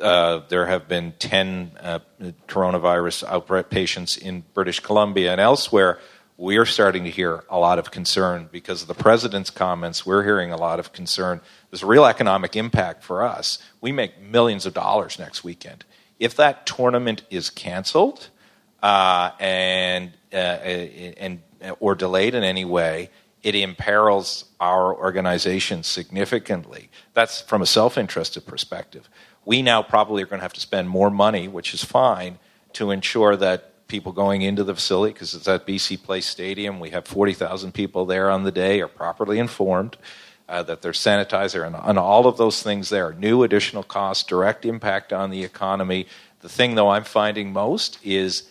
[0.00, 1.98] uh, there have been 10 uh,
[2.46, 5.98] coronavirus outbreak patients in British Columbia and elsewhere,
[6.36, 10.06] we're starting to hear a lot of concern because of the president's comments.
[10.06, 11.40] We're hearing a lot of concern.
[11.70, 13.58] There's a real economic impact for us.
[13.80, 15.84] We make millions of dollars next weekend.
[16.18, 18.28] If that tournament is canceled,
[18.82, 21.40] uh, and uh, and
[21.78, 23.08] or delayed in any way,
[23.42, 26.90] it imperils our organization significantly.
[27.14, 29.08] That's from a self-interested perspective.
[29.44, 32.38] We now probably are going to have to spend more money, which is fine,
[32.74, 36.90] to ensure that people going into the facility, because it's at BC Place Stadium, we
[36.90, 39.96] have 40,000 people there on the day, are properly informed.
[40.48, 43.14] Uh, that they're sanitizer and, and all of those things there.
[43.14, 46.06] New additional costs, direct impact on the economy.
[46.40, 48.42] The thing, though, I'm finding most is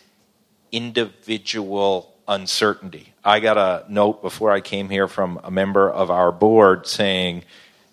[0.72, 3.12] individual uncertainty.
[3.24, 7.44] I got a note before I came here from a member of our board saying,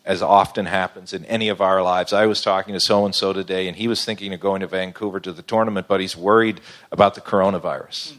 [0.05, 3.33] as often happens in any of our lives, I was talking to so and so
[3.33, 6.61] today, and he was thinking of going to Vancouver to the tournament, but he's worried
[6.91, 8.13] about the coronavirus.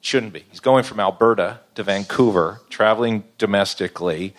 [0.00, 0.44] Shouldn't be.
[0.50, 4.34] He's going from Alberta to Vancouver, traveling domestically.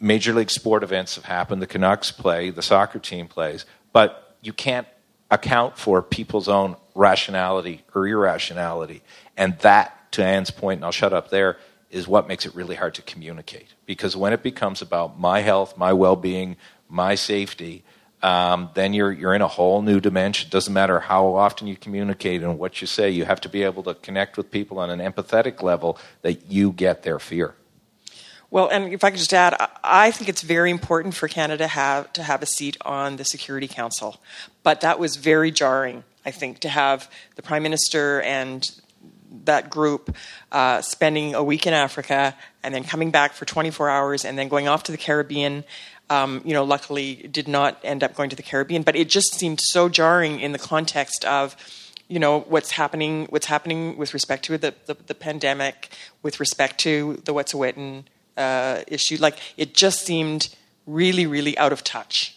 [0.00, 1.62] Major league sport events have happened.
[1.62, 4.86] The Canucks play, the soccer team plays, but you can't
[5.30, 9.02] account for people's own rationality or irrationality.
[9.36, 11.58] And that, to Anne's point, and I'll shut up there,
[11.90, 13.68] is what makes it really hard to communicate.
[13.86, 16.56] Because when it becomes about my health, my well being,
[16.88, 17.84] my safety,
[18.22, 20.48] um, then you're, you're in a whole new dimension.
[20.50, 23.82] Doesn't matter how often you communicate and what you say, you have to be able
[23.82, 27.54] to connect with people on an empathetic level that you get their fear.
[28.50, 32.12] Well, and if I could just add, I think it's very important for Canada have,
[32.14, 34.20] to have a seat on the Security Council.
[34.62, 38.68] But that was very jarring, I think, to have the Prime Minister and
[39.44, 40.14] that group
[40.52, 44.48] uh, spending a week in Africa and then coming back for 24 hours and then
[44.48, 45.64] going off to the Caribbean
[46.10, 49.34] Um, you know, luckily did not end up going to the Caribbean, but it just
[49.34, 51.56] seemed so jarring in the context of
[52.08, 55.88] you know what's happening what's happening with respect to the, the, the pandemic
[56.22, 58.04] with respect to the Wet'suwet'en
[58.36, 59.16] uh, issue.
[59.18, 60.54] Like it just seemed
[60.86, 62.36] really really out of touch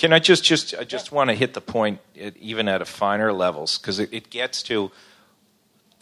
[0.00, 2.86] Can I just just I just want to hit the point at, even at a
[2.86, 4.90] finer levels because it, it gets to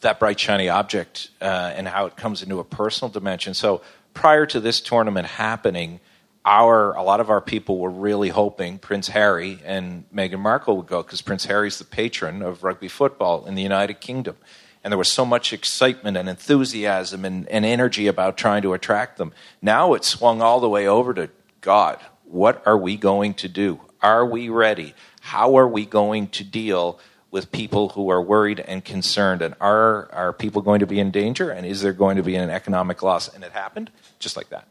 [0.03, 3.55] that bright shiny object uh, and how it comes into a personal dimension.
[3.55, 3.83] So
[4.15, 5.99] prior to this tournament happening,
[6.45, 10.87] our a lot of our people were really hoping Prince Harry and Meghan Markle would
[10.87, 14.37] go because Prince Harry's the patron of rugby football in the United Kingdom.
[14.85, 19.19] And there was so much excitement and enthusiasm and, and energy about trying to attract
[19.19, 19.33] them.
[19.61, 21.31] Now it's swung all the way over to
[21.61, 21.99] God.
[22.23, 23.81] What are we going to do?
[24.03, 24.95] Are we ready?
[25.21, 26.99] How are we going to deal
[27.31, 29.43] with people who are worried and concerned?
[29.43, 31.51] And are, are people going to be in danger?
[31.51, 33.33] And is there going to be an economic loss?
[33.33, 34.69] And it happened just like that.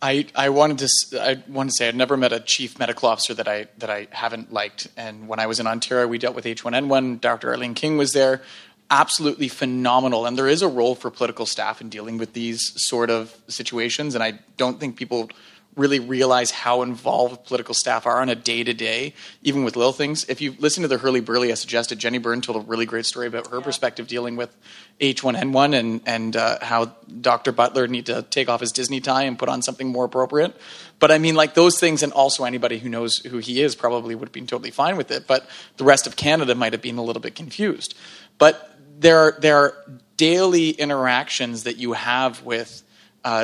[0.00, 3.34] I, I wanted to I wanted to say I'd never met a chief medical officer
[3.34, 4.88] that I that I haven't liked.
[4.96, 7.20] And when I was in Ontario, we dealt with H1N1.
[7.20, 7.50] Dr.
[7.50, 8.42] Arlene King was there,
[8.90, 10.24] absolutely phenomenal.
[10.26, 14.14] And there is a role for political staff in dealing with these sort of situations.
[14.14, 15.30] And I don't think people
[15.78, 19.92] really realize how involved political staff are on a day to day, even with little
[19.92, 20.24] things.
[20.28, 23.06] If you listen to the Hurley Burley I suggested, Jenny Byrne told a really great
[23.06, 24.54] story about her perspective dealing with
[25.00, 26.86] H1N1 and, and uh, how
[27.20, 27.52] Dr.
[27.52, 30.54] Butler need to take off his Disney tie and put on something more appropriate.
[30.98, 34.14] But I mean, like those things, and also anybody who knows who he is probably
[34.14, 35.26] would have been totally fine with it.
[35.26, 37.94] But the rest of Canada might have been a little bit confused.
[38.38, 39.74] But there are, there are
[40.16, 42.82] daily interactions that you have with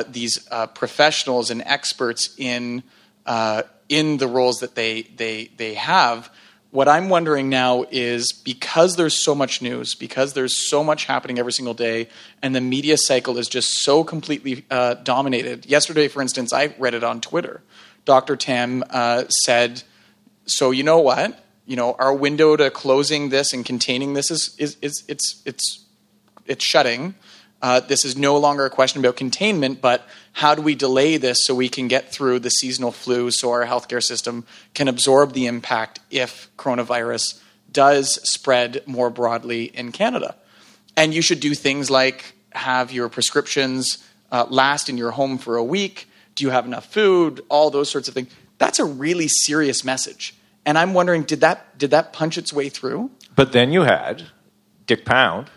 [0.07, 2.83] these uh, professionals and experts in
[3.25, 6.29] uh, in the roles that they they they have.
[6.71, 11.39] What I'm wondering now is because there's so much news, because there's so much happening
[11.39, 12.09] every single day,
[12.41, 15.65] and the media cycle is just so completely uh, dominated.
[15.65, 17.61] Yesterday, for instance, I read it on Twitter.
[18.03, 18.35] Dr.
[18.35, 19.83] Tam uh, said,
[20.45, 21.45] "So you know what?
[21.65, 25.85] You know our window to closing this and containing this is is, is it's it's
[26.45, 27.15] it's shutting."
[27.61, 31.45] Uh, this is no longer a question about containment, but how do we delay this
[31.45, 35.47] so we can get through the seasonal flu so our healthcare system can absorb the
[35.47, 37.41] impact if coronavirus
[37.71, 40.35] does spread more broadly in Canada?
[40.97, 45.57] And you should do things like have your prescriptions uh, last in your home for
[45.57, 46.07] a week.
[46.35, 47.41] Do you have enough food?
[47.49, 48.29] All those sorts of things.
[48.57, 50.35] That's a really serious message.
[50.65, 53.11] And I'm wondering, did that did that punch its way through?
[53.35, 54.23] But then you had
[54.87, 55.49] Dick Pound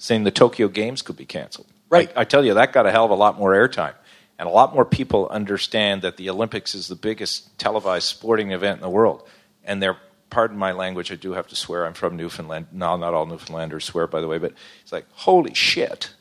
[0.00, 1.66] saying the Tokyo Games could be canceled.
[1.90, 2.10] Right.
[2.16, 3.94] I, I tell you, that got a hell of a lot more airtime.
[4.38, 8.78] And a lot more people understand that the Olympics is the biggest televised sporting event
[8.78, 9.28] in the world.
[9.62, 9.98] And they're,
[10.30, 12.68] pardon my language, I do have to swear, I'm from Newfoundland.
[12.72, 16.14] No, not all Newfoundlanders swear, by the way, but it's like, holy shit.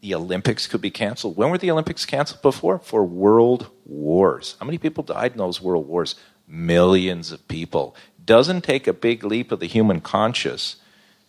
[0.00, 1.36] The Olympics could be canceled.
[1.36, 2.78] When were the Olympics canceled before?
[2.78, 4.54] For world wars.
[4.60, 6.14] How many people died in those world wars?
[6.46, 7.96] Millions of people.
[8.24, 10.76] Doesn't take a big leap of the human conscious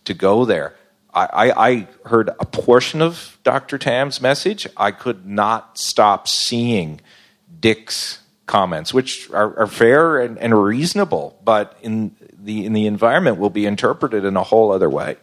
[0.04, 0.76] to go there.
[1.14, 3.78] I, I, heard a portion of Dr.
[3.78, 4.66] Tam's message.
[4.76, 7.00] I could not stop seeing
[7.60, 13.38] Dick's comments, which are, are fair and, and, reasonable, but in the in the environment
[13.38, 15.16] will be interpreted in a whole other way.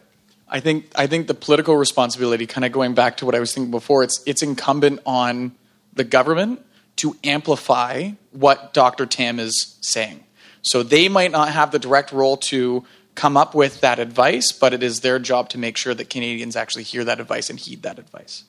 [0.48, 3.52] I think I think the political responsibility, kind of going back to what I was
[3.54, 5.52] thinking before, it's it's incumbent on
[5.94, 6.64] the government
[6.96, 9.06] to amplify what Dr.
[9.06, 10.24] Tam is saying.
[10.62, 12.84] So they might not have the direct role to
[13.16, 16.54] come up with that advice, but it is their job to make sure that Canadians
[16.54, 18.44] actually hear that advice and heed that advice.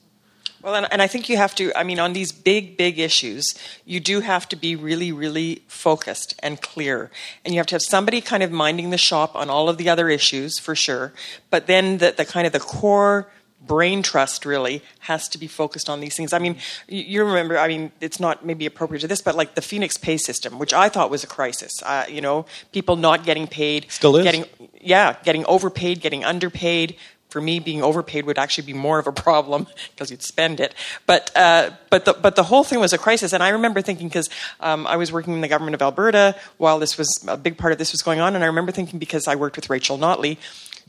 [0.62, 3.54] Well, and, and, I think you have to, I mean, on these big, big issues,
[3.84, 7.12] you do have to be really, really focused and clear.
[7.44, 9.88] And you have to have somebody kind of minding the shop on all of the
[9.88, 11.12] other issues, for sure.
[11.50, 13.30] But then the, the kind of the core
[13.66, 16.32] brain trust really has to be focused on these things.
[16.32, 16.56] I mean,
[16.86, 20.16] you remember, I mean, it's not maybe appropriate to this, but like the Phoenix pay
[20.16, 21.82] system, which I thought was a crisis.
[21.82, 23.86] Uh, you know, people not getting paid.
[23.90, 24.24] Still is.
[24.24, 24.44] Getting,
[24.80, 26.96] yeah, getting overpaid, getting underpaid.
[27.30, 30.74] For me, being overpaid would actually be more of a problem because you'd spend it.
[31.04, 34.08] But uh, but the but the whole thing was a crisis, and I remember thinking
[34.08, 34.30] because
[34.60, 37.72] um, I was working in the government of Alberta while this was a big part
[37.72, 40.38] of this was going on, and I remember thinking because I worked with Rachel Notley,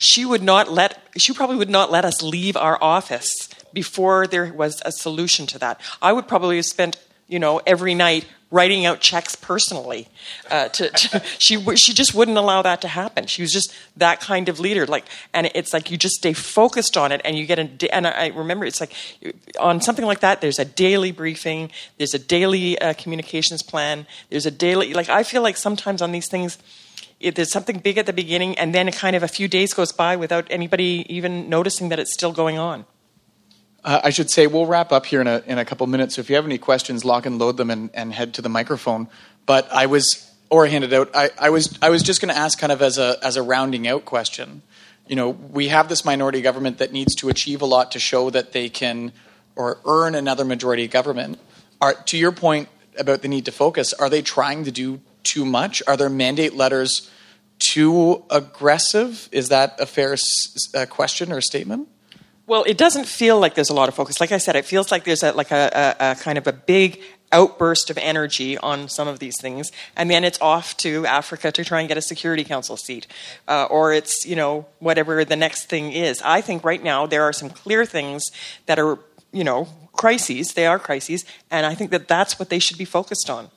[0.00, 4.52] she would not let she probably would not let us leave our office before there
[4.52, 5.80] was a solution to that.
[6.02, 6.96] I would probably have spent
[7.28, 10.08] you know every night writing out checks personally.
[10.50, 13.26] Uh, to, to, she she just wouldn't allow that to happen.
[13.26, 14.86] She was just that kind of leader.
[14.86, 17.94] Like, and it's like you just stay focused on it, and you get a.
[17.94, 18.94] And I remember it's like
[19.58, 20.40] on something like that.
[20.40, 21.70] There's a daily briefing.
[21.98, 24.06] There's a daily uh, communications plan.
[24.30, 26.58] There's a daily like I feel like sometimes on these things.
[27.20, 29.92] It, there's something big at the beginning, and then kind of a few days goes
[29.92, 32.86] by without anybody even noticing that it's still going on.
[33.84, 36.16] Uh, I should say we'll wrap up here in a, in a couple minutes.
[36.16, 38.48] So if you have any questions, lock and load them and, and head to the
[38.48, 39.08] microphone.
[39.46, 41.10] But I was, or hand it out.
[41.14, 43.42] I, I was, I was just going to ask kind of as a, as a
[43.42, 44.62] rounding out question.
[45.06, 48.30] You know, we have this minority government that needs to achieve a lot to show
[48.30, 49.12] that they can
[49.56, 51.38] or earn another majority government.
[51.80, 52.68] Are, to your point
[52.98, 55.82] about the need to focus, are they trying to do too much?
[55.86, 57.10] Are their mandate letters
[57.58, 59.28] too aggressive?
[59.32, 60.16] Is that a fair
[60.74, 61.88] uh, question or statement?
[62.46, 64.20] Well, it doesn't feel like there's a lot of focus.
[64.20, 66.52] Like I said, it feels like there's a, like a, a, a kind of a
[66.52, 67.00] big
[67.32, 71.64] outburst of energy on some of these things, and then it's off to Africa to
[71.64, 73.06] try and get a Security Council seat,
[73.46, 76.20] uh, or it's you know whatever the next thing is.
[76.22, 78.32] I think right now there are some clear things
[78.66, 78.98] that are
[79.32, 80.54] you know crises.
[80.54, 83.50] They are crises, and I think that that's what they should be focused on.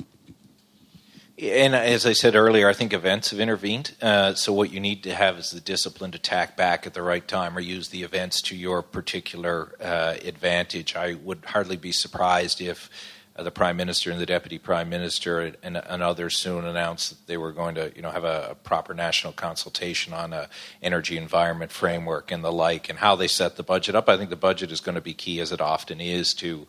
[1.39, 3.95] And as I said earlier, I think events have intervened.
[3.99, 7.01] Uh, so what you need to have is the discipline to tack back at the
[7.01, 10.95] right time or use the events to your particular uh, advantage.
[10.95, 12.87] I would hardly be surprised if
[13.35, 17.25] uh, the prime minister and the deputy prime minister and, and, others soon announced that
[17.25, 20.47] they were going to, you know, have a, a proper national consultation on a
[20.83, 24.07] energy environment framework and the like, and how they set the budget up.
[24.07, 26.67] I think the budget is going to be key, as it often is, to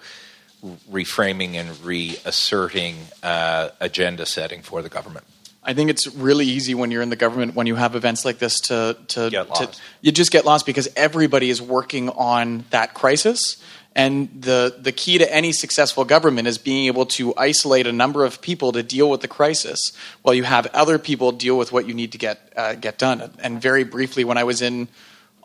[0.91, 5.25] reframing and reasserting uh, agenda setting for the government.
[5.63, 8.39] I think it's really easy when you're in the government when you have events like
[8.39, 9.71] this to to, to
[10.03, 13.57] you just get lost because everybody is working on that crisis.
[13.97, 18.25] And the, the key to any successful government is being able to isolate a number
[18.25, 19.93] of people to deal with the crisis
[20.23, 23.31] while you have other people deal with what you need to get, uh, get done.
[23.39, 24.89] And very briefly, when I was in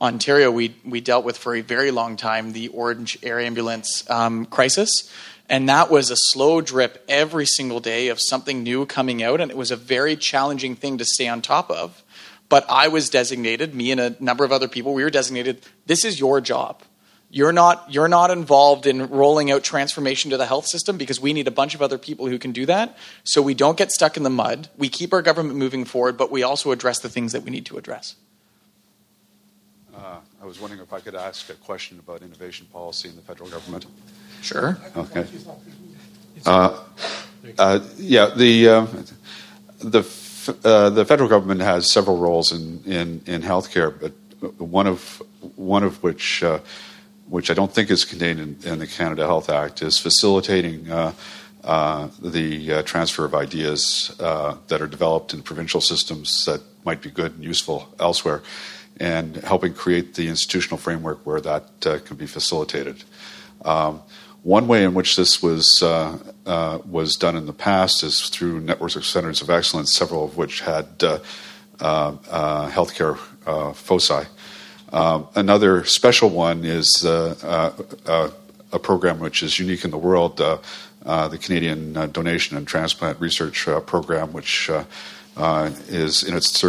[0.01, 4.45] Ontario, we, we dealt with for a very long time the Ornge Air Ambulance um,
[4.45, 5.11] crisis.
[5.49, 9.41] And that was a slow drip every single day of something new coming out.
[9.41, 12.03] And it was a very challenging thing to stay on top of.
[12.49, 16.03] But I was designated, me and a number of other people, we were designated, this
[16.05, 16.81] is your job.
[17.31, 21.31] You're not, you're not involved in rolling out transformation to the health system because we
[21.31, 22.97] need a bunch of other people who can do that.
[23.23, 24.69] So we don't get stuck in the mud.
[24.77, 27.67] We keep our government moving forward, but we also address the things that we need
[27.67, 28.15] to address.
[30.49, 33.51] I was wondering if I could ask a question about innovation policy in the federal
[33.51, 33.85] government.
[34.41, 34.79] Sure.
[34.97, 35.27] Okay.
[36.43, 36.75] Uh,
[37.59, 38.87] uh, yeah, the uh,
[39.77, 39.99] the
[40.63, 44.11] uh, the federal government has several roles in in, in healthcare, but
[44.59, 45.21] one of
[45.55, 46.57] one of which uh,
[47.27, 50.89] which I don't think is contained in, in, the Canada Health Act is facilitating.
[50.89, 51.13] Uh,
[52.23, 57.43] the transfer of ideas that are developed in provincial systems that might be good and
[57.43, 58.41] useful elsewhere,
[58.99, 63.03] and helping create the institutional framework where that can be facilitated.
[63.63, 64.01] Um,
[64.43, 68.61] one way in which this was uh, uh, was done in the past is through
[68.61, 71.19] networks of centers of excellence, several of which had uh,
[71.81, 74.23] uh, uh healthcare uh, foci.
[74.91, 82.55] another special one is a program which is unique in the world, the Canadian Donation
[82.55, 84.69] and Transplant Research Program, which
[85.39, 86.59] is in its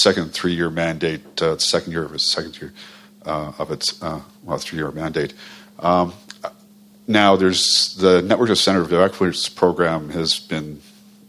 [0.00, 1.20] second three-year mandate,
[1.58, 2.72] second year of its second year
[3.24, 5.34] of its well three-year mandate.
[5.80, 6.12] Um,
[7.10, 10.80] now there's the Network of Center of Excellence program has been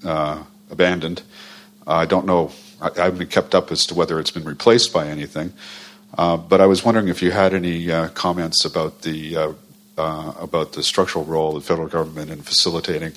[0.06, 1.24] uh, abandoned.
[1.88, 2.52] Uh, I don't know.
[2.80, 5.54] I, I, haven't kept up as to whether it's been replaced by anything.
[6.18, 9.54] Uh, but I was wondering if you had any uh, comments about the uh,
[9.98, 13.14] uh, about the structural role of the federal government in facilitating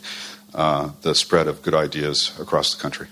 [0.52, 3.09] the spread of good ideas across the country.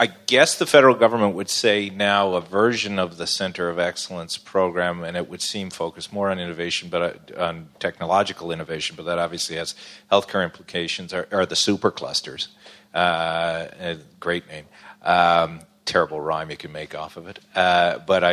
[0.00, 4.38] I guess the federal government would say now a version of the Center of Excellence
[4.38, 8.94] program, and it would seem focused more on innovation, but uh, on technological innovation.
[8.94, 9.74] But that obviously has
[10.10, 11.12] healthcare implications.
[11.12, 12.46] Are, are the superclusters?
[12.94, 14.66] Uh, great name.
[15.02, 17.40] Um, terrible rhyme you can make off of it.
[17.56, 18.32] Uh, but I,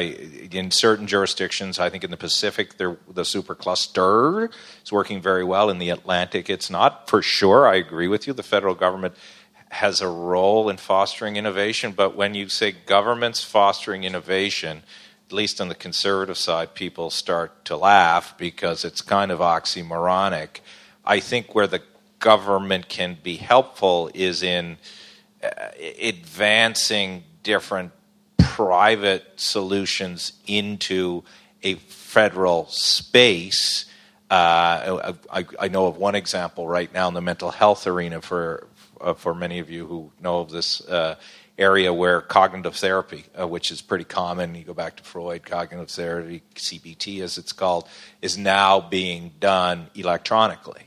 [0.52, 4.52] in certain jurisdictions, I think in the Pacific, the supercluster
[4.84, 5.72] is working very well.
[5.72, 7.10] In the Atlantic, it's not.
[7.10, 8.34] For sure, I agree with you.
[8.34, 9.16] The federal government
[9.76, 14.84] has a role in fostering innovation, but when you say governments fostering innovation,
[15.28, 20.62] at least on the conservative side, people start to laugh because it's kind of oxymoronic.
[21.04, 21.82] I think where the
[22.20, 24.78] government can be helpful is in
[25.44, 25.50] uh,
[26.02, 27.92] advancing different
[28.38, 31.26] private solutions into
[31.64, 33.88] a federal space.
[34.32, 38.68] Uh, I, I, know of one example right now in the mental health arena for
[39.02, 41.16] uh, for many of you who know of this uh,
[41.58, 45.90] area where cognitive therapy, uh, which is pretty common, you go back to Freud, cognitive
[45.90, 47.88] therapy, CBT as it's called,
[48.22, 50.84] is now being done electronically.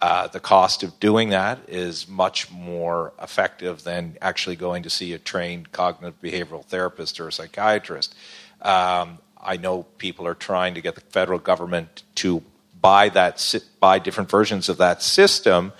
[0.00, 5.12] Uh, the cost of doing that is much more effective than actually going to see
[5.12, 8.14] a trained cognitive behavioral therapist or a psychiatrist.
[8.60, 12.42] Um, I know people are trying to get the federal government to
[12.80, 15.72] buy that buy different versions of that system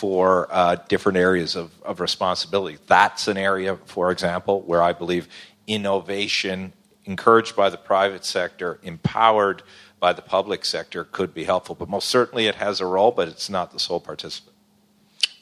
[0.00, 2.78] for uh, different areas of, of responsibility.
[2.86, 5.28] That's an area, for example, where I believe
[5.66, 6.72] innovation
[7.04, 9.62] encouraged by the private sector, empowered
[9.98, 11.74] by the public sector, could be helpful.
[11.74, 14.49] But most certainly it has a role, but it's not the sole participant.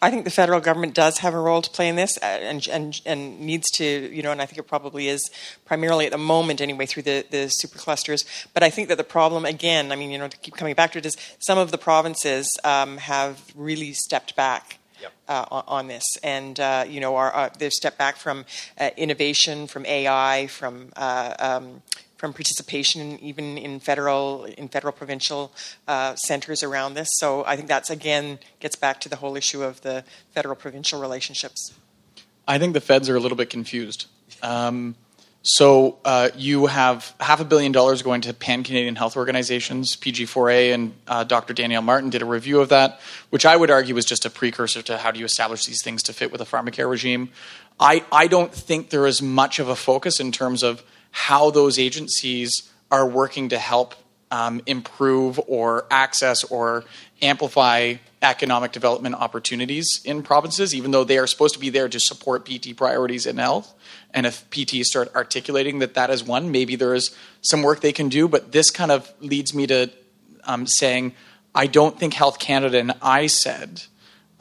[0.00, 2.66] I think the federal government does have a role to play in this, uh, and
[2.68, 5.28] and and needs to, you know, and I think it probably is
[5.64, 8.24] primarily at the moment anyway through the the superclusters.
[8.54, 10.92] But I think that the problem, again, I mean, you know, to keep coming back
[10.92, 14.78] to it, is some of the provinces um, have really stepped back.
[15.00, 15.12] Yep.
[15.28, 18.44] Uh, on, on, this, and uh, you know, are, are, they've stepped back from
[18.80, 21.82] uh, innovation, from AI, from uh, um,
[22.18, 25.52] from participation even in federal in federal provincial
[25.86, 27.08] uh, centers around this.
[27.12, 30.04] So I think that's again gets back to the whole issue of the
[30.34, 31.72] federal provincial relationships.
[32.46, 34.06] I think the feds are a little bit confused.
[34.42, 34.96] Um,
[35.42, 39.96] so uh, you have half a billion dollars going to pan Canadian health organizations.
[39.96, 41.54] PG4A and uh, Dr.
[41.54, 43.00] Danielle Martin did a review of that,
[43.30, 46.02] which I would argue was just a precursor to how do you establish these things
[46.04, 47.30] to fit with a pharmacare regime.
[47.78, 51.78] I, I don't think there is much of a focus in terms of how those
[51.78, 53.94] agencies are working to help
[54.30, 56.84] um, improve or access or
[57.22, 62.00] amplify economic development opportunities in provinces, even though they are supposed to be there to
[62.00, 63.74] support PT priorities in health.
[64.12, 67.92] And if PTs start articulating that that is one, maybe there is some work they
[67.92, 68.28] can do.
[68.28, 69.90] But this kind of leads me to
[70.44, 71.14] um, saying,
[71.54, 73.86] I don't think Health Canada and ISED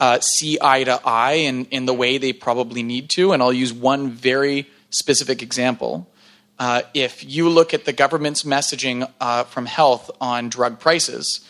[0.00, 3.32] uh, see eye to eye in, in the way they probably need to.
[3.32, 6.08] And I'll use one very specific example.
[6.58, 11.40] Uh, if you look at the government's messaging uh, from health on drug prices,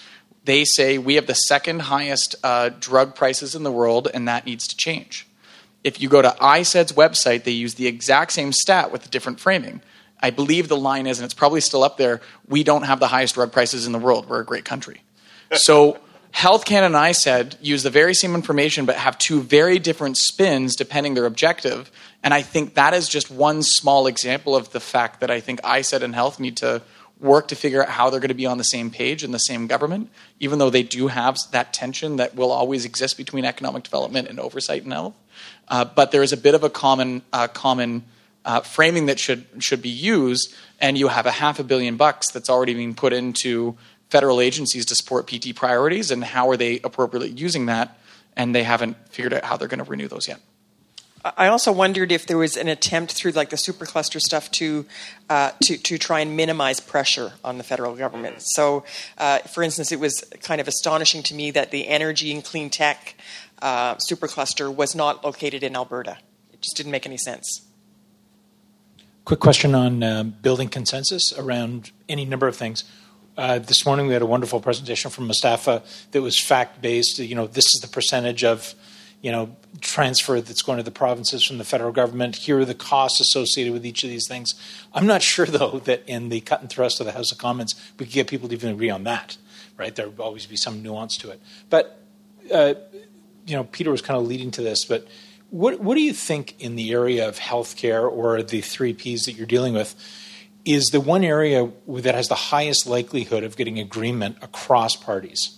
[0.44, 4.44] they say we have the second highest uh, drug prices in the world, and that
[4.44, 5.26] needs to change.
[5.84, 9.40] If you go to ISED's website, they use the exact same stat with a different
[9.40, 9.80] framing.
[10.20, 13.08] I believe the line is, and it's probably still up there, we don't have the
[13.08, 14.28] highest drug prices in the world.
[14.28, 15.02] We're a great country.
[15.54, 15.98] So
[16.30, 20.76] Health Canada and ISED use the very same information but have two very different spins
[20.76, 21.90] depending their objective.
[22.22, 25.60] And I think that is just one small example of the fact that I think
[25.62, 26.82] ISED and Health need to
[27.20, 29.38] work to figure out how they're going to be on the same page in the
[29.38, 33.82] same government, even though they do have that tension that will always exist between economic
[33.82, 35.14] development and oversight in health.
[35.68, 38.04] Uh, but there is a bit of a common uh, common
[38.44, 42.30] uh, framing that should should be used, and you have a half a billion bucks
[42.30, 43.76] that's already being put into
[44.10, 47.98] federal agencies to support PT priorities and how are they appropriately using that,
[48.36, 50.40] and they haven't figured out how they're going to renew those yet.
[51.24, 54.86] I also wondered if there was an attempt through like the supercluster stuff to
[55.28, 58.36] uh, to to try and minimize pressure on the federal government.
[58.38, 58.84] So,
[59.16, 62.70] uh, for instance, it was kind of astonishing to me that the energy and clean
[62.70, 63.16] tech
[63.60, 66.18] uh, supercluster was not located in Alberta.
[66.52, 67.62] It just didn't make any sense.
[69.24, 72.84] Quick question on uh, building consensus around any number of things.
[73.36, 75.82] Uh, this morning we had a wonderful presentation from Mustafa
[76.12, 77.18] that was fact based.
[77.18, 78.74] You know, this is the percentage of
[79.20, 82.36] you know transfer that's going to the provinces from the federal government.
[82.36, 84.54] Here are the costs associated with each of these things.
[84.92, 87.74] I'm not sure though that in the cut and thrust of the House of Commons
[87.98, 89.36] we could get people to even agree on that.
[89.76, 89.94] Right?
[89.94, 91.40] There will always be some nuance to it.
[91.70, 92.00] But
[92.52, 92.74] uh,
[93.46, 95.06] you know, Peter was kind of leading to this, but.
[95.50, 99.32] What, what do you think in the area of healthcare or the three Ps that
[99.32, 99.94] you're dealing with?
[100.68, 105.56] is the one area that has the highest likelihood of getting agreement across parties.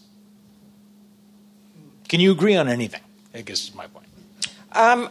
[2.08, 3.00] Can you agree on anything?
[3.34, 4.06] I guess is my point.
[4.72, 5.08] Um,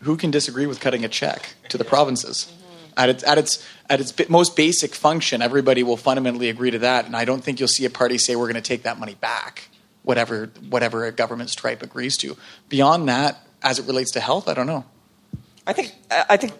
[0.00, 2.52] Who can disagree with cutting a check to the provinces?
[2.96, 7.06] At its, at its, at its most basic function, everybody will fundamentally agree to that,
[7.06, 9.14] and I don't think you'll see a party say we're going to take that money
[9.14, 9.70] back,
[10.02, 12.36] whatever, whatever a government stripe agrees to.
[12.68, 14.84] Beyond that, as it relates to health, I don't know.
[15.66, 16.52] I think I think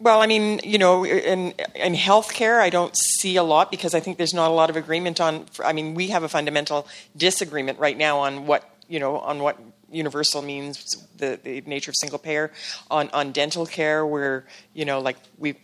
[0.00, 4.00] well, I mean, you know, in in healthcare, I don't see a lot because I
[4.00, 5.46] think there's not a lot of agreement on.
[5.64, 9.58] I mean, we have a fundamental disagreement right now on what you know on what
[9.90, 12.52] universal means, the, the nature of single payer.
[12.90, 15.56] On on dental care, where you know, like we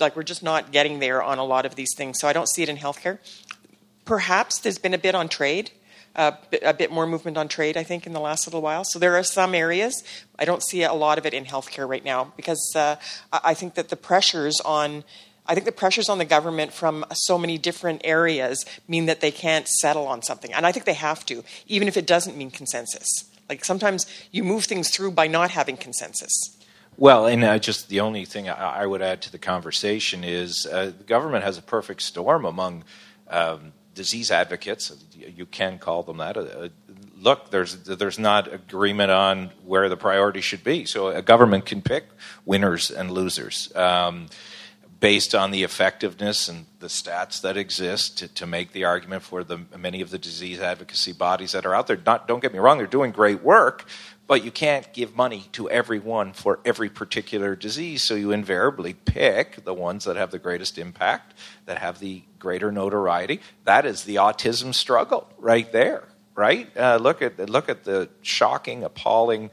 [0.00, 2.18] like we're just not getting there on a lot of these things.
[2.18, 3.18] So I don't see it in healthcare.
[4.04, 5.70] Perhaps there's been a bit on trade
[6.16, 8.84] a bit more movement on trade, I think, in the last little while.
[8.84, 10.02] So there are some areas.
[10.38, 12.96] I don't see a lot of it in healthcare right now because uh,
[13.32, 15.04] I think that the pressures on
[15.48, 19.30] I think the pressures on the government from so many different areas mean that they
[19.30, 20.52] can't settle on something.
[20.52, 23.06] And I think they have to, even if it doesn't mean consensus.
[23.48, 26.32] Like sometimes you move things through by not having consensus.
[26.96, 30.86] Well, and just the only thing I, I, would add to the conversation is uh,
[30.86, 32.84] the government has a perfect storm among
[33.28, 36.68] um, disease advocates, you can call them that, uh,
[37.18, 40.84] look, there's there's not agreement on where the priority should be.
[40.84, 42.04] So a government can pick
[42.44, 43.74] winners and losers.
[43.74, 44.28] Um,
[45.00, 49.44] based on the effectiveness and the stats that exist to, to make the argument for
[49.44, 51.98] the many of the disease advocacy bodies that are out there.
[52.06, 53.84] Not, don't get me wrong, they're doing great work,
[54.26, 58.02] but you can't give money to everyone for every particular disease.
[58.02, 61.34] So you invariably pick the ones that have the greatest impact,
[61.66, 63.40] that have the greater notoriety.
[63.64, 66.04] That is the autism struggle right there,
[66.34, 66.68] right?
[66.76, 69.50] Uh, look at look at the shocking, appalling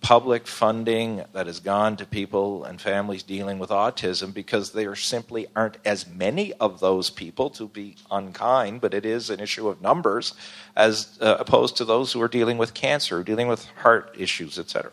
[0.00, 5.46] public funding that has gone to people and families dealing with autism because there simply
[5.56, 9.82] aren't as many of those people to be unkind, but it is an issue of
[9.82, 10.34] numbers
[10.76, 14.92] as uh, opposed to those who are dealing with cancer, dealing with heart issues, etc.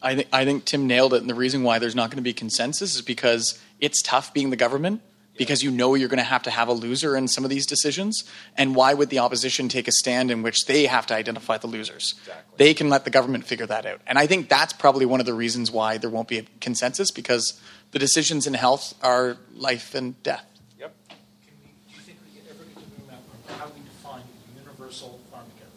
[0.00, 2.22] I, th- I think Tim nailed it, and the reason why there's not going to
[2.22, 5.00] be consensus is because it's tough being the government
[5.36, 7.66] because you know you're going to have to have a loser in some of these
[7.66, 8.24] decisions.
[8.56, 11.66] And why would the opposition take a stand in which they have to identify the
[11.66, 12.14] losers?
[12.20, 12.54] Exactly.
[12.56, 14.00] They can let the government figure that out.
[14.06, 17.10] And I think that's probably one of the reasons why there won't be a consensus
[17.10, 20.44] because the decisions in health are life and death.
[20.78, 20.94] Yep.
[21.08, 21.16] Can
[21.62, 23.22] we, do you think we ever get to the map
[23.58, 24.22] how we define
[24.56, 25.70] universal pharmacare?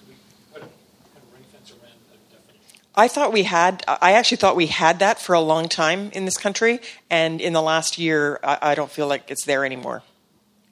[0.00, 0.14] Do we
[0.52, 2.80] put a kind of ring fence around a definition?
[2.98, 3.84] I thought we had.
[3.86, 7.52] I actually thought we had that for a long time in this country, and in
[7.52, 10.02] the last year, I, I don't feel like it's there anymore.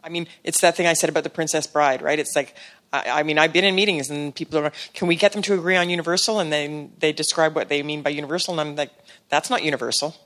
[0.02, 2.18] I mean, it's that thing I said about the Princess Bride, right?
[2.18, 2.56] It's like,
[2.92, 5.54] I, I mean, I've been in meetings and people are, can we get them to
[5.54, 6.40] agree on universal?
[6.40, 8.90] And then they describe what they mean by universal, and I'm like,
[9.28, 10.16] that's not universal.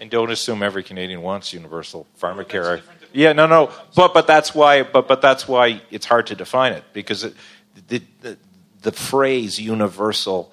[0.00, 2.82] And don't assume every Canadian wants universal pharmacare.
[3.12, 6.72] Yeah, no, no, but but that's why, but but that's why it's hard to define
[6.72, 7.34] it because it,
[7.86, 8.38] the, the
[8.80, 10.52] the phrase universal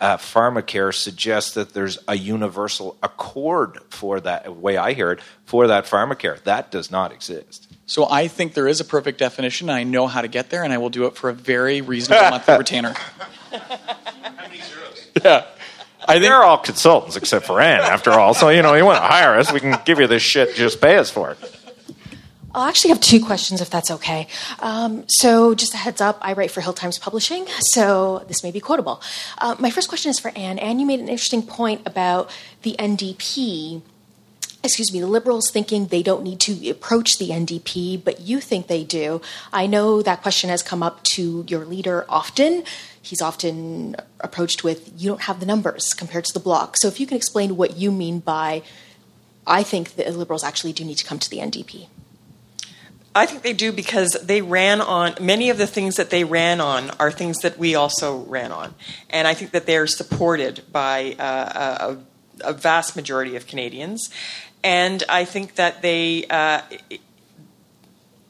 [0.00, 4.44] uh, pharmacare suggests that there's a universal accord for that.
[4.44, 7.72] The way I hear it, for that pharmacare, that does not exist.
[7.86, 9.70] So I think there is a perfect definition.
[9.70, 12.30] I know how to get there, and I will do it for a very reasonable
[12.30, 12.94] monthly retainer.
[15.24, 15.46] Yeah.
[16.08, 18.34] I think They're all consultants except for Anne, after all.
[18.34, 20.54] So you know, you want to hire us, we can give you this shit.
[20.54, 21.55] Just pay us for it.
[22.56, 24.28] I'll actually have two questions if that's okay.
[24.60, 28.50] Um, so, just a heads up, I write for Hill Times Publishing, so this may
[28.50, 29.02] be quotable.
[29.36, 30.58] Uh, my first question is for Anne.
[30.58, 32.30] Anne, you made an interesting point about
[32.62, 33.82] the NDP.
[34.64, 38.68] Excuse me, the Liberals thinking they don't need to approach the NDP, but you think
[38.68, 39.20] they do.
[39.52, 42.64] I know that question has come up to your leader often.
[43.02, 46.78] He's often approached with, you don't have the numbers compared to the bloc.
[46.78, 48.62] So, if you can explain what you mean by,
[49.46, 51.88] I think the Liberals actually do need to come to the NDP.
[53.16, 56.60] I think they do because they ran on many of the things that they ran
[56.60, 58.74] on are things that we also ran on,
[59.08, 61.96] and I think that they're supported by uh,
[62.42, 64.10] a, a, vast majority of Canadians,
[64.62, 66.60] and I think that they uh,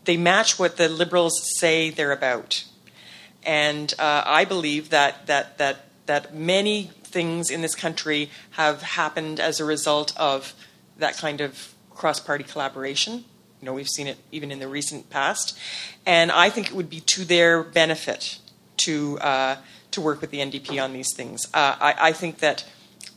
[0.05, 2.65] they match what the Liberals say they're about,
[3.43, 9.41] and uh, I believe that that that that many things in this country have happened
[9.41, 10.55] as a result of
[10.97, 13.25] that kind of cross-party collaboration.
[13.61, 15.59] You know, we've seen it even in the recent past,
[16.05, 18.39] and I think it would be to their benefit
[18.79, 19.57] to uh,
[19.93, 21.47] to work with the NDP on these things.
[21.55, 22.65] Uh, I, I, think that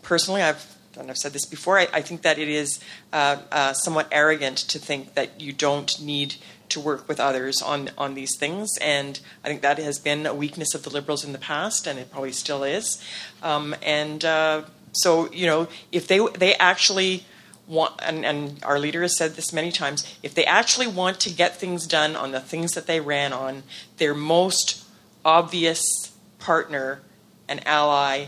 [0.02, 1.78] personally, I've and I've said this before.
[1.78, 2.80] I, I think that it is
[3.11, 6.36] uh, uh, somewhat arrogant to think that you don't need
[6.70, 10.34] to work with others on on these things, and I think that has been a
[10.34, 13.03] weakness of the Liberals in the past, and it probably still is.
[13.44, 14.64] Um, and uh,
[14.94, 17.26] so, you know, if they they actually
[17.69, 21.29] want, and, and, our leader has said this many times, if they actually want to
[21.29, 23.63] get things done on the things that they ran on,
[23.97, 24.83] their most
[25.23, 27.01] obvious partner
[27.47, 28.25] and ally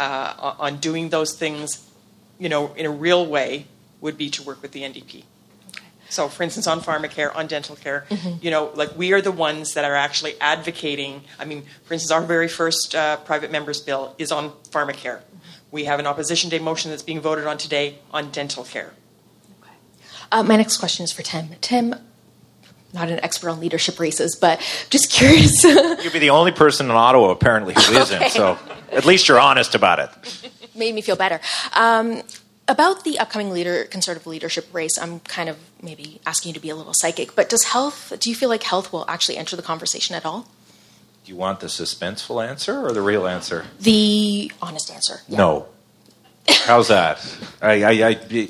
[0.00, 1.88] uh, on doing those things,
[2.38, 3.66] you know, in a real way,
[4.00, 5.22] would be to work with the NDP.
[6.08, 8.44] So, for instance, on pharmacare, on dental care, mm-hmm.
[8.44, 11.22] you know, like we are the ones that are actually advocating.
[11.38, 15.20] I mean, for instance, our very first uh, private members bill is on pharmacare.
[15.70, 18.92] We have an opposition day motion that's being voted on today on dental care.
[19.62, 19.72] Okay.
[20.32, 21.50] Uh, my next question is for Tim.
[21.60, 21.94] Tim,
[22.92, 24.60] not an expert on leadership races, but
[24.90, 25.62] just curious.
[25.64, 28.28] You'd be the only person in Ottawa apparently who isn't, okay.
[28.28, 28.58] so
[28.90, 30.50] at least you're honest about it.
[30.74, 31.40] Made me feel better.
[31.74, 32.22] Um,
[32.68, 36.70] about the upcoming leader conservative leadership race, I'm kind of maybe asking you to be
[36.70, 38.12] a little psychic, but does health?
[38.18, 40.48] Do you feel like health will actually enter the conversation at all?
[41.26, 43.64] Do you want the suspenseful answer or the real answer?
[43.80, 45.22] The honest answer.
[45.26, 45.38] Yeah.
[45.38, 45.66] No.
[46.48, 47.18] How's that?
[47.60, 48.48] I, I, I,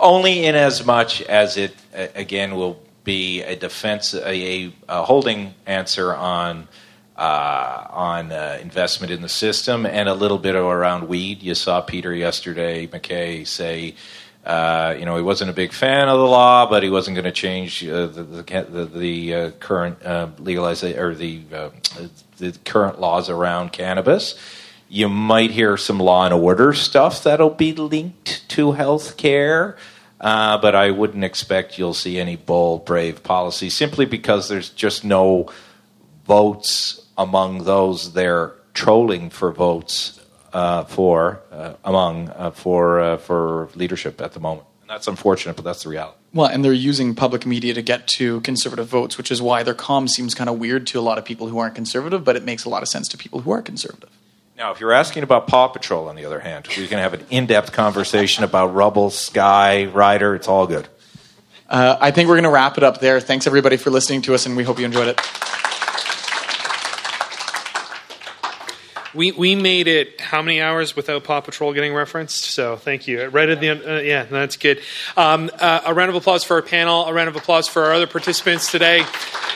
[0.00, 6.14] only in as much as it again will be a defense, a, a holding answer
[6.14, 6.68] on
[7.16, 11.42] uh, on uh, investment in the system and a little bit around weed.
[11.42, 13.96] You saw Peter yesterday, MacKay say
[14.44, 17.24] Uh, you know, he wasn't a big fan of the law, but he wasn't going
[17.24, 21.70] to change uh, the the, the, uh, current uh, legalization or the uh,
[22.38, 24.34] the current laws around cannabis.
[24.88, 29.76] You might hear some law and order stuff that'll be linked to health care.
[30.20, 35.04] Uh, but I wouldn't expect you'll see any bold, brave policy simply because there's just
[35.04, 35.50] no
[36.26, 40.21] votes among those they're trolling for votes
[40.52, 44.66] uh, for uh, among uh, for uh, for leadership at the moment.
[44.82, 46.16] And that's unfortunate, but that's the reality.
[46.34, 49.74] Well, and they're using public media to get to conservative votes, which is why their
[49.74, 52.44] comm seems kind of weird to a lot of people who aren't conservative, but it
[52.44, 54.08] makes a lot of sense to people who are conservative.
[54.56, 57.24] Now, if you're asking about Paw Patrol, on the other hand, we can have an
[57.30, 60.34] in-depth conversation about Rubble, Sky, Ryder.
[60.34, 60.88] It's all good.
[61.68, 63.18] Uh, I think we're going to wrap it up there.
[63.18, 65.20] Thanks everybody for listening to us, and we hope you enjoyed it.
[69.14, 72.44] We we made it how many hours without Paw Patrol getting referenced?
[72.44, 73.26] So thank you.
[73.26, 74.80] Right at the end, uh, yeah, that's good.
[75.16, 77.04] Um, uh, a round of applause for our panel.
[77.06, 79.04] A round of applause for our other participants today.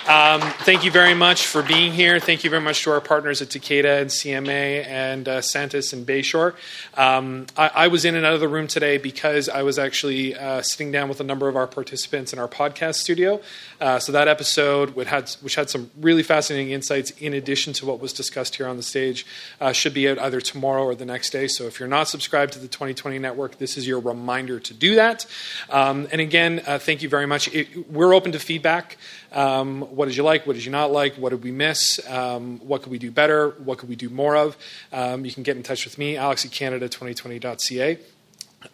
[0.08, 2.20] Um, thank you very much for being here.
[2.20, 6.06] Thank you very much to our partners at Takeda and CMA and uh, Santis and
[6.06, 6.54] Bayshore.
[6.96, 10.36] Um, I, I, was in and out of the room today because I was actually
[10.36, 13.40] uh, sitting down with a number of our participants in our podcast studio.
[13.80, 17.86] Uh, so that episode, which had, which had some really fascinating insights in addition to
[17.86, 19.26] what was discussed here on the stage,
[19.60, 21.46] uh, should be out either tomorrow or the next day.
[21.46, 24.94] So if you're not subscribed to the 2020 Network, this is your reminder to do
[24.96, 25.26] that.
[25.70, 27.52] Um, and again, uh, thank you very much.
[27.54, 28.96] It, we're open to feedback.
[29.32, 30.46] Um, what did you like?
[30.46, 31.14] What did you not like?
[31.16, 32.00] What did we miss?
[32.08, 33.50] Um, what could we do better?
[33.50, 34.56] What could we do more of?
[34.92, 37.98] Um, you can get in touch with me, alex at canada2020.ca.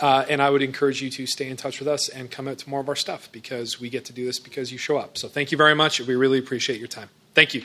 [0.00, 2.58] Uh, and I would encourage you to stay in touch with us and come out
[2.58, 5.18] to more of our stuff because we get to do this because you show up.
[5.18, 6.00] So thank you very much.
[6.00, 7.08] We really appreciate your time.
[7.34, 7.62] Thank you.